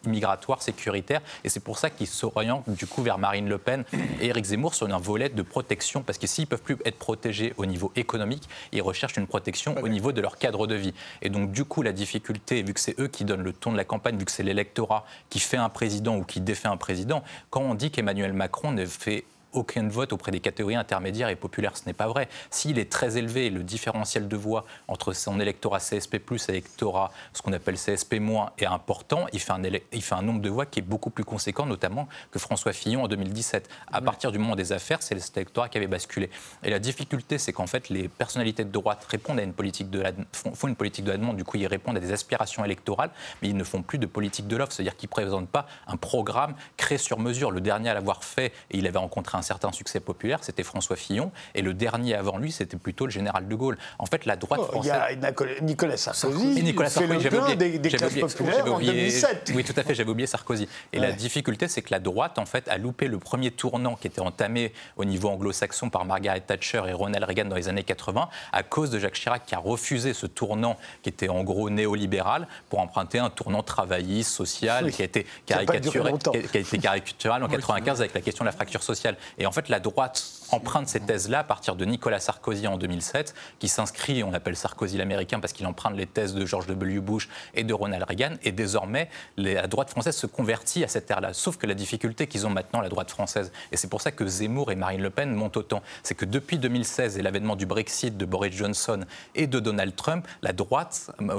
migratoires, 0.06 0.62
sécuritaires. 0.62 1.20
Et 1.44 1.48
c'est 1.48 1.60
pour 1.60 1.78
ça 1.78 1.90
qu'ils 1.90 2.06
s'orientent 2.06 2.68
du 2.68 2.86
coup 2.86 3.02
vers 3.02 3.18
Marine 3.18 3.48
Le 3.48 3.58
Pen 3.58 3.84
et 4.20 4.26
Éric 4.26 4.46
Zemmour 4.46 4.74
sur 4.74 4.92
un 4.92 4.98
volet 4.98 5.28
de 5.28 5.42
protection. 5.42 6.02
Parce 6.02 6.18
que 6.18 6.26
s'ils 6.26 6.44
ne 6.44 6.48
peuvent 6.48 6.62
plus 6.62 6.76
être 6.84 6.98
protégés 6.98 7.52
au 7.56 7.66
niveau 7.66 7.92
économique, 7.96 8.48
ils 8.72 8.82
recherchent 8.82 9.16
une 9.16 9.26
protection 9.26 9.76
au 9.82 9.88
niveau 9.88 10.12
de 10.12 10.20
leur 10.20 10.38
cadre 10.38 10.66
de 10.66 10.74
vie. 10.74 10.94
Et 11.22 11.30
donc, 11.30 11.52
du 11.52 11.64
coup, 11.64 11.82
la 11.82 11.92
difficulté, 11.92 12.62
vu 12.62 12.74
que 12.74 12.80
c'est 12.80 12.98
eux 13.00 13.08
qui 13.08 13.24
donnent 13.24 13.42
le 13.42 13.52
ton 13.52 13.72
de 13.72 13.76
la 13.76 13.84
campagne, 13.84 14.16
vu 14.16 14.24
que 14.24 14.32
c'est 14.32 14.42
l'électorat 14.42 15.04
qui 15.30 15.40
fait 15.40 15.56
un 15.56 15.68
président 15.68 16.16
ou 16.16 16.24
qui 16.24 16.40
défait 16.40 16.68
un 16.68 16.76
président, 16.76 17.22
quand 17.50 17.60
on 17.60 17.74
dit 17.74 17.90
qu'Emmanuel 17.90 18.32
Macron 18.32 18.72
ne 18.72 18.86
fait 18.86 19.24
aucun 19.58 19.88
vote 19.88 20.12
auprès 20.12 20.30
des 20.30 20.40
catégories 20.40 20.76
intermédiaires 20.76 21.28
et 21.28 21.36
populaires. 21.36 21.76
Ce 21.76 21.84
n'est 21.86 21.92
pas 21.92 22.06
vrai. 22.06 22.28
S'il 22.50 22.78
est 22.78 22.90
très 22.90 23.16
élevé, 23.16 23.50
le 23.50 23.62
différentiel 23.62 24.28
de 24.28 24.36
voix 24.36 24.64
entre 24.88 25.12
son 25.12 25.40
électorat 25.40 25.78
CSP+, 25.78 26.16
et 26.16 26.52
l'électorat, 26.52 27.10
ce 27.32 27.42
qu'on 27.42 27.52
appelle 27.52 27.76
CSP-, 27.76 28.18
est 28.58 28.66
important, 28.66 29.26
il 29.32 29.40
fait, 29.40 29.52
un 29.52 29.62
il 29.92 30.02
fait 30.02 30.14
un 30.14 30.22
nombre 30.22 30.40
de 30.40 30.48
voix 30.48 30.66
qui 30.66 30.78
est 30.80 30.82
beaucoup 30.82 31.10
plus 31.10 31.24
conséquent, 31.24 31.66
notamment 31.66 32.08
que 32.30 32.38
François 32.38 32.72
Fillon 32.72 33.04
en 33.04 33.08
2017. 33.08 33.68
À 33.92 34.00
partir 34.00 34.32
du 34.32 34.38
moment 34.38 34.56
des 34.56 34.72
affaires, 34.72 35.02
c'est 35.02 35.14
l'électorat 35.14 35.68
qui 35.68 35.78
avait 35.78 35.86
basculé. 35.86 36.30
Et 36.62 36.70
la 36.70 36.78
difficulté, 36.78 37.38
c'est 37.38 37.52
qu'en 37.52 37.66
fait, 37.66 37.88
les 37.88 38.08
personnalités 38.08 38.64
de 38.64 38.70
droite 38.70 39.04
répondent 39.08 39.38
à 39.38 39.42
une 39.42 39.52
politique 39.52 39.90
de 39.90 40.00
la, 40.00 40.12
font 40.32 40.68
une 40.68 40.76
politique 40.76 41.04
de 41.04 41.10
la 41.10 41.16
demande, 41.16 41.36
du 41.36 41.44
coup, 41.44 41.56
ils 41.56 41.66
répondent 41.66 41.96
à 41.96 42.00
des 42.00 42.12
aspirations 42.12 42.64
électorales, 42.64 43.10
mais 43.42 43.48
ils 43.48 43.56
ne 43.56 43.64
font 43.64 43.82
plus 43.82 43.98
de 43.98 44.06
politique 44.06 44.46
de 44.46 44.56
l'offre, 44.56 44.72
c'est-à-dire 44.72 44.96
qu'ils 44.96 45.08
ne 45.08 45.12
présentent 45.12 45.48
pas 45.48 45.66
un 45.86 45.96
programme 45.96 46.54
créé 46.76 46.98
sur 46.98 47.18
mesure. 47.18 47.50
Le 47.50 47.60
dernier 47.60 47.90
à 47.90 47.94
l'avoir 47.94 48.24
fait, 48.24 48.52
et 48.70 48.78
il 48.78 48.86
avait 48.86 48.98
rencontré 48.98 49.38
un 49.38 49.42
certain 49.48 49.72
succès 49.72 50.00
populaire, 50.00 50.38
c'était 50.42 50.62
François 50.62 50.96
Fillon, 50.96 51.32
et 51.54 51.62
le 51.62 51.74
dernier 51.74 52.14
avant 52.14 52.38
lui, 52.38 52.52
c'était 52.52 52.76
plutôt 52.76 53.06
le 53.06 53.10
général 53.10 53.48
de 53.48 53.54
Gaulle. 53.54 53.78
En 53.98 54.06
fait, 54.06 54.26
la 54.26 54.36
droite 54.36 54.62
française... 54.62 54.92
Il 55.10 55.22
y 55.22 55.26
a 55.26 55.60
Nicolas 55.62 55.96
Sarkozy, 55.96 56.62
Nicolas 56.62 56.90
Sarkozy 56.90 57.20
j'avais 57.20 57.38
oublié, 57.38 57.56
des, 57.56 57.78
des 57.78 57.88
classes 57.88 58.14
populaires 58.14 58.72
en 58.72 58.78
2007. 58.78 59.52
Oui, 59.54 59.64
tout 59.64 59.72
à 59.76 59.82
fait, 59.82 59.94
j'avais 59.94 60.10
oublié 60.10 60.26
Sarkozy. 60.26 60.68
Et 60.92 60.98
la 60.98 61.12
difficulté, 61.12 61.66
c'est 61.68 61.82
que 61.82 61.90
la 61.90 62.00
droite, 62.00 62.38
en 62.38 62.46
fait, 62.46 62.68
a 62.68 62.78
loupé 62.78 63.08
le 63.08 63.18
premier 63.18 63.50
tournant 63.50 63.96
qui 63.96 64.06
était 64.06 64.20
entamé 64.20 64.72
au 64.96 65.04
niveau 65.04 65.28
anglo-saxon 65.28 65.90
par 65.90 66.04
Margaret 66.04 66.40
Thatcher 66.40 66.82
et 66.88 66.92
Ronald 66.92 67.24
Reagan 67.24 67.46
dans 67.46 67.56
les 67.56 67.68
années 67.68 67.84
80, 67.84 68.28
à 68.52 68.62
cause 68.62 68.90
de 68.90 68.98
Jacques 68.98 69.14
Chirac 69.14 69.44
qui 69.46 69.54
a 69.54 69.58
refusé 69.58 70.12
ce 70.14 70.26
tournant 70.26 70.76
qui 71.02 71.08
était 71.08 71.28
en 71.28 71.42
gros 71.42 71.70
néolibéral 71.70 72.46
pour 72.68 72.80
emprunter 72.80 73.18
un 73.18 73.30
tournant 73.30 73.62
travailliste, 73.62 74.30
social, 74.30 74.90
qui 74.92 75.02
a 75.02 75.04
été 75.06 75.26
caricaturé, 75.46 76.12
qui 76.50 76.58
a, 76.58 76.60
été 76.60 76.78
caricatural 76.78 77.42
en 77.42 77.48
95 77.48 78.00
avec 78.00 78.14
la 78.14 78.20
question 78.20 78.44
de 78.44 78.48
la 78.48 78.52
fracture 78.52 78.82
sociale. 78.82 79.16
Et 79.36 79.46
en 79.46 79.52
fait, 79.52 79.68
la 79.68 79.80
droite 79.80 80.37
emprunte 80.50 80.88
ces 80.88 81.00
thèses-là 81.00 81.40
à 81.40 81.44
partir 81.44 81.76
de 81.76 81.84
Nicolas 81.84 82.20
Sarkozy 82.20 82.66
en 82.66 82.76
2007, 82.76 83.34
qui 83.58 83.68
s'inscrit, 83.68 84.22
on 84.22 84.32
appelle 84.32 84.56
Sarkozy 84.56 84.96
l'américain 84.96 85.40
parce 85.40 85.52
qu'il 85.52 85.66
emprunte 85.66 85.96
les 85.96 86.06
thèses 86.06 86.34
de 86.34 86.44
George 86.46 86.66
W. 86.66 87.00
Bush 87.00 87.28
et 87.54 87.64
de 87.64 87.74
Ronald 87.74 88.04
Reagan, 88.04 88.36
et 88.42 88.52
désormais 88.52 89.08
la 89.36 89.66
droite 89.66 89.90
française 89.90 90.16
se 90.16 90.26
convertit 90.26 90.84
à 90.84 90.88
cette 90.88 91.10
ère-là. 91.10 91.32
Sauf 91.32 91.56
que 91.56 91.66
la 91.66 91.74
difficulté 91.74 92.26
qu'ils 92.26 92.46
ont 92.46 92.50
maintenant, 92.50 92.80
la 92.80 92.88
droite 92.88 93.10
française, 93.10 93.52
et 93.72 93.76
c'est 93.76 93.88
pour 93.88 94.00
ça 94.00 94.10
que 94.10 94.26
Zemmour 94.26 94.72
et 94.72 94.76
Marine 94.76 95.02
Le 95.02 95.10
Pen 95.10 95.34
montent 95.34 95.56
autant, 95.56 95.82
c'est 96.02 96.14
que 96.14 96.24
depuis 96.24 96.58
2016 96.58 97.18
et 97.18 97.22
l'avènement 97.22 97.56
du 97.56 97.66
Brexit 97.66 98.16
de 98.16 98.24
Boris 98.24 98.54
Johnson 98.54 99.04
et 99.34 99.46
de 99.46 99.60
Donald 99.60 99.94
Trump, 99.96 100.26
la 100.42 100.52
droite, 100.52 101.10
euh, 101.20 101.34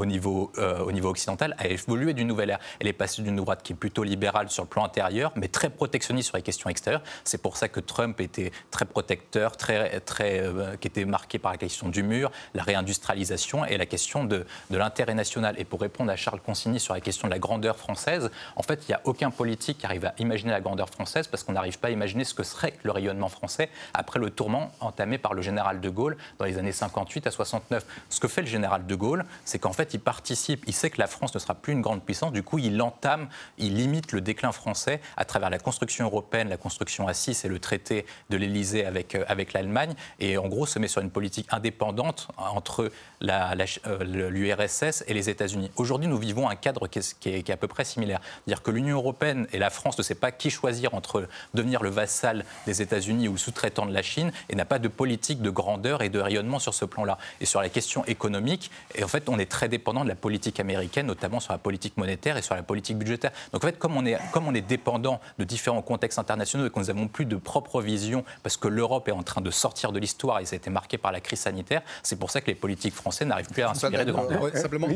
au 0.80 0.92
niveau 0.92 1.10
occidental, 1.10 1.56
a 1.58 1.68
évolué 1.68 2.14
d'une 2.14 2.28
nouvelle 2.28 2.52
ère. 2.52 2.60
Elle 2.80 2.88
est 2.88 2.94
passée 2.94 3.22
d'une 3.22 3.36
droite 3.36 3.62
qui 3.64 3.74
est 3.74 3.76
plutôt 3.76 4.04
libérale 4.04 4.50
sur 4.50 4.64
le 4.64 4.70
plan 4.70 4.86
intérieur, 4.86 5.32
mais 5.36 5.48
très 5.48 5.70
protectionniste 5.70 6.30
sur 6.30 6.38
les 6.38 6.44
questions 6.44 6.70
extérieures. 6.70 7.04
C'est 7.24 7.42
pour 7.42 7.58
ça 7.58 7.68
que 7.68 7.80
Trump 7.80 8.20
était 8.22 8.52
très 8.72 8.86
très, 9.02 10.00
très, 10.00 10.40
euh, 10.40 10.76
qui 10.78 10.88
était 10.88 11.06
marqué 11.06 11.40
par 11.40 11.52
la 11.52 11.58
question 11.58 11.90
du 11.90 12.04
mur, 12.04 12.32
la 12.54 12.64
réindustrialisation 12.64 13.66
et 13.66 13.78
la 13.78 13.86
question 13.86 14.24
de, 14.24 14.46
de 14.70 14.78
l'intérêt 14.78 15.14
national. 15.14 15.56
Et 15.58 15.66
pour 15.66 15.82
répondre 15.82 16.12
à 16.12 16.16
Charles 16.16 16.42
Consigny 16.42 16.80
sur 16.80 16.94
la 16.94 17.02
question 17.02 17.28
de 17.28 17.34
la 17.34 17.40
grandeur 17.40 17.78
française, 17.78 18.32
en 18.56 18.64
fait, 18.64 18.84
il 18.88 18.92
n'y 18.92 18.96
a 18.96 19.02
aucun 19.04 19.32
politique 19.32 19.80
qui 19.80 19.86
arrive 19.86 20.06
à 20.06 20.14
imaginer 20.20 20.52
la 20.52 20.62
grandeur 20.62 20.90
française 20.90 21.28
parce 21.28 21.44
qu'on 21.44 21.54
n'arrive 21.54 21.80
pas 21.80 21.90
à 21.90 21.92
imaginer 21.92 22.24
ce 22.24 22.34
que 22.34 22.44
serait 22.44 22.74
le 22.84 22.92
rayonnement 22.92 23.30
français 23.30 23.70
après 23.94 24.20
le 24.20 24.30
tourment 24.30 24.72
entamé 24.80 25.18
par 25.18 25.34
le 25.34 25.42
général 25.42 25.82
de 25.82 25.90
Gaulle 25.90 26.18
dans 26.38 26.46
les 26.46 26.58
années 26.58 26.72
58 26.72 27.28
à 27.28 27.32
69. 27.32 27.86
Ce 28.10 28.20
que 28.20 28.28
fait 28.28 28.42
le 28.42 28.48
général 28.48 28.86
de 28.86 28.96
Gaulle, 28.96 29.26
c'est 29.46 29.60
qu'en 29.60 29.74
fait, 29.74 29.94
il 29.94 30.00
participe, 30.00 30.64
il 30.68 30.74
sait 30.74 30.90
que 30.90 31.00
la 31.00 31.08
France 31.08 31.34
ne 31.34 31.40
sera 31.40 31.56
plus 31.56 31.74
une 31.74 31.82
grande 31.82 32.04
puissance, 32.04 32.32
du 32.32 32.44
coup, 32.44 32.60
il 32.60 32.82
entame, 32.82 33.28
il 33.58 33.76
limite 33.76 34.12
le 34.12 34.22
déclin 34.22 34.52
français 34.52 35.02
à 35.18 35.26
travers 35.26 35.50
la 35.50 35.60
construction 35.60 36.06
européenne, 36.06 36.50
la 36.50 36.58
construction 36.58 37.08
6 37.12 37.46
et 37.46 37.48
le 37.48 37.60
traité 37.60 38.06
de 38.30 38.38
l'Élysée 38.38 38.86
avec, 38.90 39.16
euh, 39.16 39.24
avec 39.28 39.54
l'Allemagne, 39.54 39.94
et 40.20 40.38
en 40.38 40.48
gros 40.48 40.66
se 40.66 40.80
met 40.80 40.88
sur 40.88 41.02
une 41.02 41.12
politique 41.12 41.48
indépendante 41.52 42.28
entre 42.38 42.92
euh, 43.24 44.04
l'URSS 44.04 45.04
et 45.08 45.14
les 45.14 45.30
États-Unis. 45.30 45.72
Aujourd'hui, 45.78 46.08
nous 46.08 46.18
vivons 46.18 46.50
un 46.50 46.56
cadre 46.56 46.88
qui 46.88 47.00
est, 47.30 47.50
à 47.50 47.58
peu 47.58 47.68
près 47.68 47.86
similaire. 47.86 48.20
C'est-à-dire 48.22 48.64
que 48.64 48.72
l'Union 48.72 48.98
européenne 48.98 49.48
et 49.54 49.60
la 49.60 49.70
France 49.70 49.98
ne 49.98 50.04
sait 50.04 50.16
pas 50.16 50.32
qui 50.32 50.50
choisir 50.50 50.94
entre 50.94 51.28
devenir 51.54 51.84
le 51.84 51.90
vassal 51.90 52.46
des 52.66 52.82
États-Unis 52.82 53.28
ou 53.28 53.38
sous-traitant 53.38 53.86
de 53.86 53.94
la 53.94 54.02
Chine, 54.02 54.32
et 54.50 54.56
n'a 54.56 54.66
pas 54.66 54.80
de 54.80 54.88
politique 54.88 55.42
de 55.42 55.50
grandeur 55.50 56.02
et 56.02 56.10
de 56.10 56.20
rayonnement 56.20 56.60
sur 56.60 56.74
ce 56.74 56.86
plan-là. 56.86 57.18
Et 57.42 57.46
sur 57.46 57.62
la 57.62 57.70
question 57.70 58.04
économique, 58.06 58.72
en 59.02 59.08
fait, 59.08 59.30
on 59.30 59.40
est 59.40 59.50
très 59.50 59.70
dépendant 59.70 60.04
de 60.04 60.10
la 60.10 60.16
politique 60.16 60.60
américaine, 60.60 61.06
notamment 61.06 61.40
sur 61.40 61.54
la 61.54 61.60
politique 61.60 61.96
monétaire 61.98 62.38
et 62.38 62.42
sur 62.42 62.56
la 62.56 62.64
politique 62.64 62.98
budgétaire. 62.98 63.32
Donc 63.54 63.64
en 63.64 63.68
fait, 63.68 63.78
comme 63.78 63.96
on 63.96 64.06
est, 64.06 64.18
comme 64.32 64.48
on 64.48 64.54
est 64.54 64.62
dépendant 64.62 65.20
de 65.38 65.44
différents 65.44 65.82
contextes 65.82 66.20
internationaux 66.20 66.66
et 66.66 66.70
que 66.70 66.80
nous 66.80 66.86
n'avons 66.86 67.08
plus 67.08 67.26
de 67.26 67.36
propre 67.36 67.82
vision 67.82 68.24
parce 68.44 68.58
que 68.58 68.68
l'Europe 68.80 69.10
est 69.10 69.12
en 69.12 69.24
train 69.24 69.42
de 69.42 69.52
sortir 69.52 69.92
de 69.92 70.00
l'histoire 70.00 70.40
et 70.40 70.46
ça 70.46 70.56
a 70.56 70.58
été 70.58 70.70
marqué 70.70 70.98
par 70.98 71.12
la 71.12 71.20
crise 71.20 71.40
sanitaire. 71.40 71.82
C'est 72.02 72.18
pour 72.18 72.32
ça 72.32 72.40
que 72.40 72.48
les 72.48 72.56
politiques 72.56 72.94
français 72.94 73.26
n'arrivent 73.26 73.50
plus 73.50 73.62
à 73.62 73.72
inspirer 73.72 74.06
de 74.06 74.12
grands 74.14 74.26
ouais, 74.26 74.58
Simplement, 74.58 74.88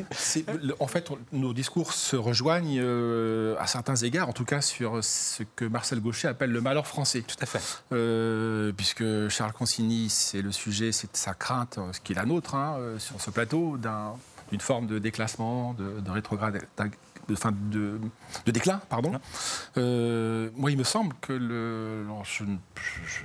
en 0.80 0.88
fait, 0.88 1.12
nos 1.34 1.54
discours 1.54 1.92
se 1.92 2.16
rejoignent 2.16 2.80
euh, 2.80 3.56
à 3.60 3.68
certains 3.68 3.96
égards, 3.96 4.30
en 4.30 4.34
tout 4.34 4.46
cas 4.46 4.62
sur 4.62 5.04
ce 5.04 5.44
que 5.58 5.66
Marcel 5.66 6.00
Gaucher 6.00 6.30
appelle 6.30 6.52
le 6.52 6.62
malheur 6.62 6.88
français. 6.88 7.24
Tout 7.28 7.36
à 7.42 7.46
fait. 7.46 7.62
Euh, 7.92 8.72
puisque 8.72 9.04
Charles 9.28 9.54
Consigny, 9.54 10.10
c'est 10.10 10.42
le 10.42 10.54
sujet, 10.54 10.94
c'est 10.94 11.14
sa 11.18 11.34
crainte, 11.34 11.78
ce 11.92 12.00
qui 12.00 12.14
est 12.14 12.16
la 12.16 12.26
nôtre 12.26 12.56
hein, 12.56 12.78
euh, 12.80 13.00
sur 13.00 13.20
ce 13.20 13.32
plateau, 13.32 13.78
d'une 14.52 14.62
forme 14.62 14.88
de 14.88 14.98
déclassement, 14.98 15.74
de, 15.74 16.00
de 16.00 16.12
rétrograde, 16.12 16.62
de, 17.28 17.36
de, 17.72 18.00
de, 18.46 18.52
déclin, 18.52 18.82
pardon. 18.90 19.14
Euh, 19.78 20.50
moi, 20.56 20.72
il 20.72 20.78
me 20.78 20.84
semble 20.84 21.14
que 21.22 21.34
le, 21.34 22.06
je, 22.24 22.44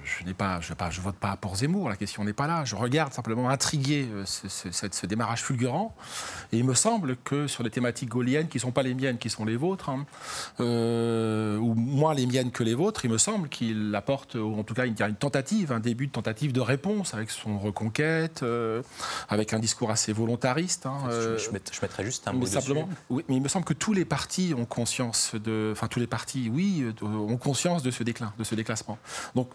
je, 0.05 0.25
n'ai 0.25 0.35
pas, 0.35 0.61
je, 0.61 0.75
pas, 0.75 0.91
je 0.91 1.01
vote 1.01 1.17
pas 1.17 1.37
pour 1.37 1.57
Zemmour. 1.57 1.89
La 1.89 1.97
question 1.97 2.25
n'est 2.25 2.33
pas 2.33 2.47
là. 2.47 2.65
Je 2.65 2.77
regarde 2.77 3.13
simplement 3.13 3.49
intrigué 3.49 4.09
euh, 4.11 4.25
ce, 4.25 4.49
ce, 4.49 4.69
ce, 4.91 5.07
démarrage 5.07 5.43
fulgurant, 5.43 5.95
et 6.53 6.59
il 6.59 6.65
me 6.65 6.75
semble 6.75 7.17
que 7.17 7.47
sur 7.47 7.63
les 7.63 7.71
thématiques 7.71 8.09
gaulliennes, 8.09 8.49
qui 8.49 8.59
sont 8.59 8.73
pas 8.73 8.83
les 8.83 8.95
miennes, 8.95 9.19
qui 9.19 9.31
sont 9.31 9.45
les 9.45 9.57
vôtres, 9.57 9.89
hein, 9.89 10.07
euh, 10.61 11.57
ou 11.59 11.75
moins 11.75 12.15
les 12.15 12.27
miennes 12.27 12.51
que 12.51 12.63
les 12.63 12.75
vôtres, 12.75 13.05
il 13.05 13.11
me 13.11 13.19
semble 13.19 13.49
qu'il 13.49 13.95
apporte, 13.95 14.35
ou 14.35 14.59
en 14.59 14.63
tout 14.63 14.75
cas, 14.75 14.87
il 14.87 14.99
y 14.99 15.03
a 15.03 15.09
une 15.09 15.17
tentative, 15.17 15.73
un 15.73 15.81
début 15.81 16.07
de 16.07 16.13
tentative 16.13 16.53
de 16.53 16.61
réponse 16.61 17.15
avec 17.15 17.31
son 17.31 17.59
reconquête, 17.59 18.43
euh, 18.43 18.83
avec 19.29 19.53
un 19.53 19.59
discours 19.59 19.91
assez 19.91 20.13
volontariste. 20.13 20.87
Hein, 20.87 20.99
je, 21.11 21.51
mettrais 21.51 22.05
juste 22.05 22.29
un 22.29 22.33
mot 22.33 22.47
simplement, 22.47 22.89
oui, 23.11 23.25
mais 23.29 23.37
il 23.37 23.43
me 23.43 23.49
semble 23.49 23.65
que 23.65 23.75
tout 23.75 23.88
tous 23.89 23.95
les 23.95 24.05
partis 24.05 24.53
ont 24.55 24.67
conscience 24.67 25.35
de, 25.35 25.73
oui, 26.53 26.85
ont 27.01 27.39
conscience 27.39 27.83
de 27.83 27.91
ce 27.91 28.03
déclin, 28.03 28.35
de 28.39 28.45
ce 28.45 28.55
déclassement. 28.55 28.99
Donc 29.35 29.49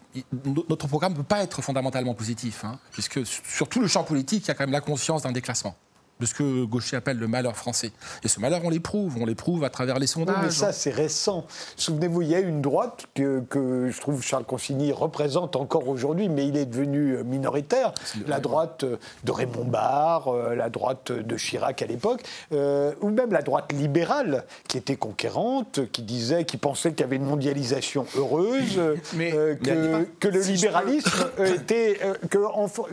notre 0.44 0.88
programme 0.88 1.12
ne 1.12 1.18
peut 1.18 1.24
pas 1.24 1.44
être 1.44 1.62
fondamentalement 1.62 2.16
positif, 2.16 2.66
hein, 2.66 2.80
puisque 2.92 3.28
sur 3.28 3.70
tout 3.70 3.80
le 3.80 3.86
champ 3.88 4.04
politique, 4.04 4.46
il 4.46 4.48
y 4.48 4.52
a 4.52 4.56
quand 4.56 4.64
même 4.64 4.72
la 4.72 4.82
conscience 4.82 5.22
d'un 5.22 5.32
déclassement 5.32 5.76
de 6.24 6.28
ce 6.28 6.34
que 6.34 6.64
Gaucher 6.64 6.96
appelle 6.96 7.18
le 7.18 7.28
malheur 7.28 7.58
français. 7.58 7.92
Et 8.24 8.30
ce 8.30 8.40
malheur, 8.40 8.62
on 8.64 8.70
l'éprouve, 8.70 9.18
on 9.20 9.26
l'éprouve 9.26 9.66
à 9.66 9.70
travers 9.70 10.00
les 10.00 10.08
sondages. 10.08 10.38
mais 10.42 10.52
ça, 10.52 10.72
c'est 10.72 10.90
récent. 10.90 11.46
Souvenez-vous, 11.76 12.22
il 12.22 12.30
y 12.30 12.36
a 12.36 12.40
une 12.40 12.62
droite 12.62 13.08
que, 13.14 13.42
que 13.50 13.90
je 13.92 14.00
trouve 14.00 14.24
Charles 14.24 14.46
Consigny 14.46 14.94
représente 14.94 15.58
encore 15.58 15.90
aujourd'hui, 15.90 16.30
mais 16.30 16.48
il 16.48 16.56
est 16.56 16.66
devenu 16.66 17.18
euh, 17.18 17.24
minoritaire. 17.24 17.94
La 18.26 18.40
droite 18.40 18.86
euh, 18.86 18.96
de 19.26 19.32
Raymond 19.34 19.66
Barre, 19.66 20.30
euh, 20.30 20.56
la 20.56 20.70
droite 20.70 21.12
de 21.12 21.38
Chirac 21.38 21.82
à 21.82 21.88
l'époque, 21.88 22.24
ou 22.52 23.10
même 23.10 23.32
la 23.32 23.42
droite 23.42 23.74
libérale, 23.74 24.46
qui 24.70 24.78
était 24.78 24.96
conquérante, 24.96 25.82
qui 25.92 26.04
disait, 26.04 26.46
qui 26.46 26.58
pensait 26.58 26.92
qu'il 26.92 27.02
y 27.02 27.04
avait 27.04 27.18
une 27.18 27.26
mondialisation 27.26 28.06
heureuse, 28.16 28.80
mais, 29.16 29.32
que, 29.32 30.08
que, 30.20 30.28
le 30.30 30.40
libéralisme 30.40 31.26
était... 31.40 32.00
que 32.30 32.40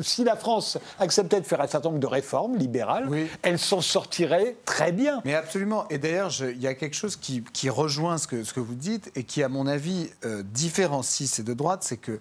si 0.01 0.25
la 0.25 0.37
France 0.37 0.79
acceptait 0.99 1.41
de 1.41 1.47
faire 1.47 1.61
un 1.61 1.67
certain 1.69 1.91
nombre 1.91 2.01
de 2.01 2.07
réformes 2.07 2.57
libérales, 2.57 3.09
elle 3.43 3.59
s'en 3.59 3.81
sortirait 3.81 4.57
très 4.65 4.93
bien. 4.93 5.21
Mais 5.25 5.35
absolument. 5.35 5.89
Et 5.89 5.99
d'ailleurs, 5.99 6.33
il 6.41 6.61
y 6.61 6.67
a 6.67 6.75
quelque 6.75 6.97
chose 6.97 7.17
qui, 7.17 7.43
rejoint 7.69 8.19
ce 8.19 8.27
que, 8.27 8.45
ce 8.45 8.53
que, 8.53 8.61
vous 8.61 8.75
dites 8.75 9.11
et 9.15 9.25
qui, 9.25 9.43
à 9.43 9.49
mon 9.49 9.67
avis, 9.67 10.11
euh, 10.25 10.43
différencie 10.43 11.31
ces 11.31 11.43
deux 11.43 11.55
droites, 11.55 11.83
c'est 11.83 11.97
que 11.97 12.21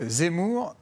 Zemmour 0.00 0.74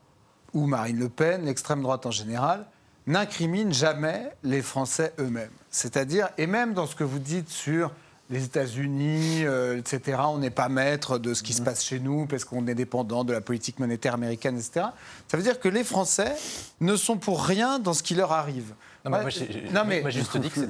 ou 0.55 0.67
Marine 0.67 0.99
Le 0.99 1.09
Pen, 1.09 1.45
l'extrême 1.45 1.83
droite 1.83 2.07
en 2.07 2.11
général, 2.11 2.67
n'incriminent 3.07 3.73
jamais 3.73 4.31
les 4.43 4.63
Français 4.63 5.13
eux-mêmes. 5.19 5.51
C'est-à-dire, 5.71 6.29
et 6.39 6.47
même 6.47 6.75
dans 6.75 6.87
ce 6.87 6.95
que 6.95 7.05
vous 7.05 7.19
dites 7.19 7.49
sur 7.49 7.91
les 8.31 8.45
États-Unis, 8.45 9.45
euh, 9.45 9.79
etc., 9.79 10.19
on 10.27 10.39
n'est 10.39 10.51
pas 10.51 10.69
maître 10.69 11.19
de 11.19 11.33
ce 11.33 11.43
qui 11.43 11.55
se 11.55 11.63
passe 11.63 11.83
chez 11.83 11.99
nous 11.99 12.27
parce 12.27 12.45
qu'on 12.45 12.67
est 12.67 12.75
dépendant 12.75 13.25
de 13.25 13.33
la 13.33 13.41
politique 13.41 13.79
monétaire 13.79 14.15
américaine, 14.15 14.57
etc. 14.57 14.87
Ça 15.29 15.37
veut 15.37 15.43
dire 15.43 15.59
que 15.59 15.69
les 15.69 15.85
Français 15.85 16.37
ne 16.81 16.95
sont 16.97 17.17
pour 17.17 17.43
rien 17.45 17.79
dans 17.79 17.95
ce 17.95 18.03
qui 18.03 18.15
leur 18.15 18.33
arrive. 18.33 18.75
Non, 19.05 19.85
mais 19.87 20.01
moi, 20.01 20.11
j'ai 20.11 20.21
juste 20.21 20.37
dit 20.37 20.51
que 20.51 20.61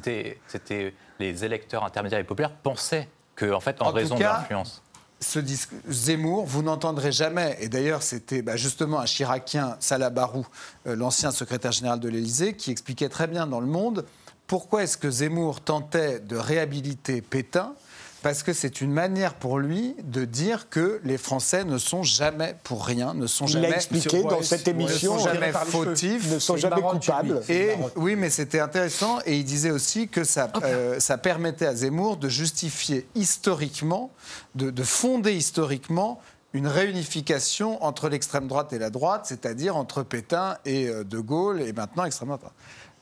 c'était 0.47 0.95
les 1.19 1.45
électeurs 1.45 1.85
intermédiaires 1.85 2.21
et 2.21 2.25
populaires 2.25 2.53
pensaient 2.53 3.09
que, 3.35 3.53
en 3.53 3.61
fait, 3.61 3.81
en, 3.81 3.91
raison 3.91 4.17
de 4.17 4.23
l'influence. 4.23 4.83
ce 5.21 5.41
Zemmour, 5.89 6.45
vous 6.45 6.63
n'entendrez 6.63 7.13
jamais, 7.13 7.57
et 7.61 7.69
d'ailleurs 7.69 8.03
c'était 8.03 8.43
bah, 8.43 8.57
justement 8.57 8.99
un 8.99 9.07
Chiracien, 9.07 9.77
Salah 9.81 10.11
Barou, 10.11 10.47
euh, 10.87 10.97
l'ancien 10.97 11.31
secrétaire 11.31 11.73
général 11.73 12.01
de 12.01 12.09
l'Élysée, 12.09 12.55
qui 12.55 12.71
expliquait 12.71 13.09
très 13.09 13.27
bien 13.27 13.47
dans 13.47 13.61
Le 13.61 13.67
Monde 13.67 14.05
pourquoi 14.49 14.83
est-ce 14.83 14.97
que 14.97 15.11
Zemmour 15.11 15.61
tentait 15.61 16.21
de 16.21 16.35
réhabiliter 16.35 17.21
Pétain 17.21 17.75
parce 18.23 18.43
que 18.43 18.53
c'est 18.53 18.81
une 18.81 18.93
manière 18.93 19.35
pour 19.35 19.59
lui 19.59 19.95
de 20.03 20.25
dire 20.25 20.69
que 20.69 21.01
les 21.05 21.19
Français 21.19 21.65
ne 21.65 21.79
sont 21.79 22.03
jamais 22.03 22.57
pour 22.65 22.85
rien, 22.85 23.15
ne 23.15 23.27
sont 23.27 23.47
jamais. 23.47 23.69
Il 23.69 23.71
l'a 23.71 23.77
expliqué 23.77 24.23
dans 24.23 24.43
cette 24.43 24.67
émission. 24.67 25.15
Ne 25.15 25.19
sont 25.19 25.25
jamais 25.25 25.53
fautifs, 25.53 26.33
ne 26.33 26.39
sont 26.39 26.57
jamais 26.57 26.83
coupables. 26.83 27.43
Et 27.49 27.73
oui, 27.97 28.17
mais 28.17 28.31
c'était 28.31 28.61
intéressant. 28.61 29.19
Et 29.25 29.37
il 29.37 29.45
disait 29.45 29.71
aussi 29.71 30.09
que 30.09 30.25
ça, 30.25 30.51
euh, 30.63 30.99
ça 30.99 31.19
permettait 31.19 31.67
à 31.67 31.75
Zemmour 31.75 32.17
de 32.17 32.29
justifier 32.29 33.07
historiquement, 33.15 34.11
de, 34.55 34.71
de 34.71 34.83
fonder 34.83 35.35
historiquement 35.35 36.21
une 36.55 36.67
réunification 36.67 37.83
entre 37.85 38.09
l'extrême 38.09 38.49
droite 38.49 38.73
et 38.73 38.79
la 38.79 38.91
droite, 38.91 39.27
c'est-à-dire 39.27 39.77
entre 39.77 40.03
Pétain 40.03 40.57
et 40.65 40.89
euh, 40.89 41.05
De 41.05 41.19
Gaulle 41.19 41.61
et 41.61 41.73
maintenant 41.73 42.05
extrême 42.05 42.29
droite. 42.29 42.53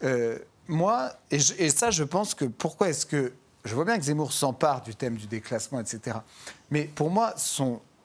Euh, 0.03 0.39
moi, 0.69 1.13
et, 1.31 1.39
et, 1.59 1.71
ça, 1.71 1.91
je 1.91 2.03
pense 2.03 2.35
que 2.35 2.45
pourquoi 2.45 2.89
est-ce 2.89 3.07
que 3.07 3.33
je 3.67 3.75
vois 3.75 3.85
bien 3.85 3.99
que 3.99 4.05
Zemmour 4.05 4.33
s'empare 4.33 4.83
du 4.83 4.95
thème 4.95 5.17
du 5.17 5.27
déclassement, 5.27 5.81
etc. 5.81 6.19
Mais 6.71 6.85
pour 6.85 7.11
moi, 7.11 7.35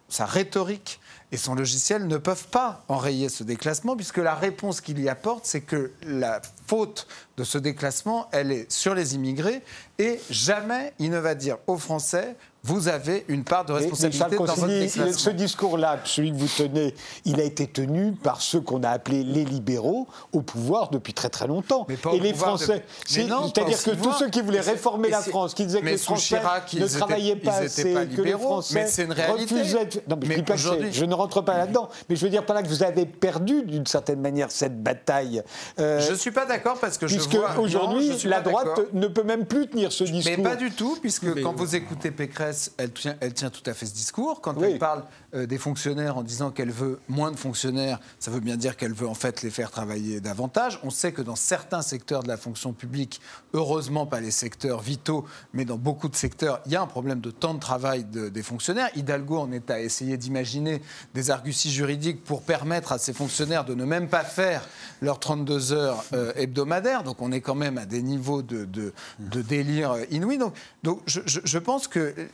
sa 0.10 0.26
rhétorique 0.26 1.00
et 1.32 1.38
son 1.38 1.56
logiciel 1.56 2.08
ne 2.08 2.18
peuvent 2.18 2.48
pas 2.50 2.84
enrayer 2.90 3.30
ce 3.30 3.44
déclassement, 3.44 3.96
puisque 3.96 4.18
la 4.18 4.36
réponse 4.36 4.82
qu'il 4.82 5.00
y 5.00 5.08
apporte, 5.08 5.46
c'est 5.46 5.62
que 5.62 5.94
la 6.04 6.42
faute 6.68 7.08
de 7.38 7.44
ce 7.44 7.58
déclassement, 7.58 8.28
elle 8.32 8.52
est 8.52 8.70
sur 8.70 8.94
les 8.94 9.16
immigrés, 9.16 9.62
et 9.98 10.20
jamais 10.30 10.94
il 11.00 11.12
ne 11.12 11.20
va 11.20 11.36
dire 11.36 11.58
aux 11.68 11.78
Français, 11.78 12.36
vous 12.64 12.88
avez 12.88 13.26
une 13.28 13.44
part 13.44 13.66
de 13.66 13.74
responsabilité 13.74 14.36
dans 14.38 14.46
votre. 14.46 15.20
Ce 15.20 15.30
discours-là, 15.30 16.00
celui 16.06 16.32
que 16.32 16.38
vous 16.38 16.48
tenez, 16.48 16.94
il 17.26 17.40
a 17.40 17.44
été 17.44 17.66
tenu 17.66 18.12
par 18.12 18.42
ceux 18.42 18.62
qu'on 18.62 18.84
a 18.84 18.90
appelés 18.90 19.24
les 19.24 19.44
libéraux 19.44 20.08
au 20.32 20.42
pouvoir 20.42 20.90
depuis 20.90 21.14
très 21.14 21.30
très 21.30 21.48
longtemps. 21.48 21.88
et 22.14 22.20
les 22.20 22.34
Français, 22.34 22.84
c'est-à-dire 23.06 23.84
que 23.84 23.92
tous 23.92 24.14
ceux 24.14 24.30
qui 24.30 24.42
voulaient 24.42 24.60
réformer 24.60 25.10
la 25.10 25.22
France, 25.22 25.54
qui 25.54 25.66
disaient 25.66 25.82
que 25.82 25.86
les 25.86 25.98
Français 25.98 26.42
ne 26.74 26.88
travaillaient 26.88 27.36
pas 27.36 27.58
assez, 27.58 27.94
que 28.16 28.22
les 28.22 28.34
Français 28.34 28.88
refusaient... 29.30 29.90
Non, 30.08 30.18
mais, 30.28 30.44
je, 30.56 30.92
je 30.92 31.06
ne 31.06 31.14
rentre 31.14 31.42
pas 31.42 31.58
là-dedans, 31.58 31.90
mais 32.10 32.16
je 32.16 32.24
veux 32.24 32.30
dire 32.30 32.46
par 32.46 32.56
là 32.56 32.64
que 32.64 32.68
vous 32.68 32.84
avez 32.84 33.06
perdu 33.06 33.64
d'une 33.64 33.86
certaine 33.86 34.22
manière 34.22 34.52
cette 34.52 34.82
bataille. 34.82 35.42
Euh, 35.80 36.00
je 36.00 36.12
ne 36.12 36.18
suis 36.18 36.32
pas 36.32 36.46
d'accord 36.46 36.78
parce 36.80 36.98
que 36.98 37.08
je 37.08 37.20
vois... 37.20 37.58
aujourd'hui, 37.58 38.12
la 38.26 38.42
droite 38.42 38.82
ne 38.94 39.08
peut 39.08 39.24
même 39.24 39.46
plus 39.46 39.68
tenir 39.68 39.92
ce 39.92 40.04
discours. 40.04 40.34
Mais 40.38 40.44
pas 40.44 40.56
du 40.56 40.72
tout, 40.72 40.98
puisque 41.02 41.42
quand 41.42 41.54
vous 41.54 41.76
écoutez 41.76 42.12
Pécresse, 42.12 42.51
elle 42.78 42.92
tient, 42.92 43.16
elle 43.20 43.34
tient 43.34 43.50
tout 43.50 43.68
à 43.70 43.74
fait 43.74 43.86
ce 43.86 43.94
discours. 43.94 44.42
Quand 44.42 44.62
elle 44.62 44.78
parle 44.78 45.04
euh, 45.34 45.46
des 45.46 45.58
fonctionnaires 45.58 46.18
en 46.18 46.24
disant 46.24 46.52
qu'elle 46.52 46.72
veut 46.72 47.00
moins 47.08 47.32
de 47.32 47.38
fonctionnaires, 47.38 48.00
ça 48.20 48.32
veut 48.32 48.40
bien 48.40 48.58
dire 48.58 48.78
qu'elle 48.78 48.94
veut 48.94 49.08
en 49.08 49.14
fait 49.14 49.42
les 49.42 49.50
faire 49.50 49.72
travailler 49.72 50.20
davantage. 50.20 50.80
On 50.84 50.90
sait 50.90 51.12
que 51.12 51.22
dans 51.22 51.36
certains 51.36 51.82
secteurs 51.82 52.24
de 52.24 52.28
la 52.28 52.38
fonction 52.38 52.74
publique, 52.74 53.22
heureusement 53.54 54.06
pas 54.06 54.20
les 54.20 54.32
secteurs 54.32 54.82
vitaux, 54.82 55.26
mais 55.54 55.66
dans 55.66 55.78
beaucoup 55.78 56.10
de 56.10 56.16
secteurs, 56.16 56.62
il 56.66 56.72
y 56.72 56.76
a 56.76 56.82
un 56.82 56.88
problème 56.88 57.22
de 57.22 57.32
temps 57.32 57.54
de 57.54 57.60
travail 57.60 58.04
des 58.04 58.44
fonctionnaires. 58.44 58.90
Hidalgo 58.96 59.38
en 59.38 59.52
est 59.52 59.70
à 59.72 59.80
essayer 59.80 60.18
d'imaginer 60.18 60.82
des 61.14 61.32
arguties 61.32 61.72
juridiques 61.72 62.24
pour 62.24 62.42
permettre 62.42 62.92
à 62.92 62.98
ces 62.98 63.14
fonctionnaires 63.14 63.66
de 63.66 63.76
ne 63.76 63.86
même 63.86 64.08
pas 64.08 64.24
faire 64.24 64.68
leurs 65.02 65.20
32 65.20 65.74
heures 65.74 66.04
euh, 66.14 66.32
hebdomadaires. 66.36 67.04
Donc 67.04 67.22
on 67.22 67.32
est 67.32 67.42
quand 67.42 67.56
même 67.56 67.78
à 67.78 67.86
des 67.86 68.02
niveaux 68.02 68.42
de, 68.42 68.66
de, 68.66 69.42
délire 69.42 69.96
inouï. 70.10 70.38
Donc, 70.38 70.54
donc 70.84 71.02
je, 71.06 71.22
je 71.26 71.58
pense 71.58 71.88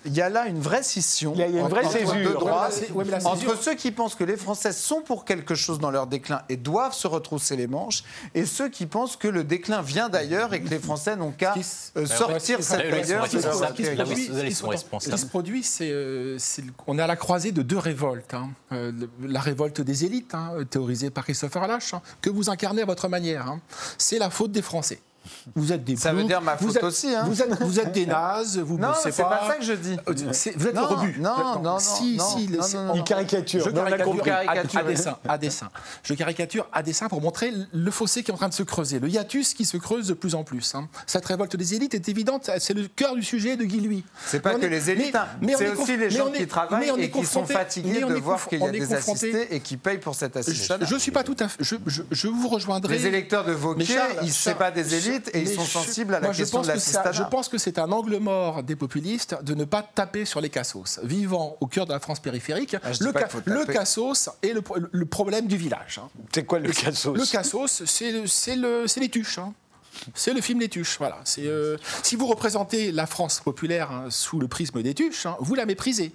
qu'il 0.08 0.18
y 0.18 0.22
a 0.22 0.30
là 0.30 0.47
une 0.47 0.60
vraie 0.60 0.84
scission. 0.84 1.34
Il 1.36 1.39
y 1.39 1.43
a 1.43 1.47
une 1.47 1.68
vraie 1.68 1.89
césure 1.89 2.47
entre 3.26 3.62
ceux 3.62 3.76
qui 3.76 3.91
pensent 3.91 4.16
que 4.16 4.24
les 4.24 4.38
Français 4.38 4.72
sont 4.72 5.01
pour 5.01 5.26
quelque 5.26 5.55
chose 5.55 5.80
dans 5.80 5.91
leur 5.91 6.08
déclin 6.08 6.41
et 6.49 6.58
doivent 6.58 6.93
se 6.93 7.08
retrousser 7.08 7.55
les 7.55 7.68
manches, 7.68 8.03
et 8.34 8.45
ceux 8.45 8.70
qui 8.70 8.86
pensent 8.86 9.16
que 9.18 9.28
le 9.28 9.43
déclin 9.43 9.82
vient 9.82 10.10
d'ailleurs 10.10 10.53
et 10.53 10.62
que 10.62 10.70
les 10.70 10.80
Français 10.80 11.16
n'ont 11.16 11.32
qu'à 11.32 11.55
euh, 11.97 12.05
sortir 12.05 12.64
cette 12.64 12.89
d'ailleurs. 12.89 13.28
Ce 13.28 13.38
qui 15.10 15.18
se 15.18 15.26
produit, 15.26 15.64
c'est 15.64 15.93
on 16.88 16.97
est 16.97 17.01
à 17.01 17.08
la 17.08 17.16
croisée 17.16 17.51
de 17.51 17.62
deux 17.62 17.78
révoltes. 17.78 18.34
Hein. 18.34 18.49
Euh, 18.72 18.91
la 19.22 19.39
révolte 19.39 19.82
des 19.82 20.05
élites, 20.05 20.34
hein, 20.34 20.51
théorisée 20.70 21.10
par 21.10 21.24
Christopher 21.26 21.68
Lash, 21.68 21.93
hein, 21.93 22.01
que 22.22 22.30
vous 22.30 22.49
incarnez 22.49 22.82
à 22.82 22.86
votre 22.86 23.08
manière. 23.08 23.58
C'est 23.97 24.20
la 24.20 24.30
faute 24.30 24.51
des 24.51 24.62
Français. 24.62 24.99
Vous 25.56 25.74
êtes 25.74 25.84
des 25.84 25.95
Ça 25.95 26.14
veut 26.14 26.24
dire 26.24 26.41
ma 26.41 26.58
faute 26.58 26.82
aussi. 26.84 27.14
Hein. 27.14 27.24
Vous, 27.26 27.41
êtes, 27.41 27.62
vous, 27.62 27.74
tes 27.74 27.86
des 27.88 28.06
nazes, 28.06 28.58
vous 28.60 28.78
ne 28.78 28.88
c'est 29.02 29.16
pas. 29.16 29.30
pas 29.30 29.48
ça 29.48 29.56
que 29.56 29.64
je 29.64 29.74
dis. 29.74 29.98
Euh, 30.08 30.14
vous 30.56 30.68
êtes 30.68 30.76
le 30.76 30.82
rebut. 30.82 31.16
Non, 31.20 31.36
non, 31.38 31.62
non. 31.62 31.80
Si, 31.80 32.20
si. 32.20 32.50
Il 32.95 33.04
caricature. 33.04 33.64
Je 33.66 33.70
caricature 33.70 34.80
à, 34.80 34.84
dessin, 34.84 35.18
à 35.28 35.38
dessin. 35.38 35.70
Je 36.04 36.14
caricature 36.14 36.68
à 36.72 36.84
dessin 36.84 37.08
pour 37.08 37.22
montrer 37.22 37.54
le 37.72 37.91
fossé 37.91 38.24
qui 38.24 38.32
est 38.32 38.34
en 38.34 38.38
train 38.38 38.50
de 38.50 38.54
se 38.54 38.64
creuser, 38.64 39.00
le 39.00 39.10
hiatus 39.10 39.54
qui 39.54 39.66
se 39.66 39.78
creuse 39.78 40.08
de 40.08 40.14
plus 40.14 40.36
en 40.36 40.43
plus. 40.43 40.76
Hein. 40.76 40.88
Cette 41.06 41.26
révolte 41.26 41.56
des 41.56 41.74
élites 41.74 41.93
est 41.93 42.10
évidente, 42.10 42.50
c'est 42.60 42.74
le 42.74 42.88
cœur 42.88 43.16
du 43.16 43.24
sujet 43.24 43.58
de 43.58 43.64
Guy 43.64 43.80
Louis. 43.82 44.04
C'est 44.26 44.39
pas 44.39 44.56
que 44.56 44.66
les 44.66 44.89
élites, 44.89 45.16
hein. 45.16 45.28
c'est 45.58 45.70
aussi 45.70 45.98
les 45.98 46.10
gens 46.10 46.32
qui 46.32 46.48
travaillent 46.48 46.91
et 46.98 47.12
qui 47.12 47.26
sont 47.26 47.45
fatigués 47.45 48.02
de 48.02 48.14
voir 48.16 48.48
qu'il 48.48 48.60
y 48.60 48.66
a 48.66 48.72
des 48.72 48.93
assistés 48.93 49.56
et 49.56 49.60
qui 49.60 49.78
payent 49.78 50.00
pour 50.00 50.16
cette 50.16 50.36
assistance. 50.38 50.80
Je 50.82 50.95
suis 50.95 51.12
pas 51.12 51.24
tout 51.24 51.36
à 51.39 51.48
fait. 51.48 51.64
Je 51.64 52.28
vous 52.28 52.48
rejoindrai. 52.48 52.98
Les 52.98 53.06
électeurs 53.06 53.45
de 53.45 53.52
Vauquier, 53.52 53.98
sont 54.38 54.54
pas 54.54 54.72
des 54.72 54.95
élites 54.95 55.30
et 55.38 55.42
ils 55.42 55.56
sont 55.56 55.64
sensibles 55.64 56.16
à 56.16 56.20
la 56.20 56.30
question 56.30 56.62
de 56.62 56.68
la 56.68 57.12
Je 57.12 57.24
pense 57.24 57.50
que 57.50 57.58
c'est 57.58 57.80
un 57.80 57.92
angle 57.92 58.18
mort 58.18 58.64
des 58.64 58.76
populistes 58.76 59.36
de 59.44 59.54
ne 59.54 59.66
pas 59.66 59.82
taper 59.82 60.26
sur 60.26 60.42
les 60.42 60.50
cassos. 60.50 61.00
Vivant 61.04 61.58
au 61.62 61.68
cœur 61.68 61.86
de 61.86 61.94
la 61.94 62.00
France 62.00 62.20
périphérique, 62.20 62.76
ah, 62.84 62.92
le, 63.00 63.66
cassos 63.66 64.30
est 64.42 64.54
le, 64.54 65.06
problème 65.06 65.48
du 65.48 65.58
village. 65.58 66.00
Hein. 66.04 66.10
C'est 66.34 66.46
quoi 66.46 66.60
le 66.60 66.72
cassos? 66.72 67.16
Le 67.16 67.26
cassos, 67.26 67.84
c'est 67.86 69.00
les 69.00 69.10
tuches. 69.10 69.40
Hein. 69.40 69.54
C'est 70.14 70.34
le 70.34 70.41
film 70.41 70.60
des 70.60 70.70
tuches. 70.70 70.98
Voilà. 70.98 71.20
Euh, 71.39 71.78
si 72.04 72.16
vous 72.16 72.28
représentez 72.28 72.91
la 72.91 73.06
France 73.06 73.39
populaire 73.39 73.91
hein, 73.91 74.06
sous 74.10 74.39
le 74.39 74.48
prisme 74.48 74.82
des 74.82 74.93
tuches, 74.93 75.26
hein, 75.26 75.36
vous 75.39 75.56
la 75.56 75.66
méprisez. 75.66 76.12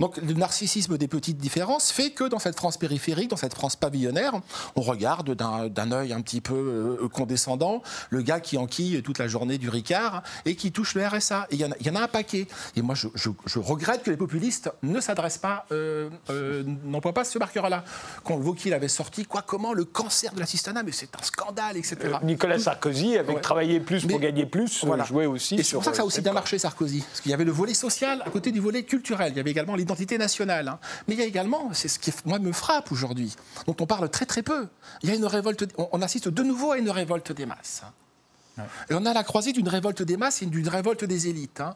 Donc 0.00 0.16
le 0.18 0.34
narcissisme 0.34 0.98
des 0.98 1.08
petites 1.08 1.38
différences 1.38 1.90
fait 1.90 2.10
que 2.10 2.24
dans 2.24 2.38
cette 2.38 2.56
France 2.56 2.76
périphérique, 2.76 3.30
dans 3.30 3.36
cette 3.36 3.54
France 3.54 3.76
pavillonnaire, 3.76 4.40
on 4.76 4.80
regarde 4.80 5.34
d'un 5.34 5.92
œil 5.92 6.12
un 6.12 6.20
petit 6.20 6.40
peu 6.40 6.54
euh, 7.02 7.08
condescendant 7.08 7.82
le 8.10 8.22
gars 8.22 8.40
qui 8.40 8.56
enquille 8.56 9.02
toute 9.02 9.18
la 9.18 9.28
journée 9.28 9.58
du 9.58 9.68
Ricard 9.68 10.22
et 10.44 10.56
qui 10.56 10.72
touche 10.72 10.94
le 10.94 11.06
RSA. 11.06 11.46
Et 11.50 11.56
il 11.56 11.60
y, 11.60 11.90
en 11.90 11.96
a 11.96 12.00
un 12.00 12.08
paquet. 12.08 12.46
Et 12.76 12.82
moi, 12.82 12.94
je, 12.94 13.58
regrette 13.58 14.02
que 14.02 14.10
les 14.10 14.16
populistes 14.16 14.70
ne 14.82 15.00
s'adressent 15.00 15.38
pas, 15.38 15.66
euh, 15.72 16.10
n'emploient 16.84 17.14
pas 17.14 17.24
ce 17.24 17.38
marqueur-là. 17.38 17.84
Quand 18.24 18.36
Vauquier 18.36 18.74
avait 18.74 18.88
sorti, 18.88 19.24
quoi, 19.24 19.42
comment 19.42 19.72
le 19.72 19.84
cancer 19.84 20.32
de 20.32 20.40
l'assistanat, 20.40 20.82
mais 20.82 20.92
c'est 20.92 21.14
un 21.16 21.22
scandale, 21.22 21.76
etc. 21.76 21.96
Nicolas 22.22 22.58
Sarkozy 22.58 23.16
avec 23.24 23.40
travailler 23.40 23.80
plus 23.80 24.06
pour 24.06 24.18
gagner 24.18 24.46
plus, 24.46 24.84
voilà. 24.84 25.04
jouer 25.04 25.26
aussi. 25.26 25.56
Et 25.56 25.62
c'est 25.62 25.74
pour 25.74 25.84
ça 25.84 25.90
que 25.90 25.96
ça 25.96 26.02
a 26.02 26.06
aussi 26.06 26.20
bien 26.20 26.32
marché, 26.32 26.58
Sarkozy. 26.58 27.00
Parce 27.00 27.20
qu'il 27.20 27.30
y 27.30 27.34
avait 27.34 27.44
le 27.44 27.52
volet 27.52 27.74
social 27.74 28.22
à 28.24 28.30
côté 28.30 28.52
du 28.52 28.60
volet 28.60 28.82
culturel. 28.82 29.32
Il 29.32 29.36
y 29.36 29.40
avait 29.40 29.50
également 29.50 29.76
l'identité 29.76 30.18
nationale. 30.18 30.68
Hein. 30.68 30.78
Mais 31.08 31.14
il 31.14 31.20
y 31.20 31.22
a 31.22 31.26
également, 31.26 31.70
c'est 31.72 31.88
ce 31.88 31.98
qui, 31.98 32.12
moi, 32.24 32.38
me 32.38 32.52
frappe 32.52 32.92
aujourd'hui, 32.92 33.34
dont 33.66 33.76
on 33.80 33.86
parle 33.86 34.08
très 34.08 34.26
très 34.26 34.42
peu. 34.42 34.68
Il 35.02 35.08
y 35.08 35.12
a 35.12 35.14
une 35.14 35.26
révolte, 35.26 35.66
on, 35.76 36.02
assiste 36.02 36.28
de 36.28 36.42
nouveau 36.42 36.72
à 36.72 36.78
une 36.78 36.90
révolte 36.90 37.32
des 37.32 37.46
masses. 37.46 37.82
Et 38.88 38.94
on 38.94 39.04
a 39.04 39.12
la 39.12 39.24
croisée 39.24 39.52
d'une 39.52 39.68
révolte 39.68 40.02
des 40.02 40.16
masses 40.16 40.42
et 40.42 40.46
d'une 40.46 40.68
révolte 40.68 41.04
des 41.04 41.28
élites. 41.28 41.60
Hein. 41.60 41.74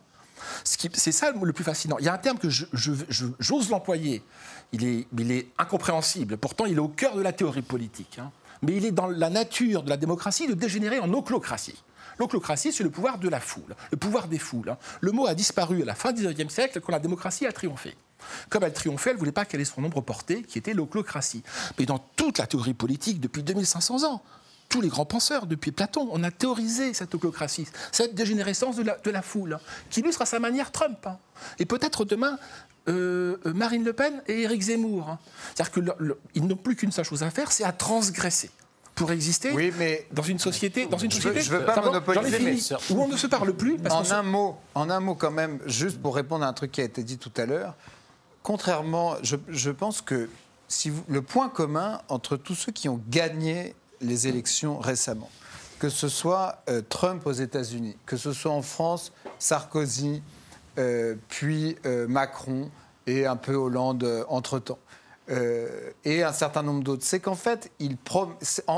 C'est 0.65 1.13
ça 1.13 1.33
le 1.33 1.53
plus 1.53 1.65
fascinant. 1.65 1.97
Il 1.99 2.05
y 2.05 2.09
a 2.09 2.15
un 2.15 2.19
terme 2.19 2.39
que 2.39 2.49
j'ose 2.49 3.71
l'employer. 3.71 4.23
Il 4.73 4.85
est, 4.85 5.07
il 5.19 5.33
est, 5.33 5.49
incompréhensible. 5.59 6.37
Pourtant, 6.37 6.67
il 6.67 6.77
est 6.77 6.81
au 6.81 6.89
cœur 6.89 7.17
de 7.17 7.23
la 7.23 7.33
théorie 7.33 7.63
politique. 7.63 8.19
Hein 8.21 8.31
mais 8.63 8.77
il 8.77 8.85
est 8.85 8.93
dans 8.93 9.07
la 9.07 9.31
nature 9.31 9.83
de 9.83 9.91
la 9.91 9.97
démocratie 9.97 10.47
de 10.47 10.55
dégénérer 10.55 11.01
en 11.01 11.13
oclocratie. 11.13 11.83
L'oclocratie, 12.19 12.73
c'est 12.73 12.83
le 12.83 12.91
pouvoir 12.91 13.19
de 13.19 13.29
la 13.29 13.41
foule, 13.41 13.77
le 13.91 13.97
pouvoir 13.97 14.27
des 14.27 14.39
foules. 14.39 14.71
Hein. 14.71 14.79
Le 15.01 15.13
mot 15.13 15.27
a 15.27 15.35
disparu 15.35 15.83
à 15.83 15.85
la 15.85 15.95
fin 15.95 16.13
du 16.13 16.27
XIXe 16.27 16.53
siècle 16.53 16.81
quand 16.81 16.93
la 16.93 16.99
démocratie 16.99 17.47
a 17.47 17.53
triomphé. 17.53 17.97
Comme 18.49 18.65
elle 18.65 18.73
triomphait, 18.73 19.11
elle 19.11 19.17
ne 19.17 19.21
voulait 19.21 19.33
pas 19.33 19.45
qu'elle 19.45 19.61
ait 19.61 19.65
son 19.65 19.81
nombre 19.81 20.01
porté, 20.01 20.43
qui 20.43 20.59
était 20.59 20.75
l'oclocratie. 20.75 21.45
Mais 21.79 21.87
dans 21.87 21.99
toute 22.17 22.39
la 22.39 22.47
théorie 22.49 22.75
politique 22.75 23.21
depuis 23.21 23.45
2500 23.45 24.03
ans, 24.05 24.23
tous 24.69 24.81
les 24.81 24.89
grands 24.89 25.07
penseurs, 25.07 25.47
depuis 25.47 25.71
Platon, 25.71 26.09
on 26.11 26.23
a 26.25 26.31
théorisé 26.31 26.93
cette 26.93 27.15
oclocratie, 27.15 27.67
cette 27.93 28.15
dégénérescence 28.15 28.77
de 28.77 28.83
la, 28.83 28.99
de 28.99 29.11
la 29.11 29.23
foule, 29.23 29.55
hein, 29.55 29.61
qui 29.89 30.01
illustre 30.01 30.23
à 30.23 30.27
sa 30.27 30.41
manière 30.41 30.73
Trump. 30.73 30.99
hein. 31.07 31.19
Et 31.59 31.65
peut-être 31.65 32.05
demain, 32.05 32.39
euh, 32.89 33.37
euh, 33.47 33.53
Marine 33.55 33.85
Le 33.85 33.93
Pen 33.93 34.23
et 34.27 34.43
Éric 34.43 34.63
Zemmour. 34.63 35.09
hein. 35.09 35.19
C'est-à-dire 35.55 35.95
qu'ils 36.33 36.47
n'ont 36.47 36.57
plus 36.57 36.75
qu'une 36.77 36.93
seule 36.93 37.05
chose 37.05 37.23
à 37.23 37.31
faire, 37.31 37.53
c'est 37.53 37.65
à 37.65 37.73
transgresser 37.73 38.51
pour 38.95 39.13
exister 39.13 39.53
Oui, 39.53 39.73
mais 39.79 40.07
dans 40.13 40.23
une 40.25 40.39
société, 40.41 40.87
dans 40.87 40.99
une 40.99 41.11
Je 41.11 41.17
veux- 41.17 41.23
société 41.23 41.41
je 41.43 41.51
veux 41.57 41.65
pas 41.65 41.81
monopoliser, 41.81 42.39
mais- 42.41 42.59
où 42.95 43.01
on 43.03 43.07
ne 43.09 43.17
se 43.17 43.27
parle 43.29 43.53
plus. 43.53 43.77
Parce 43.79 43.95
en 43.95 44.05
se- 44.05 44.13
un 44.15 44.23
mot, 44.25 44.57
en 44.75 44.91
un 44.91 44.99
mot 45.01 45.15
quand 45.15 45.31
même, 45.31 45.61
juste 45.67 46.01
pour 46.03 46.17
répondre 46.17 46.45
à 46.45 46.49
un 46.49 46.53
truc 46.53 46.73
qui 46.73 46.81
a 46.81 46.85
été 46.85 47.03
dit 47.05 47.17
tout 47.19 47.31
à 47.37 47.47
l'heure, 47.47 47.75
contrairement, 48.43 49.17
je, 49.23 49.37
je 49.49 49.71
pense 49.71 50.01
que 50.01 50.29
si 50.69 50.91
vous- 50.91 51.05
le 51.09 51.23
point 51.23 51.49
commun 51.49 52.01
entre 52.09 52.37
tous 52.37 52.55
ceux 52.55 52.73
qui 52.73 52.89
ont 52.89 53.01
gagné 53.09 53.75
les 54.01 54.27
élections 54.27 54.79
récemment, 54.79 55.31
que 55.79 55.89
ce 55.89 56.09
soit 56.09 56.63
euh, 56.69 56.83
Trump 56.89 57.25
aux 57.27 57.33
États-Unis, 57.33 57.97
que 58.07 58.17
ce 58.17 58.33
soit 58.33 58.51
en 58.53 58.63
France, 58.63 59.13
Sarkozy, 59.39 60.23
puis 61.29 61.77
euh, 61.87 62.07
Macron 62.07 62.71
et 63.07 63.27
un 63.27 63.37
peu 63.37 63.55
Hollande 63.55 64.05
euh, 64.05 64.25
entre-temps. 64.29 64.79
euh, 65.31 65.91
et 66.05 66.23
un 66.23 66.33
certain 66.33 66.63
nombre 66.63 66.83
d'autres, 66.83 67.05
c'est 67.05 67.21
qu'en 67.21 67.35
fait, 67.35 67.71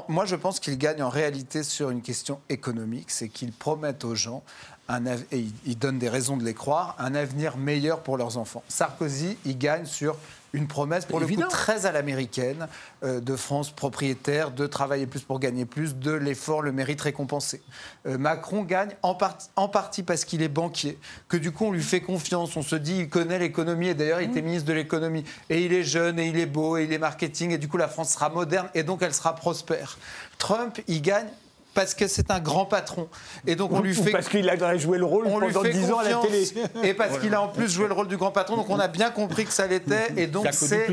moi 0.08 0.24
je 0.24 0.36
pense 0.36 0.60
qu'ils 0.60 0.78
gagnent 0.78 1.02
en 1.02 1.08
réalité 1.08 1.62
sur 1.62 1.90
une 1.90 2.02
question 2.02 2.40
économique, 2.48 3.10
c'est 3.10 3.28
qu'ils 3.28 3.52
promettent 3.52 4.04
aux 4.04 4.14
gens, 4.14 4.42
un 4.90 5.06
et 5.32 5.46
ils 5.66 5.78
donnent 5.78 5.98
des 5.98 6.08
raisons 6.08 6.36
de 6.36 6.44
les 6.44 6.54
croire, 6.54 6.96
un 6.98 7.14
avenir 7.14 7.56
meilleur 7.56 8.00
pour 8.00 8.16
leurs 8.16 8.36
enfants. 8.38 8.62
Sarkozy, 8.68 9.38
il 9.44 9.56
gagne 9.56 9.86
sur 9.86 10.16
une 10.52 10.66
promesse, 10.66 11.04
pour 11.04 11.20
le 11.20 11.26
Évident. 11.26 11.44
coup, 11.46 11.52
très 11.52 11.86
à 11.86 11.92
l'américaine, 11.92 12.66
euh, 13.04 13.20
de 13.20 13.36
France 13.36 13.70
propriétaire, 13.70 14.50
de 14.50 14.66
travailler 14.66 15.06
plus 15.06 15.20
pour 15.22 15.38
gagner 15.38 15.64
plus, 15.64 15.94
de 15.94 16.10
l'effort, 16.10 16.60
le 16.60 16.72
mérite 16.72 17.00
récompensé. 17.02 17.62
Euh, 18.08 18.18
Macron 18.18 18.64
gagne 18.64 18.90
en, 19.04 19.14
partie- 19.14 19.46
en 19.54 19.68
partie 19.68 20.02
parce 20.02 20.24
qu'il 20.24 20.42
est 20.42 20.48
banquier, 20.48 20.98
que 21.28 21.36
du 21.36 21.52
coup 21.52 21.66
on 21.66 21.70
lui 21.70 21.84
fait 21.84 22.00
confiance, 22.00 22.56
on 22.56 22.62
se 22.62 22.74
dit 22.74 22.96
il 22.98 23.08
connaît 23.08 23.38
l'économie, 23.38 23.86
et 23.90 23.94
d'ailleurs 23.94 24.20
il 24.20 24.28
était 24.30 24.42
ministre 24.42 24.66
de 24.66 24.72
l'économie, 24.72 25.22
et 25.50 25.64
il 25.64 25.72
est 25.72 25.84
jeune, 25.84 26.18
et 26.18 26.26
il 26.26 26.36
est 26.36 26.46
beau, 26.46 26.76
et 26.78 26.82
il 26.82 26.92
est 26.92 26.98
marketing, 26.98 27.52
et 27.52 27.58
du 27.58 27.68
coup 27.68 27.76
la 27.76 27.86
France 27.86 28.10
sera 28.10 28.28
moderne, 28.28 28.68
et 28.74 28.82
donc 28.82 29.02
elle 29.02 29.14
sera 29.14 29.36
prospère. 29.36 29.98
Trump, 30.38 30.80
il 30.88 31.00
gagne 31.00 31.28
parce 31.74 31.94
que 31.94 32.06
c'est 32.06 32.30
un 32.30 32.40
grand 32.40 32.64
patron, 32.64 33.08
et 33.46 33.56
donc 33.56 33.72
on 33.72 33.80
lui 33.80 33.96
Ou 33.96 34.02
fait 34.02 34.10
parce 34.10 34.28
qu'il 34.28 34.48
a 34.48 34.76
joué 34.76 34.98
le 34.98 35.04
rôle 35.04 35.26
on 35.26 35.38
lui 35.38 35.52
pendant 35.52 35.62
fait 35.64 35.72
10 35.72 35.92
ans 35.92 35.98
à 35.98 36.04
la 36.04 36.16
télé. 36.16 36.48
et 36.82 36.94
parce 36.94 37.18
qu'il 37.18 37.34
a 37.34 37.42
en 37.42 37.48
plus 37.48 37.68
joué 37.68 37.86
le 37.86 37.94
rôle 37.94 38.08
du 38.08 38.16
grand 38.16 38.30
patron, 38.30 38.56
donc 38.56 38.70
on 38.70 38.78
a 38.78 38.88
bien 38.88 39.10
compris 39.10 39.44
que 39.44 39.52
ça 39.52 39.66
l'était. 39.66 40.08
Et 40.16 40.26
donc 40.26 40.46
c'est 40.52 40.86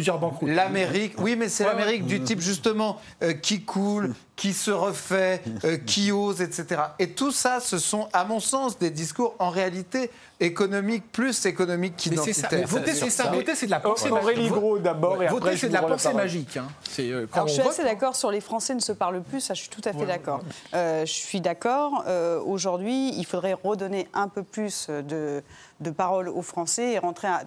l'Amérique. 0.44 1.14
Oui, 1.20 1.36
mais 1.36 1.50
c'est 1.50 1.64
l'Amérique 1.64 2.06
du 2.06 2.22
type 2.22 2.42
justement 2.42 3.00
euh, 3.24 3.34
qui 3.34 3.62
coule, 3.62 4.14
qui 4.38 4.54
se 4.54 4.72
refait, 4.72 5.42
euh, 5.66 5.78
qui 5.78 6.14
ose, 6.14 6.42
etc. 6.42 6.82
Et 7.00 7.10
tout 7.10 7.32
ça, 7.32 7.60
ce 7.60 7.78
sont, 7.78 8.08
à 8.14 8.24
mon 8.24 8.40
sens, 8.40 8.80
des 8.80 8.92
discours 8.92 9.36
en 9.40 9.50
réalité 9.50 10.10
économiques 10.40 11.12
plus. 11.12 11.46
Mais 11.46 11.90
qu'identitaires. 11.90 12.68
voter, 12.68 12.94
c'est 12.94 13.10
ça. 13.10 13.30
Voter, 13.32 13.56
c'est 13.56 13.66
de 13.66 13.72
la 13.72 13.80
pensée 13.80 14.10
Aurélie 14.10 14.42
magique. 14.42 14.54
Gros 14.54 14.78
d'abord 14.78 15.22
et 15.22 15.28
Voter, 15.28 15.58
c'est 15.58 15.68
de 15.68 15.74
la 15.74 15.82
pensée 15.82 16.14
magique. 16.14 16.56
hein. 16.58 16.68
Euh, 17.00 17.26
je 17.48 17.52
suis 17.52 17.62
assez 17.62 17.84
d'accord 17.84 18.16
sur 18.16 18.32
les 18.32 18.42
Français 18.42 18.76
ne 18.76 18.80
se 18.80 18.92
parlent 18.92 19.22
plus, 19.22 19.42
ça 19.42 19.54
je 19.54 19.62
suis 19.62 19.70
tout 19.70 19.82
à 19.86 19.94
fait 19.94 20.06
d'accord. 20.06 20.42
Euh, 20.74 21.06
je 21.06 21.12
suis 21.12 21.42
d'accord, 21.42 22.04
euh, 22.08 22.40
aujourd'hui 22.40 23.14
il 23.18 23.26
faudrait 23.26 23.56
redonner 23.64 24.08
un 24.14 24.28
peu 24.28 24.44
plus 24.44 24.88
de, 24.90 25.44
de 25.80 25.90
parole 25.92 26.30
aux 26.30 26.42
Français 26.42 26.94
et 26.94 27.00
rentrer 27.00 27.28
à... 27.28 27.44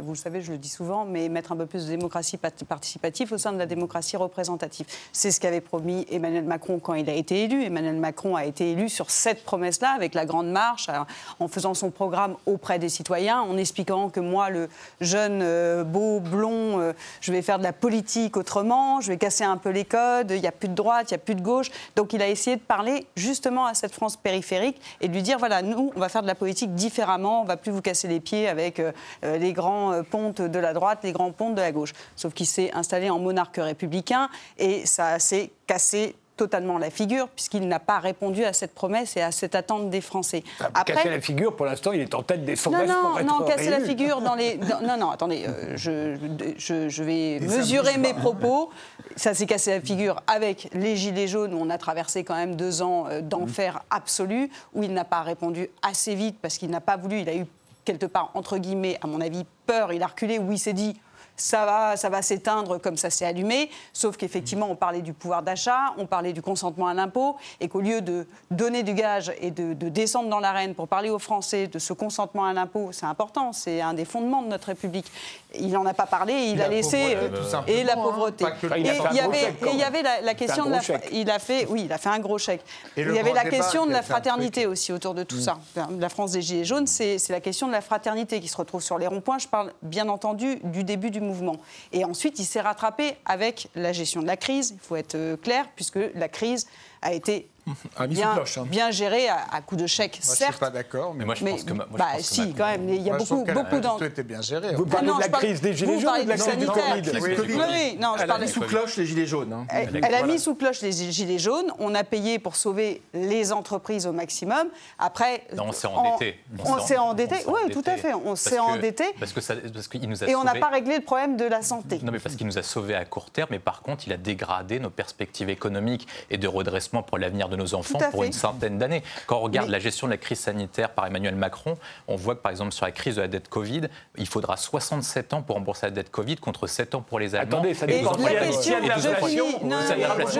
Vous 0.00 0.12
le 0.12 0.16
savez, 0.16 0.40
je 0.40 0.52
le 0.52 0.56
dis 0.56 0.70
souvent, 0.70 1.04
mais 1.04 1.28
mettre 1.28 1.52
un 1.52 1.56
peu 1.56 1.66
plus 1.66 1.84
de 1.84 1.90
démocratie 1.90 2.38
pat- 2.38 2.64
participative 2.64 3.30
au 3.34 3.36
sein 3.36 3.52
de 3.52 3.58
la 3.58 3.66
démocratie 3.66 4.16
représentative. 4.16 4.86
C'est 5.12 5.30
ce 5.30 5.38
qu'avait 5.38 5.60
promis 5.60 6.06
Emmanuel 6.10 6.44
Macron 6.44 6.78
quand 6.78 6.94
il 6.94 7.10
a 7.10 7.12
été 7.12 7.42
élu. 7.44 7.62
Emmanuel 7.62 7.96
Macron 7.96 8.34
a 8.34 8.46
été 8.46 8.70
élu 8.70 8.88
sur 8.88 9.10
cette 9.10 9.44
promesse-là, 9.44 9.90
avec 9.90 10.14
la 10.14 10.24
grande 10.24 10.50
marche, 10.50 10.88
euh, 10.88 10.94
en 11.40 11.46
faisant 11.46 11.74
son 11.74 11.90
programme 11.90 12.36
auprès 12.46 12.78
des 12.78 12.88
citoyens, 12.88 13.42
en 13.42 13.58
expliquant 13.58 14.08
que 14.08 14.20
moi, 14.20 14.48
le 14.48 14.70
jeune, 15.02 15.40
euh, 15.42 15.84
beau, 15.84 16.20
blond, 16.20 16.80
euh, 16.80 16.94
je 17.20 17.30
vais 17.30 17.42
faire 17.42 17.58
de 17.58 17.64
la 17.64 17.74
politique 17.74 18.38
autrement, 18.38 19.02
je 19.02 19.08
vais 19.08 19.18
casser 19.18 19.44
un 19.44 19.58
peu 19.58 19.68
les 19.68 19.84
codes, 19.84 20.30
il 20.30 20.40
n'y 20.40 20.46
a 20.46 20.52
plus 20.52 20.68
de 20.68 20.74
droite, 20.74 21.10
il 21.10 21.14
n'y 21.14 21.20
a 21.20 21.24
plus 21.24 21.34
de 21.34 21.42
gauche. 21.42 21.70
Donc 21.96 22.14
il 22.14 22.22
a 22.22 22.28
essayé 22.28 22.56
de 22.56 22.62
parler 22.62 23.06
justement 23.14 23.66
à 23.66 23.74
cette 23.74 23.92
France 23.92 24.16
périphérique 24.16 24.80
et 25.02 25.08
de 25.08 25.12
lui 25.12 25.22
dire, 25.22 25.38
voilà, 25.38 25.60
nous, 25.60 25.92
on 25.94 26.00
va 26.00 26.08
faire 26.08 26.22
de 26.22 26.28
la 26.28 26.34
politique 26.34 26.74
différemment, 26.74 27.40
on 27.40 27.42
ne 27.42 27.48
va 27.48 27.58
plus 27.58 27.72
vous 27.72 27.82
casser 27.82 28.08
les 28.08 28.20
pieds 28.20 28.48
avec 28.48 28.80
les 29.22 29.52
grands 29.52 29.81
euh, 29.90 30.02
pontes 30.02 30.40
de 30.40 30.58
la 30.60 30.72
droite, 30.72 31.00
les 31.02 31.10
grands 31.12 31.32
pontes 31.32 31.56
de 31.56 31.60
la 31.60 31.72
gauche. 31.72 31.92
Sauf 32.14 32.32
qu'il 32.34 32.46
s'est 32.46 32.70
installé 32.72 33.10
en 33.10 33.18
monarque 33.18 33.56
républicain 33.56 34.28
et 34.58 34.86
ça 34.86 35.18
s'est 35.18 35.50
cassé 35.66 36.14
totalement 36.34 36.78
la 36.78 36.90
figure 36.90 37.28
puisqu'il 37.28 37.68
n'a 37.68 37.78
pas 37.78 37.98
répondu 37.98 38.42
à 38.44 38.52
cette 38.54 38.74
promesse 38.74 39.16
et 39.18 39.22
à 39.22 39.30
cette 39.32 39.54
attente 39.54 39.90
des 39.90 40.00
Français. 40.00 40.42
Casser 40.86 41.10
la 41.10 41.20
figure, 41.20 41.54
pour 41.54 41.66
l'instant, 41.66 41.92
il 41.92 42.00
est 42.00 42.14
en 42.14 42.22
tête 42.22 42.44
des 42.44 42.52
Non, 42.52 42.56
sondages 42.56 42.88
pour 42.88 43.10
non, 43.10 43.18
être 43.18 43.26
non, 43.26 43.44
casser 43.44 43.70
la 43.70 43.80
figure 43.80 44.20
dans 44.22 44.34
les. 44.34 44.56
dans- 44.56 44.80
non, 44.80 44.96
non, 44.96 45.10
attendez, 45.10 45.44
euh, 45.46 45.76
je, 45.76 46.16
je, 46.56 46.88
je 46.88 47.02
vais 47.04 47.38
mesurer 47.40 47.98
mes 47.98 48.14
propos. 48.14 48.70
Ça 49.14 49.34
s'est 49.34 49.44
cassé 49.46 49.72
la 49.72 49.80
figure 49.82 50.22
avec 50.26 50.70
les 50.72 50.96
Gilets 50.96 51.28
jaunes, 51.28 51.52
où 51.52 51.58
on 51.60 51.68
a 51.68 51.76
traversé 51.76 52.24
quand 52.24 52.34
même 52.34 52.56
deux 52.56 52.80
ans 52.80 53.06
euh, 53.08 53.20
d'enfer 53.20 53.82
absolu, 53.90 54.50
où 54.72 54.82
il 54.82 54.94
n'a 54.94 55.04
pas 55.04 55.20
répondu 55.20 55.68
assez 55.82 56.14
vite 56.14 56.38
parce 56.40 56.56
qu'il 56.56 56.70
n'a 56.70 56.80
pas 56.80 56.96
voulu. 56.96 57.20
Il 57.20 57.28
a 57.28 57.34
eu 57.36 57.44
quelque 57.84 58.06
part, 58.06 58.30
entre 58.34 58.58
guillemets, 58.58 58.98
à 59.02 59.06
mon 59.06 59.20
avis, 59.20 59.44
peur. 59.66 59.92
Il 59.92 60.02
a 60.02 60.06
reculé 60.06 60.38
où 60.38 60.52
il 60.52 60.58
s'est 60.58 60.72
dit 60.72 60.94
ça 61.36 61.64
va, 61.64 61.96
ça 61.96 62.08
va 62.08 62.22
s'éteindre 62.22 62.78
comme 62.78 62.96
ça 62.96 63.10
s'est 63.10 63.24
allumé. 63.24 63.70
Sauf 63.92 64.16
qu'effectivement, 64.16 64.68
on 64.70 64.76
parlait 64.76 65.02
du 65.02 65.12
pouvoir 65.12 65.42
d'achat, 65.42 65.94
on 65.98 66.06
parlait 66.06 66.32
du 66.32 66.42
consentement 66.42 66.86
à 66.86 66.94
l'impôt, 66.94 67.36
et 67.60 67.68
qu'au 67.68 67.80
lieu 67.80 68.00
de 68.00 68.26
donner 68.50 68.82
du 68.82 68.94
gage 68.94 69.32
et 69.40 69.50
de, 69.50 69.74
de 69.74 69.88
descendre 69.88 70.28
dans 70.28 70.40
l'arène 70.40 70.74
pour 70.74 70.88
parler 70.88 71.10
aux 71.10 71.18
Français 71.18 71.66
de 71.66 71.78
ce 71.78 71.92
consentement 71.92 72.44
à 72.44 72.52
l'impôt, 72.52 72.90
c'est 72.92 73.06
important, 73.06 73.52
c'est 73.52 73.80
un 73.80 73.94
des 73.94 74.04
fondements 74.04 74.42
de 74.42 74.48
notre 74.48 74.68
République. 74.68 75.10
Il 75.54 75.70
n'en 75.72 75.84
a 75.86 75.94
pas 75.94 76.06
parlé, 76.06 76.32
il 76.32 76.58
La 76.58 76.66
a 76.66 76.68
laissé 76.68 77.16
pauvreté, 77.16 77.50
simplement, 77.50 77.78
et 77.78 77.84
la 77.84 77.94
pauvreté. 77.94 78.44
et 78.44 78.80
Il 78.80 78.86
y 79.16 79.20
avait, 79.20 79.54
il 79.72 79.78
y 79.78 79.82
avait 79.82 80.02
la, 80.02 80.20
la 80.20 80.34
question 80.34 80.66
de 80.66 80.70
la, 80.70 80.80
chèque. 80.80 81.08
il 81.12 81.30
a 81.30 81.38
fait, 81.38 81.66
oui, 81.68 81.82
il 81.84 81.92
a 81.92 81.98
fait 81.98 82.08
un 82.08 82.18
gros 82.18 82.38
chèque. 82.38 82.62
Et 82.96 83.02
il 83.02 83.14
y 83.14 83.18
avait 83.18 83.32
la 83.32 83.44
débat, 83.44 83.56
question 83.56 83.86
de 83.86 83.92
la 83.92 84.02
fraternité 84.02 84.66
aussi 84.66 84.92
autour 84.92 85.14
de 85.14 85.22
tout 85.22 85.40
ça. 85.40 85.58
La 85.98 86.08
France 86.08 86.32
des 86.32 86.42
Gilets 86.42 86.64
jaunes, 86.64 86.86
c'est 86.86 87.18
la 87.28 87.40
question 87.40 87.66
de 87.66 87.72
la 87.72 87.80
fraternité 87.80 88.40
qui 88.40 88.48
se 88.48 88.56
retrouve 88.56 88.82
sur 88.82 88.98
les 88.98 89.06
ronds-points. 89.06 89.38
Je 89.38 89.48
parle 89.48 89.72
bien 89.82 90.08
entendu 90.08 90.58
du 90.64 90.84
début 90.84 91.10
du 91.10 91.20
mouvement. 91.22 91.56
Et 91.92 92.04
ensuite, 92.04 92.38
il 92.38 92.44
s'est 92.44 92.60
rattrapé 92.60 93.16
avec 93.24 93.68
la 93.74 93.92
gestion 93.92 94.22
de 94.22 94.26
la 94.26 94.36
crise, 94.36 94.70
il 94.74 94.80
faut 94.80 94.96
être 94.96 95.14
euh, 95.14 95.36
clair, 95.36 95.66
puisque 95.74 95.98
la 96.14 96.28
crise 96.28 96.66
a 97.02 97.12
été 97.12 97.48
A 97.96 98.06
mis 98.08 98.16
sous 98.16 98.20
bien, 98.22 98.34
cloche, 98.34 98.58
hein. 98.58 98.66
bien 98.68 98.90
gérée 98.90 99.28
à, 99.28 99.36
à 99.52 99.60
coup 99.60 99.76
de 99.76 99.86
chèque, 99.86 100.14
Moi, 100.14 100.20
je 100.24 100.30
ne 100.30 100.36
certes. 100.36 100.50
suis 100.54 100.58
pas 100.60 100.70
d'accord, 100.70 101.12
mais, 101.14 101.20
Mais 101.20 101.24
moi, 101.26 101.34
je 101.36 101.44
mais 101.44 101.50
pense 101.52 101.62
que. 101.64 101.72
moi, 101.72 101.86
je 101.92 101.96
bah, 101.98 102.04
pense 102.16 102.22
si, 102.22 102.54
quand 102.54 102.66
même, 102.66 102.88
il 102.88 103.02
y 103.02 103.08
a 103.08 103.12
moi, 103.16 103.18
beaucoup, 103.18 103.44
beaucoup 103.44 103.80
d'en- 103.80 103.96
plutôt 103.96 104.04
été 104.12 104.22
bien 104.24 104.42
gérée. 104.42 104.74
Vous 104.74 104.84
Ah 104.88 104.90
parlez 104.92 105.06
non, 105.06 105.16
de 105.16 105.20
la 105.20 105.28
parle- 105.28 105.44
crise 105.44 105.60
des 105.60 105.72
Gilets 105.72 105.94
vous 105.94 106.00
jaunes 106.00 106.08
parlez 106.10 106.22
ou 106.22 106.24
de 106.24 106.30
la 106.30 106.36
crise 106.38 106.46
du 106.58 106.66
sanitaire. 106.66 106.84
Covid 106.96 107.10
Oui, 107.22 107.36
Covid. 107.36 107.52
Oui, 107.54 107.62
oui, 107.70 107.98
non, 108.00 108.14
je 108.18 108.22
Elle 108.24 108.30
a 108.32 108.38
mis 108.38 108.48
sous 108.48 108.60
cloche 108.62 108.96
les 108.96 109.06
gilets 109.06 109.26
jaunes. 109.26 109.52
hein. 109.52 109.66
Elle, 109.68 110.00
elle 110.04 110.14
a 110.14 110.22
mis 110.24 110.40
sous 110.40 110.56
cloche 110.56 110.80
les 110.82 110.90
gilets 110.92 111.38
jaunes. 111.38 111.72
On 111.78 111.94
a 111.94 112.02
payé 112.02 112.40
pour 112.40 112.56
sauver 112.56 113.00
les 113.14 113.52
entreprises 113.52 114.08
au 114.08 114.12
maximum. 114.12 114.66
Après, 114.98 115.44
Non, 115.54 115.66
on 115.68 115.72
s'est 115.72 115.86
en- 115.86 115.94
endetté. 115.94 116.40
On 116.64 116.78
s'est 116.80 116.98
endetté. 116.98 117.36
Oui, 117.46 117.70
tout 117.72 117.84
à 117.86 117.96
fait. 117.96 118.12
On 118.12 118.34
s'est 118.34 118.58
endetté. 118.58 119.04
Parce 119.20 119.32
que 119.32 119.40
ça- 119.40 119.54
parce 119.72 119.86
qu'il 119.86 120.08
nous 120.08 120.24
a 120.24 120.26
Et 120.28 120.34
on 120.34 120.42
n'a 120.42 120.56
pas 120.56 120.68
réglé 120.68 120.96
le 120.96 121.04
problème 121.04 121.36
de 121.36 121.44
la 121.44 121.62
santé. 121.62 122.00
Non, 122.02 122.10
mais 122.10 122.18
parce 122.18 122.34
qu'il 122.34 122.46
nous 122.48 122.58
a 122.58 122.62
sauvés 122.64 122.96
à 122.96 123.04
court 123.04 123.30
terme, 123.30 123.48
mais 123.52 123.60
par 123.60 123.82
contre, 123.82 124.02
il 124.08 124.12
a 124.12 124.16
dégradé 124.16 124.80
nos 124.80 124.90
perspectives 124.90 125.48
économiques 125.48 126.08
et 126.28 126.38
de 126.38 126.48
redressement 126.48 126.91
pour 127.00 127.16
l'avenir 127.16 127.48
de 127.48 127.56
nos 127.56 127.74
enfants 127.74 127.98
pour 128.10 128.20
fait. 128.20 128.26
une 128.26 128.34
centaine 128.34 128.76
d'années. 128.76 129.02
Quand 129.26 129.38
on 129.38 129.40
regarde 129.40 129.68
Mais- 129.68 129.72
la 129.72 129.78
gestion 129.78 130.06
de 130.06 130.12
la 130.12 130.18
crise 130.18 130.40
sanitaire 130.40 130.90
par 130.90 131.06
Emmanuel 131.06 131.34
Macron, 131.36 131.78
on 132.08 132.16
voit 132.16 132.34
que, 132.34 132.40
par 132.42 132.52
exemple, 132.52 132.72
sur 132.72 132.84
la 132.84 132.92
crise 132.92 133.16
de 133.16 133.22
la 133.22 133.28
dette 133.28 133.48
Covid, 133.48 133.88
il 134.18 134.26
faudra 134.26 134.58
67 134.58 135.32
ans 135.32 135.40
pour 135.40 135.56
rembourser 135.56 135.86
la 135.86 135.90
dette 135.92 136.10
Covid 136.10 136.36
contre 136.36 136.66
7 136.66 136.94
ans 136.94 137.00
pour 137.00 137.18
les 137.18 137.34
Allemands. 137.34 137.60
Attendez, 137.60 137.72
ça 137.72 137.86
dépend. 137.86 138.12
mais 138.18 138.34
l'inflation 138.34 138.76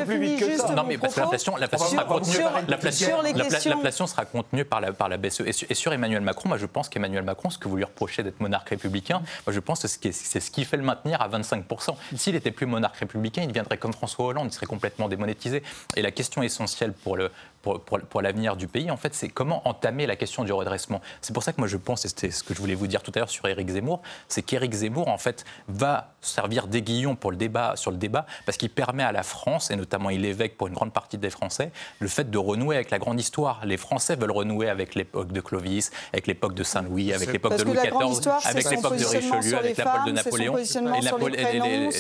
je 0.01 0.05
plus 0.07 0.19
vite 0.21 0.41
que 0.41 0.57
ça. 0.57 0.69
non, 0.75 0.85
mais 0.87 0.99
parce 0.99 1.15
que 1.15 1.21
l'inflation, 1.21 1.57
l'inflation 1.57 1.87
Sur- 1.89 1.99
sera 1.99 2.05
contenue, 2.09 2.37
l'inflation- 2.69 3.23
l'inflation 3.23 4.07
sera 4.07 4.25
par 4.69 4.81
la, 4.81 4.93
par 4.93 5.09
la 5.09 5.17
BCE. 5.17 5.41
Et 5.47 5.53
sur, 5.53 5.71
et 5.71 5.75
sur 5.75 5.93
Emmanuel 5.93 6.21
Macron, 6.23 6.49
moi 6.49 6.59
je 6.59 6.67
pense 6.67 6.89
qu'Emmanuel 6.89 7.23
Macron, 7.23 7.51
ce 7.51 7.59
que 7.59 7.69
vous 7.69 7.77
lui 7.77 7.85
reprochez 7.85 8.23
d'être 8.23 8.41
monarque 8.41 8.71
républicain, 8.71 9.23
moi 9.47 9.53
je 9.55 9.61
pense 9.61 9.81
que 9.83 9.89
c'est 9.89 9.95
ce 9.95 9.99
qui, 9.99 10.13
c'est 10.13 10.41
ce 10.41 10.51
qui 10.51 10.65
fait 10.65 10.77
le 10.77 10.83
maintenir 10.83 11.21
à 11.23 11.29
25%. 11.29 11.97
S'il 12.17 12.35
était 12.35 12.51
plus 12.51 12.67
monarque 12.67 12.97
républicain, 12.97 13.43
il 13.43 13.49
deviendrait 13.49 13.79
comme 13.79 13.93
François 13.93 14.27
Hollande, 14.27 14.49
il 14.51 14.55
serait 14.55 14.67
complètement 14.67 15.09
démonétisé. 15.09 15.63
Et 15.97 16.03
la 16.03 16.11
question 16.11 16.42
essentielle 16.43 16.93
pour 16.93 17.17
le, 17.17 17.31
pour, 17.63 17.81
pour, 17.81 18.23
l'avenir 18.23 18.57
du 18.57 18.67
pays, 18.67 18.91
en 18.91 18.97
fait, 18.97 19.15
c'est 19.15 19.29
comment 19.29 19.67
entamer 19.69 20.07
la 20.07 20.17
question 20.17 20.45
du 20.45 20.53
redressement. 20.53 21.01
C'est 21.21 21.33
pour 21.33 21.43
ça 21.43 21.53
que 21.53 21.61
moi 21.61 21.69
je 21.69 21.77
pense, 21.77 22.05
et 22.05 22.09
c'était 22.09 22.31
ce 22.31 22.43
que 22.43 22.55
je 22.55 22.61
voulais 22.61 22.75
vous 22.75 22.89
dire 22.89 23.03
tout 23.03 23.13
à 23.15 23.21
l'heure 23.21 23.31
sur 23.31 23.47
Éric 23.47 23.71
Zemmour, 23.71 24.03
c'est 24.29 24.43
qu'Éric 24.43 24.73
Zemmour, 24.73 25.09
en 25.09 25.19
fait, 25.19 25.45
va 25.69 26.13
servir 26.21 26.67
d'aiguillon 26.67 27.15
pour 27.15 27.31
le 27.31 27.37
débat, 27.37 27.75
sur 27.77 27.91
le 27.91 27.97
débat, 27.97 28.27
parce 28.47 28.59
qu'il 28.59 28.71
permet 28.71 29.03
à 29.03 29.13
la 29.13 29.23
France, 29.23 29.71
et 29.71 29.77
notamment 29.77 30.11
il 30.11 30.25
évoque 30.25 30.53
pour 30.57 30.67
une 30.67 30.75
grande 30.75 30.93
partie 30.93 31.19
des 31.19 31.31
Français, 31.31 31.71
le 32.01 32.09
fait 32.09 32.31
de 32.31 32.39
renouer 32.39 32.77
avec 32.77 32.91
la 32.91 32.99
grande 32.99 33.21
histoire. 33.21 33.65
Les 33.65 33.77
Français 33.77 34.17
veulent 34.17 34.33
renouer 34.33 34.69
avec 34.69 34.95
l'époque 34.95 35.33
de 35.33 35.41
Clovis, 35.41 35.91
avec 36.13 36.27
l'époque 36.27 36.55
de 36.55 36.65
Saint-Louis, 36.65 37.13
avec 37.13 37.33
l'époque 37.33 37.57
de 37.57 37.65
Louis 37.65 37.77
XIV, 37.77 38.31
avec 38.45 38.71
l'époque 38.71 38.97
de 38.97 39.05
Richelieu, 39.05 39.57
avec 39.57 39.77
la 39.77 39.85
l'époque 39.85 40.07
de 40.07 40.13
Napoléon, 40.13 40.59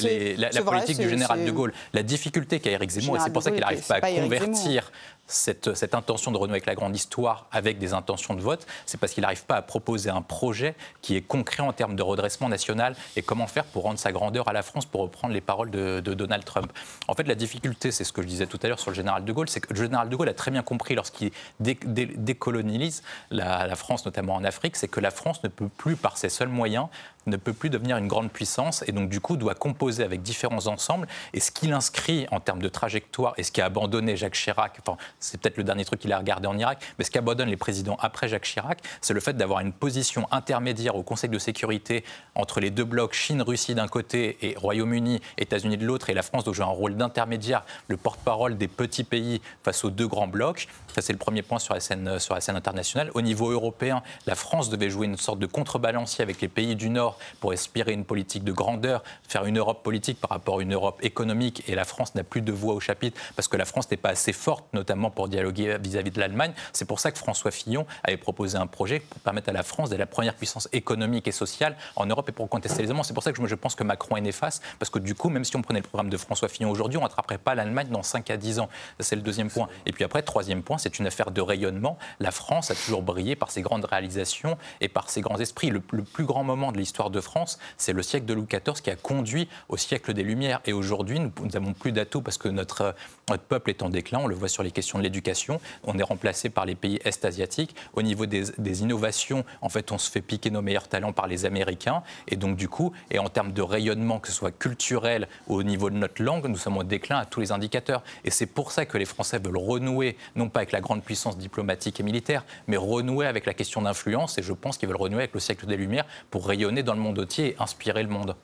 et 0.04 0.36
la, 0.36 0.62
politique 0.62 0.98
du 0.98 1.08
général 1.08 1.44
de 1.44 1.50
Gaulle. 1.50 1.72
La 1.92 2.02
difficulté 2.02 2.60
qu'a 2.60 2.70
Éric 2.70 2.90
Zemmour, 2.90 3.16
et 3.16 3.20
c'est 3.20 3.32
pour 3.32 3.42
ça 3.42 3.50
qu'il 3.50 3.60
n'arrive 3.60 3.86
pas 3.86 3.96
à 3.96 4.00
convertir 4.00 4.90
cette, 5.32 5.94
intention 5.94 6.30
de 6.30 6.36
renouer 6.36 6.54
avec 6.54 6.66
la 6.66 6.74
grande 6.74 6.94
histoire 6.94 7.46
avec 7.50 7.78
des 7.78 7.94
intentions 7.94 8.34
de 8.34 8.40
vote, 8.40 8.66
c'est 8.86 8.98
parce 8.98 9.12
qu'il 9.12 9.22
n'arrive 9.22 9.44
pas 9.44 9.56
à 9.56 9.62
proposer 9.62 10.10
un 10.10 10.22
projet 10.22 10.74
qui 11.00 11.16
est 11.16 11.22
concret 11.22 11.62
en 11.62 11.72
termes 11.72 11.96
de 11.96 12.02
redressement 12.02 12.48
national 12.48 12.94
et 13.16 13.22
comment 13.22 13.46
faire 13.46 13.64
pour 13.64 13.84
rendre 13.84 13.98
sa 13.98 14.12
grandeur 14.12 14.48
à 14.48 14.52
la 14.52 14.62
France, 14.62 14.86
pour 14.86 15.02
reprendre 15.02 15.34
les 15.34 15.40
paroles 15.40 15.70
de, 15.70 16.00
Donald 16.00 16.44
Trump. 16.44 16.70
En 17.08 17.14
fait, 17.14 17.26
la 17.26 17.34
difficulté, 17.34 17.90
c'est 17.90 18.04
ce 18.04 18.12
que 18.12 18.22
je 18.22 18.26
disais 18.26 18.46
tout 18.46 18.58
à 18.62 18.68
l'heure 18.68 18.78
sur 18.78 18.90
le 18.90 18.96
général 18.96 19.24
de 19.24 19.32
Gaulle, 19.32 19.48
c'est 19.48 19.60
que 19.60 19.72
le 19.72 19.80
général 19.80 20.08
de 20.08 20.16
Gaulle 20.16 20.28
a 20.28 20.34
très 20.34 20.50
bien 20.50 20.62
compris 20.62 20.94
lorsqu'il 20.94 21.30
décolonise 21.60 23.02
la, 23.30 23.66
la 23.66 23.76
France, 23.76 24.04
notamment 24.04 24.34
en 24.34 24.44
Afrique, 24.44 24.76
c'est 24.76 24.88
que 24.88 25.00
la 25.00 25.10
France 25.10 25.42
ne 25.42 25.48
peut 25.48 25.68
plus, 25.68 25.96
par 25.96 26.18
ses 26.18 26.28
seuls 26.28 26.48
moyens, 26.48 26.88
ne 27.26 27.36
peut 27.36 27.52
plus 27.52 27.70
devenir 27.70 27.96
une 27.96 28.08
grande 28.08 28.30
puissance 28.30 28.84
et 28.86 28.92
donc 28.92 29.08
du 29.08 29.20
coup 29.20 29.36
doit 29.36 29.54
composer 29.54 30.02
avec 30.02 30.22
différents 30.22 30.66
ensembles. 30.66 31.06
Et 31.32 31.40
ce 31.40 31.50
qu'il 31.50 31.72
inscrit 31.72 32.26
en 32.30 32.40
termes 32.40 32.62
de 32.62 32.68
trajectoire 32.68 33.34
et 33.36 33.42
ce 33.42 33.52
qui 33.52 33.60
a 33.60 33.66
abandonné 33.66 34.16
Jacques 34.16 34.34
Chirac, 34.34 34.78
enfin 34.80 34.96
c'est 35.20 35.40
peut-être 35.40 35.56
le 35.56 35.64
dernier 35.64 35.84
truc 35.84 36.00
qu'il 36.00 36.12
a 36.12 36.18
regardé 36.18 36.48
en 36.48 36.58
Irak, 36.58 36.82
mais 36.98 37.04
ce 37.04 37.10
qu'abandonnent 37.10 37.48
les 37.48 37.56
présidents 37.56 37.96
après 38.00 38.28
Jacques 38.28 38.44
Chirac, 38.44 38.80
c'est 39.00 39.14
le 39.14 39.20
fait 39.20 39.34
d'avoir 39.34 39.60
une 39.60 39.72
position 39.72 40.26
intermédiaire 40.30 40.96
au 40.96 41.02
Conseil 41.02 41.30
de 41.30 41.38
sécurité 41.38 42.04
entre 42.34 42.60
les 42.60 42.70
deux 42.70 42.84
blocs, 42.84 43.14
Chine-Russie 43.14 43.74
d'un 43.74 43.88
côté 43.88 44.38
et 44.42 44.54
Royaume-Uni, 44.56 45.20
États-Unis 45.38 45.76
de 45.76 45.86
l'autre, 45.86 46.10
et 46.10 46.14
la 46.14 46.22
France 46.22 46.44
doit 46.44 46.54
jouer 46.54 46.64
un 46.64 46.68
rôle 46.68 46.96
d'intermédiaire, 46.96 47.64
le 47.88 47.96
porte-parole 47.96 48.56
des 48.56 48.68
petits 48.68 49.04
pays 49.04 49.40
face 49.62 49.84
aux 49.84 49.90
deux 49.90 50.08
grands 50.08 50.28
blocs. 50.28 50.68
Ça 50.94 51.02
c'est 51.02 51.12
le 51.12 51.18
premier 51.18 51.42
point 51.42 51.58
sur 51.58 51.74
la 51.74 51.80
scène, 51.80 52.18
sur 52.18 52.34
la 52.34 52.40
scène 52.40 52.56
internationale. 52.56 53.10
Au 53.14 53.22
niveau 53.22 53.50
européen, 53.50 54.02
la 54.26 54.34
France 54.34 54.70
devait 54.70 54.90
jouer 54.90 55.06
une 55.06 55.16
sorte 55.16 55.38
de 55.38 55.46
contrebalancier 55.46 56.22
avec 56.22 56.40
les 56.40 56.48
pays 56.48 56.76
du 56.76 56.90
Nord 56.90 57.11
pour 57.40 57.52
inspirer 57.52 57.92
une 57.92 58.04
politique 58.04 58.44
de 58.44 58.52
grandeur, 58.52 59.02
faire 59.28 59.44
une 59.44 59.58
Europe 59.58 59.82
politique 59.82 60.20
par 60.20 60.30
rapport 60.30 60.58
à 60.58 60.62
une 60.62 60.74
Europe 60.74 60.98
économique. 61.02 61.62
Et 61.68 61.74
la 61.74 61.84
France 61.84 62.14
n'a 62.14 62.24
plus 62.24 62.42
de 62.42 62.52
voix 62.52 62.74
au 62.74 62.80
chapitre 62.80 63.20
parce 63.36 63.48
que 63.48 63.56
la 63.56 63.64
France 63.64 63.90
n'est 63.90 63.96
pas 63.96 64.10
assez 64.10 64.32
forte, 64.32 64.64
notamment 64.72 65.10
pour 65.10 65.28
dialoguer 65.28 65.78
vis-à-vis 65.78 66.10
de 66.10 66.20
l'Allemagne. 66.20 66.52
C'est 66.72 66.84
pour 66.84 67.00
ça 67.00 67.10
que 67.10 67.18
François 67.18 67.50
Fillon 67.50 67.86
avait 68.04 68.16
proposé 68.16 68.56
un 68.58 68.66
projet 68.66 69.00
pour 69.00 69.20
permettre 69.20 69.48
à 69.48 69.52
la 69.52 69.62
France 69.62 69.90
d'être 69.90 69.98
la 69.98 70.06
première 70.06 70.34
puissance 70.34 70.68
économique 70.72 71.28
et 71.28 71.32
sociale 71.32 71.76
en 71.96 72.06
Europe 72.06 72.28
et 72.28 72.32
pour 72.32 72.48
contester 72.48 72.82
les 72.82 72.90
Allemands. 72.90 73.02
C'est 73.02 73.14
pour 73.14 73.22
ça 73.22 73.32
que 73.32 73.46
je 73.46 73.54
pense 73.54 73.74
que 73.74 73.84
Macron 73.84 74.16
est 74.16 74.20
néfaste 74.20 74.62
parce 74.78 74.90
que 74.90 74.98
du 74.98 75.14
coup, 75.14 75.28
même 75.28 75.44
si 75.44 75.56
on 75.56 75.62
prenait 75.62 75.80
le 75.80 75.86
programme 75.86 76.10
de 76.10 76.16
François 76.16 76.48
Fillon 76.48 76.70
aujourd'hui, 76.70 76.98
on 76.98 77.02
n'attraperait 77.02 77.38
pas 77.38 77.54
l'Allemagne 77.54 77.88
dans 77.90 78.02
5 78.02 78.30
à 78.30 78.36
10 78.36 78.60
ans. 78.60 78.68
C'est 79.00 79.16
le 79.16 79.22
deuxième 79.22 79.50
point. 79.50 79.68
Et 79.86 79.92
puis 79.92 80.04
après, 80.04 80.22
troisième 80.22 80.62
point, 80.62 80.78
c'est 80.78 80.98
une 80.98 81.06
affaire 81.06 81.30
de 81.30 81.40
rayonnement. 81.40 81.98
La 82.20 82.30
France 82.30 82.70
a 82.70 82.74
toujours 82.74 83.02
brillé 83.02 83.36
par 83.36 83.50
ses 83.50 83.62
grandes 83.62 83.84
réalisations 83.84 84.56
et 84.80 84.88
par 84.88 85.10
ses 85.10 85.20
grands 85.20 85.38
esprits. 85.38 85.70
Le 85.70 85.80
plus 85.80 86.24
grand 86.24 86.44
moment 86.44 86.72
de 86.72 86.78
l'histoire 86.78 87.01
de 87.10 87.20
France, 87.20 87.58
c'est 87.76 87.92
le 87.92 88.02
siècle 88.02 88.26
de 88.26 88.34
Louis 88.34 88.46
XIV 88.46 88.80
qui 88.82 88.90
a 88.90 88.96
conduit 88.96 89.48
au 89.68 89.76
siècle 89.76 90.12
des 90.12 90.22
Lumières. 90.22 90.60
Et 90.66 90.72
aujourd'hui, 90.72 91.20
nous 91.20 91.30
n'avons 91.52 91.72
plus 91.72 91.92
d'atouts 91.92 92.22
parce 92.22 92.38
que 92.38 92.48
notre, 92.48 92.94
notre, 93.28 93.42
peuple 93.42 93.70
est 93.70 93.82
en 93.82 93.88
déclin. 93.88 94.20
On 94.20 94.26
le 94.26 94.34
voit 94.34 94.48
sur 94.48 94.62
les 94.62 94.70
questions 94.70 94.98
de 94.98 95.02
l'éducation. 95.02 95.60
On 95.84 95.98
est 95.98 96.02
remplacé 96.02 96.48
par 96.48 96.66
les 96.66 96.74
pays 96.74 97.00
est-asiatiques. 97.04 97.74
Au 97.94 98.02
niveau 98.02 98.26
des, 98.26 98.44
des, 98.58 98.82
innovations, 98.82 99.44
en 99.60 99.68
fait, 99.68 99.92
on 99.92 99.98
se 99.98 100.10
fait 100.10 100.20
piquer 100.20 100.50
nos 100.50 100.62
meilleurs 100.62 100.88
talents 100.88 101.12
par 101.12 101.26
les 101.26 101.44
Américains. 101.44 102.02
Et 102.28 102.36
donc, 102.36 102.56
du 102.56 102.68
coup, 102.68 102.92
et 103.10 103.18
en 103.18 103.28
termes 103.28 103.52
de 103.52 103.62
rayonnement, 103.62 104.20
que 104.20 104.28
ce 104.28 104.34
soit 104.34 104.50
culturel 104.50 105.28
ou 105.48 105.56
au 105.56 105.62
niveau 105.62 105.90
de 105.90 105.96
notre 105.96 106.22
langue, 106.22 106.46
nous 106.46 106.56
sommes 106.56 106.78
en 106.78 106.84
déclin 106.84 107.18
à 107.18 107.24
tous 107.24 107.40
les 107.40 107.52
indicateurs. 107.52 108.02
Et 108.24 108.30
c'est 108.30 108.46
pour 108.46 108.72
ça 108.72 108.86
que 108.86 108.98
les 108.98 109.04
Français 109.04 109.38
veulent 109.38 109.56
renouer, 109.56 110.16
non 110.36 110.48
pas 110.48 110.60
avec 110.60 110.72
la 110.72 110.80
grande 110.80 111.02
puissance 111.02 111.36
diplomatique 111.38 112.00
et 112.00 112.02
militaire, 112.02 112.44
mais 112.66 112.76
renouer 112.76 113.26
avec 113.26 113.46
la 113.46 113.54
question 113.54 113.82
d'influence. 113.82 114.38
Et 114.38 114.42
je 114.42 114.52
pense 114.52 114.78
qu'ils 114.78 114.88
veulent 114.88 114.96
renouer 114.96 115.22
avec 115.22 115.34
le 115.34 115.40
siècle 115.40 115.66
des 115.66 115.76
Lumières 115.76 116.06
pour 116.30 116.46
rayonner 116.46 116.82
dans 116.82 116.91
le 116.94 117.00
monde 117.00 117.18
entier 117.18 117.48
et 117.48 117.56
inspirer 117.58 118.02
le 118.02 118.08
monde. 118.08 118.34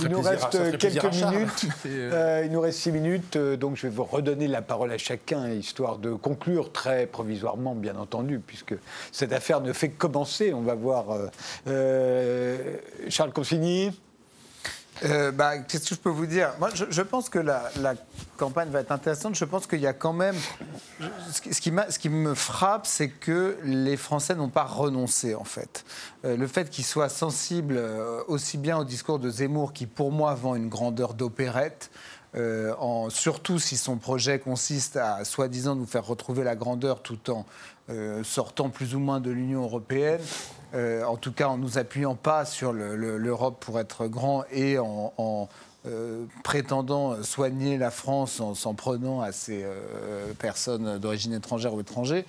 il 0.00 0.08
nous 0.08 0.20
reste 0.20 0.78
quelques 0.78 1.14
minutes. 1.14 1.66
Euh, 1.86 2.42
il 2.44 2.52
nous 2.52 2.60
reste 2.60 2.78
six 2.78 2.92
minutes, 2.92 3.36
euh, 3.36 3.56
donc 3.56 3.76
je 3.76 3.82
vais 3.82 3.92
vous 3.92 4.04
redonner 4.04 4.48
la 4.48 4.62
parole 4.62 4.92
à 4.92 4.98
chacun, 4.98 5.48
histoire 5.50 5.98
de 5.98 6.12
conclure 6.12 6.72
très 6.72 7.06
provisoirement, 7.06 7.74
bien 7.74 7.96
entendu, 7.96 8.38
puisque 8.38 8.74
cette 9.12 9.32
affaire 9.32 9.60
ne 9.60 9.72
fait 9.72 9.88
que 9.90 9.98
commencer. 9.98 10.52
On 10.52 10.62
va 10.62 10.74
voir 10.74 11.06
euh, 11.66 12.76
Charles 13.08 13.32
Consigny. 13.32 13.90
Euh, 15.04 15.30
bah, 15.30 15.58
Qu'est-ce 15.58 15.90
que 15.90 15.94
je 15.94 16.00
peux 16.00 16.10
vous 16.10 16.26
dire? 16.26 16.52
Moi, 16.58 16.70
je, 16.74 17.02
pense 17.02 17.28
que 17.28 17.38
la, 17.38 17.70
campagne 18.36 18.70
va 18.70 18.80
être 18.80 18.92
intéressante. 18.92 19.34
Je 19.34 19.44
pense 19.44 19.66
qu'il 19.66 19.80
y 19.80 19.86
a 19.86 19.92
quand 19.92 20.12
même. 20.12 20.36
Ce 21.30 21.98
qui, 21.98 22.10
me 22.10 22.34
frappe, 22.34 22.86
c'est 22.86 23.08
que 23.08 23.58
les 23.62 23.96
Français 23.96 24.34
n'ont 24.34 24.48
pas 24.48 24.64
renoncé, 24.64 25.34
en 25.34 25.44
fait. 25.44 25.84
Euh, 26.24 26.36
le 26.36 26.46
fait 26.46 26.70
qu'ils 26.70 26.84
soient 26.84 27.08
sensibles 27.08 27.76
euh, 27.76 28.22
aussi 28.28 28.58
bien 28.58 28.78
au 28.78 28.84
discours 28.84 29.18
de 29.18 29.30
Zemmour, 29.30 29.72
qui 29.72 29.86
pour 29.86 30.12
moi 30.12 30.34
vend 30.34 30.54
une 30.54 30.68
grandeur 30.68 31.14
d'opérette, 31.14 31.90
surtout 33.08 33.58
si 33.58 33.78
son 33.78 33.96
projet 33.96 34.38
consiste 34.38 34.98
à 34.98 35.24
soi-disant 35.24 35.74
nous 35.74 35.86
faire 35.86 36.04
retrouver 36.04 36.44
la 36.44 36.54
grandeur 36.54 37.00
tout 37.00 37.30
en 37.30 37.46
sortant 38.24 38.68
plus 38.68 38.94
ou 38.94 38.98
moins 38.98 39.20
de 39.20 39.30
l'Union 39.30 39.62
européenne. 39.62 40.20
Euh, 40.74 41.04
en 41.04 41.16
tout 41.16 41.32
cas 41.32 41.48
en 41.48 41.58
nous 41.58 41.78
appuyant 41.78 42.14
pas 42.14 42.44
sur 42.44 42.72
l'Europe 42.72 43.64
pour 43.64 43.78
être 43.78 44.06
grand 44.06 44.44
et 44.50 44.78
en, 44.78 45.48
euh, 45.86 46.24
prétendant 46.42 47.22
soigner 47.22 47.78
la 47.78 47.92
France 47.92 48.40
en 48.40 48.56
s'en 48.56 48.74
prenant 48.74 49.20
à 49.20 49.30
ces 49.30 49.62
euh, 49.62 50.32
personnes 50.36 50.98
d'origine 50.98 51.32
étrangère 51.32 51.72
ou 51.74 51.80
étrangère, 51.80 52.24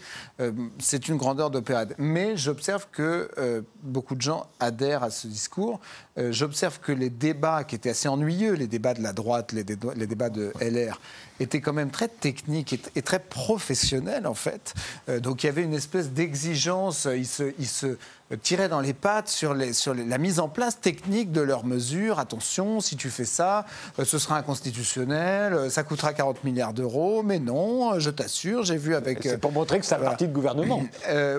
c'est 0.78 1.08
une 1.08 1.18
grandeur 1.18 1.50
d'opéra. 1.50 1.86
Mais 1.98 2.38
j'observe 2.38 2.88
que 2.92 3.64
beaucoup 3.82 4.16
de 4.16 4.22
gens 4.22 4.46
adhèrent 4.60 5.04
à 5.04 5.10
ce 5.10 5.28
discours. 5.28 5.80
j'observe 6.18 6.80
que 6.80 6.92
les 6.92 7.10
débats 7.10 7.64
qui 7.64 7.76
étaient 7.76 7.90
assez 7.90 8.08
ennuyeux, 8.08 8.54
les 8.54 8.68
débats 8.68 8.94
de 8.94 9.02
la 9.02 9.14
droite, 9.14 9.52
les, 9.52 9.64
débats 9.64 10.30
de 10.30 10.54
LR, 10.62 11.00
étaient 11.40 11.62
quand 11.62 11.74
même 11.74 11.90
très 11.90 12.08
techniques 12.08 12.80
et, 12.96 13.02
très 13.02 13.20
professionnels 13.20 14.28
en 14.28 14.34
fait. 14.34 14.74
donc 15.22 15.44
il 15.44 15.48
y 15.48 15.50
avait 15.50 15.64
une 15.64 15.74
espèce 15.74 16.10
d'exigence. 16.10 17.08
Ils 17.12 17.28
se, 17.28 17.54
ils 17.60 17.68
se 17.68 17.98
tirer 18.36 18.68
dans 18.68 18.82
les 18.82 18.94
pattes 18.94 19.30
sur, 19.30 19.54
les, 19.54 19.72
sur 19.72 19.94
la 19.94 20.18
mise 20.18 20.40
en 20.40 20.50
place 20.50 20.82
technique 20.82 21.32
de 21.32 21.40
leurs 21.40 21.66
mesures. 21.66 22.20
Attention, 22.20 22.82
si 22.82 22.98
tu 22.98 23.10
fais 23.10 23.24
ça, 23.26 23.66
euh, 24.00 24.06
ce 24.06 24.20
sera 24.20 24.38
inconstitutionnel, 24.38 25.54
euh, 25.54 25.70
ça 25.70 25.84
coûtera 25.84 26.12
40 26.12 26.44
milliards 26.44 26.74
d'euros. 26.74 27.24
Mais 27.24 27.40
non, 27.40 27.94
euh, 27.94 28.00
je 28.00 28.10
t'assure, 28.10 28.64
j'ai 28.64 28.76
vu 28.76 28.96
avec. 28.96 29.20
C'est 29.24 29.40
pour 29.40 29.54
montrer 29.54 29.80
que 29.80 29.86
c'est 29.86 29.96
un 29.96 30.00
parti 30.00 30.28
de 30.28 30.34
gouvernement. 30.34 30.84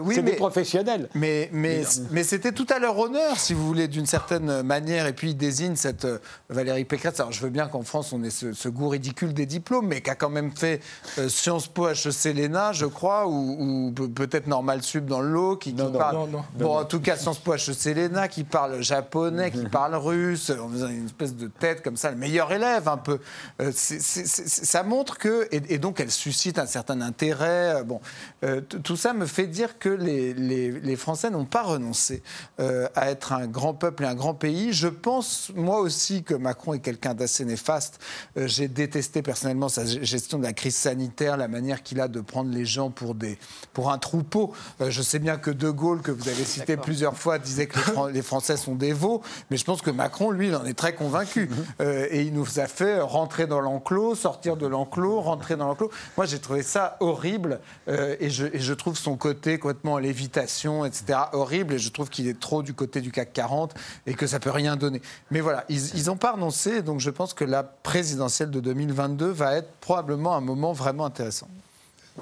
oui, 0.03 0.14
c'est 0.14 0.22
des 0.22 0.32
professionnels. 0.32 1.11
Mais, 1.14 1.51
mais, 1.53 1.82
mais 2.11 2.22
c'était 2.22 2.53
tout 2.53 2.66
à 2.74 2.78
leur 2.78 2.99
honneur, 2.99 3.38
si 3.38 3.53
vous 3.53 3.66
voulez, 3.66 3.88
d'une 3.88 4.07
certaine 4.07 4.62
manière. 4.62 5.07
Et 5.07 5.12
puis, 5.12 5.30
ils 5.30 5.36
désignent 5.36 5.76
cette 5.76 6.07
Valérie 6.49 6.84
Pécresse. 6.84 7.20
Alors, 7.20 7.32
je 7.32 7.42
veux 7.42 7.51
bien 7.51 7.66
qu'en 7.68 7.82
France, 7.82 8.12
on 8.12 8.22
ait 8.22 8.30
ce, 8.30 8.68
goût 8.68 8.88
ridicule 8.88 9.34
des 9.34 9.46
diplômes, 9.46 9.88
mais 9.89 10.01
qui 10.01 10.11
a 10.11 10.14
quand 10.14 10.30
même 10.30 10.53
fait 10.53 10.80
Sciences 11.28 11.68
Po, 11.68 11.89
HEC, 11.89 12.34
l'ENA, 12.34 12.72
je 12.72 12.86
crois, 12.86 13.26
ou, 13.26 13.93
peut-être 14.14 14.47
Normal 14.47 14.82
Sub 14.82 15.07
dans 15.07 15.20
le 15.20 15.28
lot, 15.28 15.57
qui, 15.57 15.72
non, 15.72 15.91
non, 15.91 16.28
non, 16.59 16.70
en 16.70 16.84
tout 16.84 17.01
cas 17.01 17.16
Sciences 17.16 17.39
Po 17.39 17.55
HEC 17.55 17.89
qui 18.30 18.45
parle 18.45 18.82
japonais, 18.82 19.51
qui 19.51 19.64
parle 19.66 19.95
russe, 19.95 20.51
on 20.51 20.82
a 20.82 20.91
une 20.91 21.07
espèce 21.07 21.34
de 21.34 21.47
tête 21.47 21.82
comme 21.82 21.97
ça, 21.97 22.11
le 22.11 22.16
meilleur 22.16 22.53
élève 22.53 22.89
un 22.89 22.97
peu. 22.97 23.20
Euh, 23.61 23.72
ça 23.72 24.82
montre 24.82 25.18
que, 25.18 25.49
et, 25.51 25.78
donc 25.78 26.01
elle 26.01 26.11
suscite 26.11 26.59
un 26.59 26.66
certain 26.66 27.01
intérêt. 27.01 27.76
Euh, 27.76 27.82
bon, 27.84 28.01
euh, 28.45 28.61
tout 28.61 28.97
ça 28.97 29.12
me 29.12 29.26
fait 29.26 29.47
dire 29.47 29.78
que 29.78 29.89
les, 29.89 30.34
les, 30.34 30.97
Français 30.97 31.30
n'ont 31.30 31.45
pas 31.45 31.62
renoncé 31.62 32.22
à 32.59 33.11
être 33.11 33.32
un 33.32 33.47
grand 33.47 33.72
peuple 33.72 34.03
et 34.03 34.07
un 34.07 34.14
grand 34.14 34.34
pays. 34.34 34.72
Je 34.72 34.89
pense, 34.89 35.53
moi 35.55 35.78
aussi, 35.80 36.24
que 36.24 36.34
Macron 36.34 36.74
est 36.74 36.80
quelqu'un 36.80 37.14
d'assez 37.14 37.45
néfaste. 37.45 38.01
J'ai 38.36 38.66
détesté 38.66 39.22
personnellement 39.22 39.68
sa 39.78 40.02
gestion 40.02 40.38
de 40.38 40.42
la 40.42 40.52
crise 40.52 40.74
sanitaire, 40.74 41.36
la 41.36 41.48
manière 41.48 41.82
qu'il 41.82 42.00
a 42.00 42.08
de 42.08 42.20
prendre 42.20 42.50
les 42.50 42.64
gens 42.64 42.90
pour, 42.90 43.14
des, 43.14 43.38
pour 43.72 43.90
un 43.90 43.98
troupeau. 43.98 44.52
je 44.80 45.02
sais 45.02 45.18
bien 45.18 45.36
que 45.36 45.50
De 45.50 45.70
Gaulle, 45.70 46.02
que 46.02 46.10
vous 46.10 46.28
avez 46.28 46.44
cité, 46.44 46.76
plusieurs 46.76 47.16
fois 47.16 47.38
disait 47.38 47.66
que 47.66 47.78
les, 48.12 48.22
Français 48.22 48.56
sont 48.56 48.74
des 48.74 48.92
veaux, 48.92 49.22
mais 49.50 49.56
je 49.56 49.64
pense 49.64 49.80
que 49.80 49.90
Macron, 49.90 50.30
lui, 50.30 50.48
il 50.48 50.56
en 50.56 50.64
est 50.64 50.74
très 50.74 50.94
convaincu. 50.94 51.48
Mhm. 51.48 51.56
Euh, 51.80 52.06
et 52.10 52.22
il 52.22 52.32
nous 52.32 52.58
a 52.58 52.66
fait 52.66 53.00
rentrer 53.00 53.46
dans 53.46 53.60
l'enclos, 53.60 54.14
sortir 54.14 54.56
de 54.56 54.66
l'enclos, 54.66 55.20
rentrer 55.20 55.56
dans 55.56 55.66
l'enclos. 55.66 55.90
Moi, 56.16 56.26
j'ai 56.26 56.38
trouvé 56.38 56.62
ça 56.62 56.96
horrible 57.00 57.60
euh, 57.88 58.16
et, 58.20 58.30
je, 58.30 58.72
trouve 58.74 58.96
son 58.96 59.16
côté 59.16 59.58
complètement 59.58 59.98
lévitation, 59.98 60.84
etc., 60.84 61.18
horrible. 61.32 61.74
Et 61.74 61.78
je 61.78 61.90
trouve 61.90 62.08
qu'il 62.08 62.28
est 62.28 62.38
trop 62.38 62.62
du 62.62 62.74
côté 62.74 63.00
du 63.00 63.10
CAC 63.10 63.32
40 63.32 63.74
et 64.06 64.14
que 64.14 64.26
ça 64.26 64.40
peut 64.40 64.50
rien 64.50 64.76
donner. 64.76 65.00
Mais 65.30 65.40
voilà, 65.40 65.64
ils 65.68 66.06
n'ont 66.06 66.16
pas 66.16 66.32
renoncé. 66.32 66.82
Donc 66.82 67.00
je 67.00 67.10
pense 67.10 67.34
que 67.34 67.44
la 67.44 67.62
présidentielle 67.62 68.50
de 68.50 68.60
2022 68.60 69.30
va 69.30 69.56
être 69.56 69.67
probablement 69.80 70.34
un 70.34 70.40
moment 70.40 70.72
vraiment 70.72 71.04
intéressant. 71.06 71.48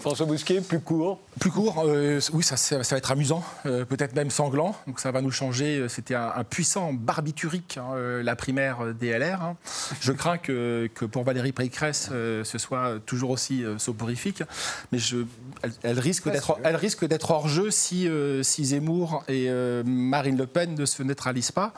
François 0.00 0.26
Bousquet, 0.26 0.60
plus 0.60 0.80
court 0.80 1.18
Plus 1.40 1.50
court, 1.50 1.82
euh, 1.86 2.20
oui, 2.32 2.42
ça, 2.42 2.56
ça, 2.56 2.76
va 2.78 2.96
être 2.96 3.10
amusant, 3.10 3.42
euh, 3.64 3.84
peut-être 3.84 4.14
même 4.14 4.30
sanglant. 4.30 4.76
Donc 4.86 5.00
ça 5.00 5.10
va 5.10 5.22
nous 5.22 5.30
changer. 5.30 5.78
Euh, 5.78 5.88
c'était 5.88 6.14
un, 6.14 6.44
puissant 6.44 6.92
barbiturique, 6.92 7.78
hein, 7.78 8.22
la 8.22 8.36
primaire 8.36 8.94
DLR. 8.98 9.42
Hein. 9.42 9.56
Je 10.00 10.12
crains 10.12 10.38
que, 10.38 10.88
que, 10.94 11.04
pour 11.04 11.24
Valérie 11.24 11.52
Pécresse, 11.52 12.10
ce 12.10 12.58
soit 12.58 12.94
toujours 13.06 13.30
aussi 13.30 13.64
soporifique. 13.78 14.42
Mais 14.92 14.98
je, 14.98 15.18
elle, 15.82 15.98
risque 15.98 16.30
d'être, 16.30 16.58
elle 16.62 16.76
risque 16.76 17.06
d'être 17.06 17.30
hors 17.30 17.48
jeu 17.48 17.70
si, 17.70 18.08
si 18.42 18.64
Zemmour 18.64 19.24
et 19.28 19.50
Marine 19.84 20.36
Le 20.36 20.46
Pen 20.46 20.74
ne 20.74 20.86
se 20.86 21.02
neutralisent 21.02 21.52
pas. 21.52 21.72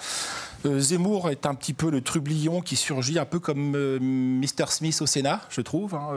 Zemmour 0.64 1.30
est 1.30 1.46
un 1.46 1.54
petit 1.54 1.72
peu 1.72 1.88
le 1.88 2.00
trublion 2.00 2.60
qui 2.60 2.74
surgit 2.74 3.18
un 3.18 3.24
peu 3.24 3.38
comme 3.38 3.76
Mr. 4.40 4.66
Smith 4.68 5.00
au 5.00 5.06
Sénat, 5.06 5.40
je 5.50 5.60
trouve, 5.60 5.94
hein, 5.94 6.12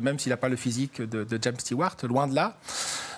même 0.00 0.18
s'il 0.18 0.30
n'a 0.30 0.36
pas 0.36 0.48
le 0.48 0.56
physique 0.56 1.02
de 1.02 1.24
de 1.33 1.33
James 1.40 1.58
Stewart, 1.58 1.96
loin 2.04 2.26
de 2.26 2.34
là. 2.34 2.54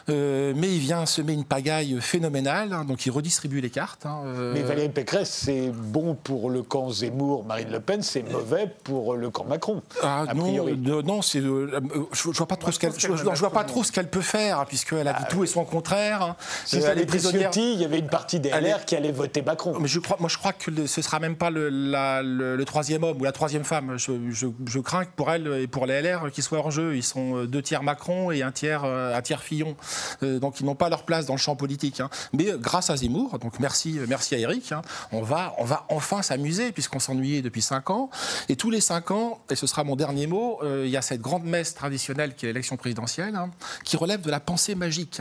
Euh, 0.09 0.53
mais 0.55 0.69
il 0.69 0.79
vient 0.79 1.05
semer 1.05 1.33
une 1.33 1.45
pagaille 1.45 1.97
phénoménale, 2.01 2.73
hein, 2.73 2.85
donc 2.85 3.07
il 3.07 3.11
redistribue 3.11 3.61
les 3.61 3.71
cartes. 3.71 4.07
Hein, 4.07 4.21
euh. 4.25 4.53
Mais 4.55 4.63
Valérie 4.63 4.89
Pécresse, 4.89 5.31
c'est 5.31 5.71
bon 5.71 6.15
pour 6.15 6.49
le 6.49 6.63
camp 6.63 6.91
Zemmour, 6.91 7.45
Marine 7.45 7.71
Le 7.71 7.81
Pen, 7.81 8.03
c'est 8.03 8.23
mauvais 8.23 8.71
pour 8.85 9.15
le 9.15 9.31
camp 9.31 9.45
Macron. 9.45 9.83
Ah, 10.03 10.27
non, 10.35 11.03
non 11.03 11.23
c'est, 11.23 11.41
euh, 11.41 11.81
je 12.13 12.29
ne 12.29 12.35
vois 12.35 12.47
pas 12.47 12.57
trop 12.57 12.71
ce 12.71 12.79
qu'elle, 12.79 12.93
je, 12.97 13.09
vois 13.09 13.51
pas 13.51 13.65
trop 13.65 13.83
ce 13.83 13.91
qu'elle 13.91 14.09
peut 14.09 14.21
faire, 14.21 14.65
puisqu'elle 14.67 15.09
a 15.09 15.13
dit 15.13 15.25
ah, 15.25 15.29
tout 15.29 15.43
et 15.43 15.49
son 15.49 15.65
contraire. 15.65 16.23
Hein. 16.23 16.37
Si 16.65 16.77
est 16.77 17.07
prisonnière, 17.07 17.51
il 17.57 17.81
y 17.81 17.85
avait 17.85 17.99
une 17.99 18.07
partie 18.07 18.39
des 18.39 18.51
LR 18.51 18.85
qui 18.85 18.95
allait 18.95 19.13
voter 19.13 19.43
Macron. 19.43 19.77
Mais 19.81 19.89
je 19.89 19.99
crois, 19.99 20.19
moi, 20.21 20.29
je 20.29 20.39
crois 20.39 20.53
que 20.53 20.87
ce 20.87 21.03
sera 21.03 21.19
même 21.19 21.37
pas 21.37 21.51
le, 21.51 21.69
le, 21.69 22.65
troisième 22.65 23.03
homme 23.03 23.21
ou 23.21 23.25
la 23.25 23.33
troisième 23.33 23.65
femme. 23.65 23.97
Je, 23.97 24.13
je, 24.31 24.79
crains 24.79 25.05
que 25.05 25.11
pour 25.17 25.33
elle 25.33 25.49
et 25.63 25.67
pour 25.67 25.87
les 25.87 26.01
LR 26.01 26.31
qu'ils 26.31 26.45
soient 26.45 26.59
hors 26.59 26.71
jeu. 26.71 26.95
Ils 26.95 27.03
sont 27.03 27.45
deux 27.45 27.63
tiers 27.63 27.83
Macron 27.83 28.31
et 28.31 28.43
un 28.43 28.53
tiers, 28.53 28.85
un 28.85 29.21
tiers 29.23 29.43
Fillon. 29.43 29.77
Euh, 30.23 30.39
donc 30.39 30.61
ils 30.61 30.67
n'ont 30.67 30.75
pas 30.75 30.89
leur 30.89 31.05
place 31.05 31.27
dans 31.27 31.35
le 31.35 31.39
champ 31.39 31.57
politique. 31.57 32.01
Hein. 32.01 32.11
Mais 32.33 32.51
euh, 32.51 32.59
grâce 32.59 32.91
à 32.91 32.97
Zemmour, 32.97 33.39
donc 33.39 33.59
merci, 33.61 33.99
euh, 33.99 34.07
merci 34.09 34.35
à 34.35 34.39
Eric, 34.39 34.73
hein, 34.73 34.83
on, 35.13 35.23
va, 35.23 35.55
on 35.59 35.65
va 35.65 35.85
enfin 35.89 36.23
s'amuser 36.23 36.73
puisqu'on 36.73 36.99
s'ennuyait 36.99 37.43
depuis 37.43 37.63
cinq 37.63 37.91
ans. 37.91 38.11
Et 38.49 38.57
tous 38.57 38.71
les 38.71 38.81
cinq 38.81 39.11
ans, 39.11 39.41
et 39.51 39.57
ce 39.57 39.67
sera 39.67 39.85
mon 39.85 39.97
dernier 39.97 40.27
mot, 40.27 40.61
il 40.85 40.91
y 40.91 40.97
a 40.97 41.03
cette 41.03 41.21
grande 41.21 41.45
messe 41.45 41.75
traditionnelle 41.75 42.35
qui 42.35 42.47
est 42.47 42.49
l'élection 42.49 42.77
présidentielle, 42.77 43.35
hein, 43.35 43.51
qui 43.85 43.97
relève 43.97 44.21
de 44.21 44.31
la 44.31 44.41
pensée 44.41 44.75
magique. 44.75 45.21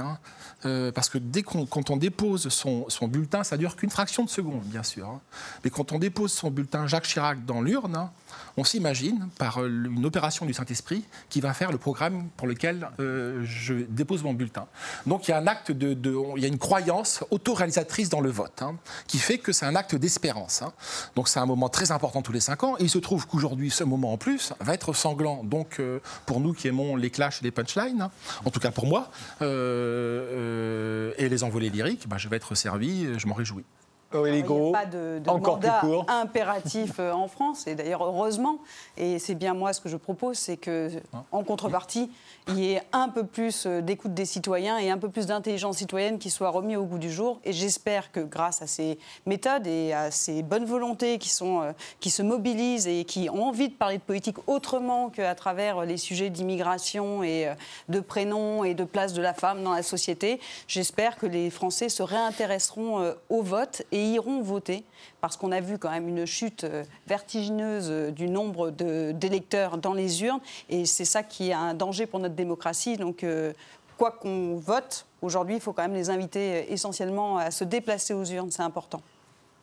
parce 0.94 1.10
que 1.10 1.18
dès 1.18 1.44
qu'on 1.44 1.66
quand 1.66 1.90
on 1.90 1.98
dépose 1.98 2.50
son, 2.50 2.86
son, 2.90 3.08
bulletin, 3.08 3.44
ça 3.44 3.58
dure 3.58 3.76
qu'une 3.76 3.90
fraction 3.90 4.24
de 4.24 4.30
seconde, 4.30 4.64
bien 4.64 4.84
sûr. 4.84 5.20
Mais 5.64 5.70
quand 5.70 5.92
on 5.92 6.00
dépose 6.00 6.32
son 6.32 6.52
bulletin 6.52 6.88
Jacques 6.88 7.08
Chirac 7.08 7.46
dans 7.46 7.62
l'urne, 7.62 8.10
on 8.58 8.64
s'imagine, 8.64 9.30
par 9.38 9.62
euh, 9.62 9.68
une 9.68 10.06
opération 10.06 10.46
du 10.46 10.54
Saint-Esprit, 10.54 11.04
qui 11.30 11.42
va 11.42 11.54
faire 11.54 11.72
le 11.72 11.78
programme 11.78 12.30
pour 12.38 12.48
lequel 12.48 12.90
euh, 13.00 13.42
je 13.44 13.74
dépose 13.74 14.24
mon 14.24 14.34
bulletin. 14.34 14.68
Donc 15.06 15.28
il 15.28 15.32
y 15.32 15.34
a 15.34 15.38
un 15.38 15.48
acte 15.48 15.72
de, 15.72 15.96
il 16.36 16.42
y 16.42 16.46
a 16.46 16.48
une 16.48 16.58
croyance 16.58 17.24
autoréalisatrice 17.32 18.10
dans 18.10 18.22
le 18.22 18.30
vote, 18.30 18.62
hein, 18.62 18.76
qui 19.08 19.20
fait 19.20 19.38
que 19.38 19.52
c'est 19.52 19.66
un 19.66 19.76
acte 19.76 19.96
d'espérance. 19.96 20.62
Hein. 20.62 20.74
Donc 21.16 21.28
c'est 21.28 21.40
un 21.40 21.46
moment 21.46 21.70
très 21.70 21.92
important 21.92 22.22
tous 22.22 22.32
les 22.32 22.40
cinq 22.40 22.64
ans, 22.64 22.76
il 22.80 22.90
se 22.90 23.00
trouve 23.00 23.28
qu'aujourd'hui, 23.28 23.70
ce 23.70 23.84
moment 23.84 24.14
en 24.14 24.18
plus 24.18 24.54
va 24.60 24.74
être 24.74 24.94
sanglant. 24.94 25.44
Donc 25.44 25.80
euh, 25.80 26.00
pour 26.26 26.40
nous 26.40 26.54
qui 26.54 26.68
aimons 26.68 26.96
les 26.96 27.10
clashs 27.10 27.42
et 27.42 27.44
les 27.44 27.52
punchlines, 27.52 28.02
hein, 28.02 28.12
en 28.46 28.52
tout 28.52 28.60
cas 28.60 28.72
pour 28.72 28.88
moi, 28.88 29.10
et 29.42 31.30
les 31.30 31.44
envolées 31.44 31.70
lyriques, 31.70 32.08
bah, 32.08 32.18
je 32.18 32.30
vais 32.30 32.38
être 32.38 32.56
servi, 32.56 33.08
je 33.18 33.28
m'en 33.28 33.36
réjouis 33.36 33.66
il 34.14 34.32
n'y 34.32 34.41
a 34.41 34.72
pas 34.72 34.86
de, 34.86 35.22
mandat 35.26 35.82
impératif 36.08 36.99
euh, 36.99 37.12
en 37.12 37.28
France, 37.28 37.68
et 37.68 37.76
d'ailleurs 37.76 38.03
heureusement. 38.03 38.60
Et 38.97 39.20
c'est 39.20 39.36
bien 39.36 39.53
moi 39.53 39.74
ce 39.74 39.82
que 39.82 39.89
je 39.89 39.97
propose, 39.97 40.38
c'est 40.38 40.58
que 40.58 40.89
en 41.32 41.43
contrepartie, 41.43 42.12
il 42.48 42.60
y 42.60 42.74
ait 42.74 42.82
un 42.91 43.10
peu 43.10 43.26
plus 43.26 43.66
euh, 43.66 43.82
d'écoute 43.82 44.14
des 44.14 44.26
citoyens 44.26 44.78
et 44.78 44.91
un 44.91 44.98
peu 44.98 45.10
plus 45.10 45.26
d'intelligence 45.26 45.78
citoyenne 45.78 46.20
qui 46.20 46.30
soit 46.30 46.50
remis 46.50 46.76
au 46.76 46.84
goût 46.84 47.00
du 47.00 47.12
jour. 47.12 47.39
Et 47.43 47.54
j'espère 47.54 48.12
que 48.12 48.20
grâce 48.20 48.62
à 48.62 48.68
ces 48.68 49.00
méthodes 49.26 49.66
et 49.66 49.93
à 49.93 50.12
ces 50.12 50.43
bonnes 50.43 50.66
volontés 50.66 51.18
qui, 51.18 51.32
euh, 51.41 51.74
qui 52.00 52.10
se 52.10 52.22
mobilisent 52.22 52.88
et 52.88 53.04
qui 53.04 53.30
ont 53.30 53.46
envie 53.46 53.70
de 53.70 53.74
parler 53.74 53.98
de 53.98 54.04
politique 54.04 54.38
autrement 54.48 55.10
qu'à 55.10 55.34
travers 55.34 55.86
les 55.86 55.98
sujets 55.98 56.30
d'immigration 56.30 57.24
et 57.24 57.50
de 57.89 58.00
prénoms 58.00 58.64
et 58.64 58.74
de 58.74 58.84
place 58.84 59.14
de 59.14 59.22
la 59.22 59.34
femme 59.34 59.64
dans 59.64 59.74
la 59.74 59.84
société, 59.84 60.39
j'espère 60.68 61.18
que 61.18 61.26
les 61.26 61.50
Français 61.50 61.89
se 61.89 62.04
réintéresseront 62.04 63.14
au 63.30 63.41
vote 63.41 63.84
et 63.91 64.04
iront 64.12 64.41
voter, 64.41 64.84
parce 65.26 65.38
qu'on 65.38 65.52
a 65.52 65.60
vu 65.60 65.78
quand 65.80 65.89
même 65.89 66.08
une 66.08 66.26
chute 66.26 66.66
euh, 66.66 66.84
vertigineuse 67.08 67.88
euh, 67.89 68.12
du 68.12 68.28
nombre 68.28 68.70
d'électeurs 68.70 69.80
dans 69.80 69.93
les 69.93 70.24
urnes, 70.24 70.39
et 70.70 70.86
c'est 70.86 71.04
ça 71.04 71.24
qui 71.24 71.50
est 71.50 71.54
un 71.54 71.74
danger 71.74 72.06
pour 72.06 72.20
notre 72.20 72.35
démocratie. 72.36 72.98
Donc, 72.98 73.24
euh, 73.24 73.54
quoi 73.98 74.12
qu'on 74.12 74.56
vote, 74.56 75.06
aujourd'hui, 75.22 75.56
il 75.56 75.62
faut 75.62 75.74
quand 75.74 75.84
même 75.84 75.94
les 75.94 76.10
inviter 76.10 76.72
essentiellement 76.72 77.38
à 77.38 77.52
se 77.52 77.64
déplacer 77.64 78.14
aux 78.14 78.26
urnes, 78.26 78.52
c'est 78.52 78.64
important. 78.64 79.02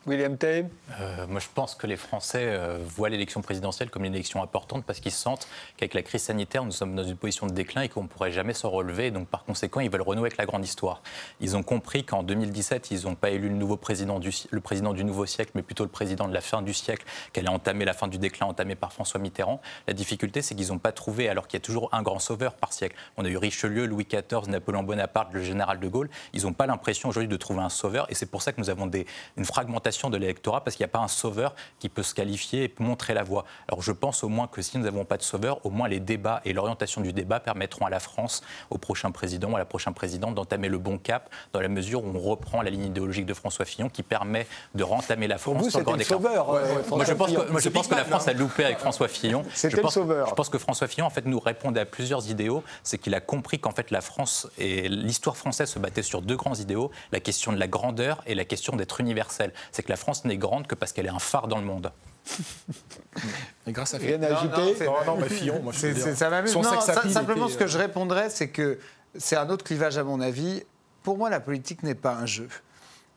William 0.05 0.37
Tay 0.37 0.65
euh, 0.99 1.27
Moi, 1.27 1.39
je 1.39 1.47
pense 1.53 1.75
que 1.75 1.87
les 1.87 1.95
Français 1.95 2.43
euh, 2.43 2.77
voient 2.85 3.07
l'élection 3.07 3.41
présidentielle 3.41 3.89
comme 3.89 4.03
une 4.03 4.13
élection 4.13 4.43
importante 4.43 4.83
parce 4.83 4.99
qu'ils 4.99 5.13
sentent 5.13 5.47
qu'avec 5.77 5.93
la 5.93 6.01
crise 6.01 6.23
sanitaire, 6.23 6.65
nous 6.65 6.73
sommes 6.73 6.93
dans 6.93 7.05
une 7.05 7.15
position 7.15 7.47
de 7.47 7.53
déclin 7.53 7.83
et 7.83 7.89
qu'on 7.89 8.03
ne 8.03 8.09
pourrait 8.09 8.33
jamais 8.33 8.53
se 8.53 8.67
relever. 8.67 9.11
Donc, 9.11 9.29
par 9.29 9.45
conséquent, 9.45 9.79
ils 9.79 9.89
veulent 9.89 10.01
renouer 10.01 10.27
avec 10.27 10.37
la 10.37 10.45
grande 10.45 10.65
histoire. 10.65 11.01
Ils 11.39 11.55
ont 11.55 11.63
compris 11.63 12.03
qu'en 12.03 12.21
2017, 12.21 12.91
ils 12.91 13.05
n'ont 13.05 13.15
pas 13.15 13.29
élu 13.29 13.47
le 13.47 13.55
nouveau 13.55 13.77
président 13.77 14.19
du, 14.19 14.31
le 14.51 14.59
président 14.59 14.91
du 14.91 15.05
nouveau 15.05 15.25
siècle, 15.25 15.51
mais 15.55 15.61
plutôt 15.61 15.85
le 15.85 15.89
président 15.89 16.27
de 16.27 16.33
la 16.33 16.41
fin 16.41 16.61
du 16.61 16.73
siècle, 16.73 17.05
qu'elle 17.31 17.47
a 17.47 17.51
entamé 17.51 17.85
la 17.85 17.93
fin 17.93 18.09
du 18.09 18.17
déclin 18.17 18.47
entamé 18.47 18.75
par 18.75 18.91
François 18.91 19.21
Mitterrand. 19.21 19.61
La 19.87 19.93
difficulté, 19.93 20.41
c'est 20.41 20.53
qu'ils 20.53 20.67
n'ont 20.67 20.79
pas 20.79 20.91
trouvé, 20.91 21.29
alors 21.29 21.47
qu'il 21.47 21.57
y 21.57 21.61
a 21.61 21.65
toujours 21.65 21.87
un 21.93 22.01
grand 22.01 22.19
sauveur 22.19 22.55
par 22.55 22.73
siècle. 22.73 22.97
On 23.15 23.23
a 23.23 23.29
eu 23.29 23.37
Richelieu, 23.37 23.85
Louis 23.85 24.05
XIV, 24.05 24.49
Napoléon 24.49 24.83
Bonaparte, 24.83 25.31
le 25.31 25.41
général 25.41 25.79
de 25.79 25.87
Gaulle. 25.87 26.09
Ils 26.33 26.43
n'ont 26.43 26.51
pas 26.51 26.67
l'impression 26.67 27.07
aujourd'hui 27.07 27.29
de 27.29 27.37
trouver 27.37 27.61
un 27.61 27.69
sauveur. 27.69 28.05
Et 28.09 28.15
c'est 28.15 28.25
pour 28.25 28.41
ça 28.41 28.51
que 28.51 28.59
nous 28.59 28.69
avons 28.69 28.91
une 29.37 29.45
fragmentation 29.45 29.92
de 30.09 30.17
l'électorat 30.17 30.63
parce 30.63 30.75
qu'il 30.75 30.83
n'y 30.83 30.89
a 30.89 30.93
pas 30.93 30.99
un 30.99 31.07
sauveur 31.07 31.55
qui 31.79 31.89
peut 31.89 32.03
se 32.03 32.13
qualifier 32.13 32.63
et 32.63 32.73
montrer 32.79 33.13
la 33.13 33.23
voie. 33.23 33.45
Alors 33.67 33.81
je 33.81 33.91
pense 33.91 34.23
au 34.23 34.29
moins 34.29 34.47
que 34.47 34.61
si 34.61 34.77
nous 34.77 34.83
n'avons 34.83 35.05
pas 35.05 35.17
de 35.17 35.23
sauveur, 35.23 35.65
au 35.65 35.69
moins 35.69 35.87
les 35.87 35.99
débats 35.99 36.41
et 36.45 36.53
l'orientation 36.53 37.01
du 37.01 37.13
débat 37.13 37.39
permettront 37.39 37.85
à 37.85 37.89
la 37.89 37.99
France, 37.99 38.43
au 38.69 38.77
prochain 38.77 39.11
président 39.11 39.51
ou 39.51 39.55
à 39.55 39.59
la 39.59 39.65
prochaine 39.65 39.93
présidente 39.93 40.35
d'entamer 40.35 40.67
le 40.67 40.77
bon 40.77 40.97
cap 40.97 41.29
dans 41.53 41.59
la 41.59 41.67
mesure 41.67 42.03
où 42.03 42.07
on 42.07 42.19
reprend 42.19 42.61
la 42.61 42.69
ligne 42.69 42.85
idéologique 42.85 43.25
de 43.25 43.33
François 43.33 43.65
Fillon 43.65 43.89
qui 43.89 44.03
permet 44.03 44.47
de 44.75 44.83
rentamer 44.83 45.27
la 45.27 45.37
France. 45.37 45.55
Pour 45.55 45.63
vous, 45.63 45.69
c'est 45.69 45.97
le 45.97 46.03
sauveur. 46.03 46.47
moi, 46.89 47.05
je 47.05 47.13
pense 47.13 47.31
que, 47.31 47.59
je 47.59 47.69
pense 47.69 47.87
que 47.87 47.95
la 47.95 48.05
France 48.05 48.27
a 48.27 48.33
loupé 48.33 48.65
avec 48.65 48.79
François 48.79 49.07
Fillon. 49.07 49.43
C'était 49.53 49.81
le 49.81 49.89
sauveur. 49.89 50.27
Je 50.27 50.33
pense 50.33 50.49
que 50.49 50.57
François 50.57 50.87
Fillon, 50.87 51.05
en 51.05 51.09
fait, 51.09 51.25
nous 51.25 51.39
répondait 51.39 51.81
à 51.81 51.85
plusieurs 51.85 52.29
idéaux. 52.29 52.63
C'est 52.83 52.97
qu'il 52.97 53.13
a 53.15 53.21
compris 53.21 53.59
qu'en 53.59 53.71
fait, 53.71 53.91
la 53.91 54.01
France 54.01 54.47
et 54.57 54.89
l'histoire 54.89 55.37
française 55.37 55.69
se 55.69 55.79
battaient 55.79 56.03
sur 56.03 56.21
deux 56.21 56.35
grands 56.35 56.55
idéaux 56.55 56.91
la 57.11 57.19
question 57.19 57.51
de 57.51 57.59
la 57.59 57.67
grandeur 57.67 58.21
et 58.25 58.35
la 58.35 58.45
question 58.45 58.75
d'être 58.75 58.99
universel. 58.99 59.51
C'est 59.71 59.82
que 59.83 59.89
la 59.89 59.95
France 59.95 60.25
n'est 60.25 60.37
grande 60.37 60.67
que 60.67 60.75
parce 60.75 60.91
qu'elle 60.91 61.05
est 61.05 61.09
un 61.09 61.19
phare 61.19 61.47
dans 61.47 61.59
le 61.59 61.65
monde. 61.65 61.91
Et 63.67 63.71
grâce 63.71 63.93
à 63.93 63.97
Rien 63.97 64.21
à 64.23 64.37
ajouter 64.37 64.85
Non, 64.85 64.93
non, 65.05 65.17
mais 65.17 65.29
Fillon, 65.29 65.61
moi 65.61 65.73
je 65.73 65.93
ça 66.15 66.29
m'amuse. 66.29 66.55
Non, 66.55 66.63
simplement, 66.81 67.47
ce 67.47 67.57
que 67.57 67.67
je 67.67 67.77
répondrais, 67.77 68.29
c'est 68.29 68.49
que 68.49 68.79
c'est 69.15 69.35
un 69.35 69.49
autre 69.49 69.63
clivage 69.63 69.97
à 69.97 70.03
mon 70.03 70.21
avis. 70.21 70.63
Pour 71.03 71.17
moi, 71.17 71.29
la 71.29 71.39
politique 71.39 71.83
n'est 71.83 71.95
pas 71.95 72.13
un 72.15 72.25
jeu. 72.25 72.47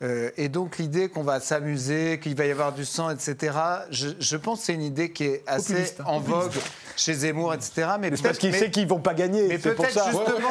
Euh, 0.02 0.30
et 0.36 0.50
donc 0.50 0.76
l'idée 0.76 1.08
qu'on 1.08 1.22
va 1.22 1.40
s'amuser, 1.40 2.20
qu'il 2.20 2.34
va 2.36 2.44
y 2.44 2.50
avoir 2.50 2.74
du 2.74 2.84
sang, 2.84 3.10
etc., 3.10 3.56
je, 3.90 4.36
pense 4.36 4.60
que 4.60 4.66
c'est 4.66 4.74
une 4.74 4.82
idée 4.82 5.10
qui 5.10 5.24
est 5.24 5.42
assez 5.46 5.94
hein. 5.98 6.04
en 6.06 6.20
vogue 6.20 6.52
chez 6.96 7.14
Zemmour, 7.14 7.54
etc. 7.54 7.88
Mais, 7.98 8.10
parce 8.10 8.36
qu'il 8.36 8.54
sait 8.54 8.70
qu'ils 8.70 8.84
ne 8.84 8.90
vont 8.90 9.00
pas 9.00 9.14
gagner. 9.14 9.48
Mais 9.48 9.58
peut-être 9.58 9.88
justement, 9.88 10.50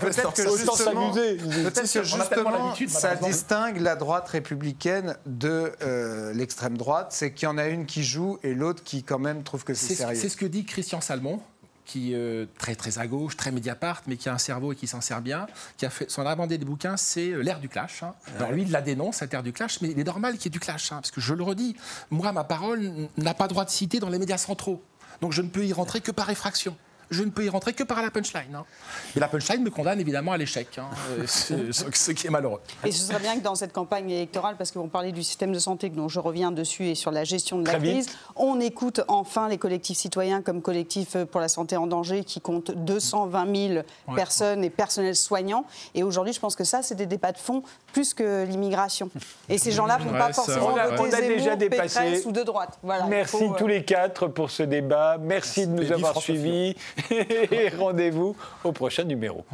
peut-être 0.00 0.32
que 0.34 0.42
justement, 0.42 1.12
peut 1.12 1.70
que 1.70 2.04
justement 2.04 2.74
ça 2.88 3.16
distingue 3.16 3.80
la 3.80 3.96
droite 3.96 4.28
républicaine 4.28 5.16
de 5.26 5.72
euh, 5.82 6.32
l'extrême 6.32 6.76
droite. 6.76 7.08
C'est 7.10 7.32
qu'il 7.32 7.46
y 7.46 7.50
en 7.50 7.58
a 7.58 7.66
une 7.66 7.86
qui 7.86 8.04
joue 8.04 8.38
et 8.44 8.54
l'autre 8.54 8.84
qui 8.84 9.02
quand 9.02 9.18
même 9.18 9.42
trouve 9.42 9.64
que 9.64 9.74
c'est 9.74 9.94
sérieux. 9.94 10.18
C'est 10.20 10.28
ce 10.28 10.36
que 10.36 10.46
dit 10.46 10.64
Christian 10.64 11.00
Salmon 11.00 11.40
qui 11.86 12.12
euh, 12.12 12.44
très 12.58 12.74
très 12.74 12.98
à 12.98 13.06
gauche, 13.06 13.36
très 13.36 13.52
Mediapart, 13.52 14.02
mais 14.06 14.16
qui 14.16 14.28
a 14.28 14.34
un 14.34 14.38
cerveau 14.38 14.72
et 14.72 14.76
qui 14.76 14.86
s'en 14.86 15.00
sert 15.00 15.22
bien, 15.22 15.46
qui 15.78 15.86
a 15.86 15.90
fait 15.90 16.10
son 16.10 16.26
abandé 16.26 16.58
des 16.58 16.64
bouquins, 16.64 16.96
c'est 16.96 17.30
euh, 17.30 17.40
l'ère 17.40 17.60
du 17.60 17.68
clash. 17.68 18.02
Hein. 18.02 18.14
Alors 18.36 18.52
lui, 18.52 18.62
il 18.62 18.70
la 18.70 18.82
dénonce 18.82 19.16
cette 19.16 19.32
ère 19.32 19.42
du 19.42 19.52
clash, 19.52 19.80
mais 19.80 19.90
il 19.90 19.98
est 19.98 20.04
normal 20.04 20.34
qu'il 20.34 20.46
y 20.46 20.48
ait 20.48 20.50
du 20.50 20.60
clash, 20.60 20.92
hein, 20.92 20.96
parce 20.96 21.10
que 21.10 21.20
je 21.20 21.32
le 21.32 21.42
redis, 21.42 21.76
moi, 22.10 22.32
ma 22.32 22.44
parole 22.44 23.08
n'a 23.16 23.34
pas 23.34 23.48
droit 23.48 23.64
de 23.64 23.70
citer 23.70 24.00
dans 24.00 24.10
les 24.10 24.18
médias 24.18 24.38
centraux, 24.38 24.82
donc 25.20 25.32
je 25.32 25.40
ne 25.40 25.48
peux 25.48 25.64
y 25.64 25.72
rentrer 25.72 26.00
que 26.00 26.10
par 26.10 26.28
effraction 26.28 26.76
je 27.10 27.22
ne 27.22 27.30
peux 27.30 27.44
y 27.44 27.48
rentrer 27.48 27.72
que 27.72 27.84
par 27.84 28.02
la 28.02 28.10
punchline. 28.10 28.54
Hein. 28.54 28.64
Et 29.16 29.20
la 29.20 29.28
punchline 29.28 29.62
me 29.62 29.70
condamne 29.70 30.00
évidemment 30.00 30.32
à 30.32 30.36
l'échec, 30.36 30.78
hein, 30.78 30.88
euh, 31.18 31.26
ce, 31.72 32.10
qui 32.12 32.26
est 32.26 32.30
malheureux. 32.30 32.60
Et 32.84 32.92
ce 32.92 33.06
serait 33.06 33.20
bien 33.20 33.36
que 33.38 33.42
dans 33.42 33.54
cette 33.54 33.72
campagne 33.72 34.10
électorale, 34.10 34.56
parce 34.56 34.70
que 34.70 34.78
vous 34.78 34.88
parlez 34.88 35.12
du 35.12 35.22
système 35.22 35.52
de 35.52 35.58
santé 35.58 35.88
dont 35.88 36.08
je 36.08 36.20
reviens 36.20 36.52
dessus 36.52 36.86
et 36.86 36.94
sur 36.94 37.10
la 37.10 37.24
gestion 37.24 37.58
de 37.58 37.66
la 37.66 37.78
crise, 37.78 38.08
on 38.34 38.60
écoute 38.60 39.00
enfin 39.08 39.48
les 39.48 39.58
collectifs 39.58 39.98
citoyens 39.98 40.42
comme 40.42 40.62
collectif 40.62 41.16
pour 41.30 41.40
la 41.40 41.48
santé 41.48 41.76
en 41.76 41.86
danger 41.86 42.24
qui 42.24 42.40
compte 42.40 42.70
220 42.70 43.56
000 43.68 43.82
personnes 44.14 44.64
et 44.64 44.70
personnels 44.70 45.16
soignants. 45.16 45.64
Et 45.94 46.02
aujourd'hui, 46.02 46.32
je 46.32 46.40
pense 46.40 46.56
que 46.56 46.64
ça, 46.64 46.82
c'est 46.82 46.94
des 46.94 47.06
débats 47.06 47.32
de 47.32 47.38
fond 47.38 47.62
plus 47.96 48.12
que 48.12 48.44
l'immigration. 48.44 49.08
Et 49.48 49.56
ces 49.56 49.72
gens-là 49.72 49.98
ne 49.98 50.04
vont 50.04 50.18
pas 50.18 50.30
forcément 50.30 50.72
voter 50.72 50.96
on 50.98 51.12
a 51.14 51.20
déjà 51.22 51.56
dépassé. 51.56 52.26
ou 52.26 52.32
de 52.32 52.42
droite. 52.42 52.78
Voilà, 52.82 53.06
Merci 53.06 53.46
tous 53.56 53.64
euh, 53.64 53.68
les 53.68 53.84
quatre 53.84 54.26
pour 54.28 54.50
ce 54.50 54.64
débat. 54.64 55.16
Merci, 55.18 55.66
de 55.66 55.72
nous 55.72 55.90
avoir 55.90 56.18
suivis. 56.18 56.76
Et 57.10 57.70
rendez-vous 57.70 58.36
au 58.64 58.72
prochain 58.72 59.04
numéro. 59.04 59.46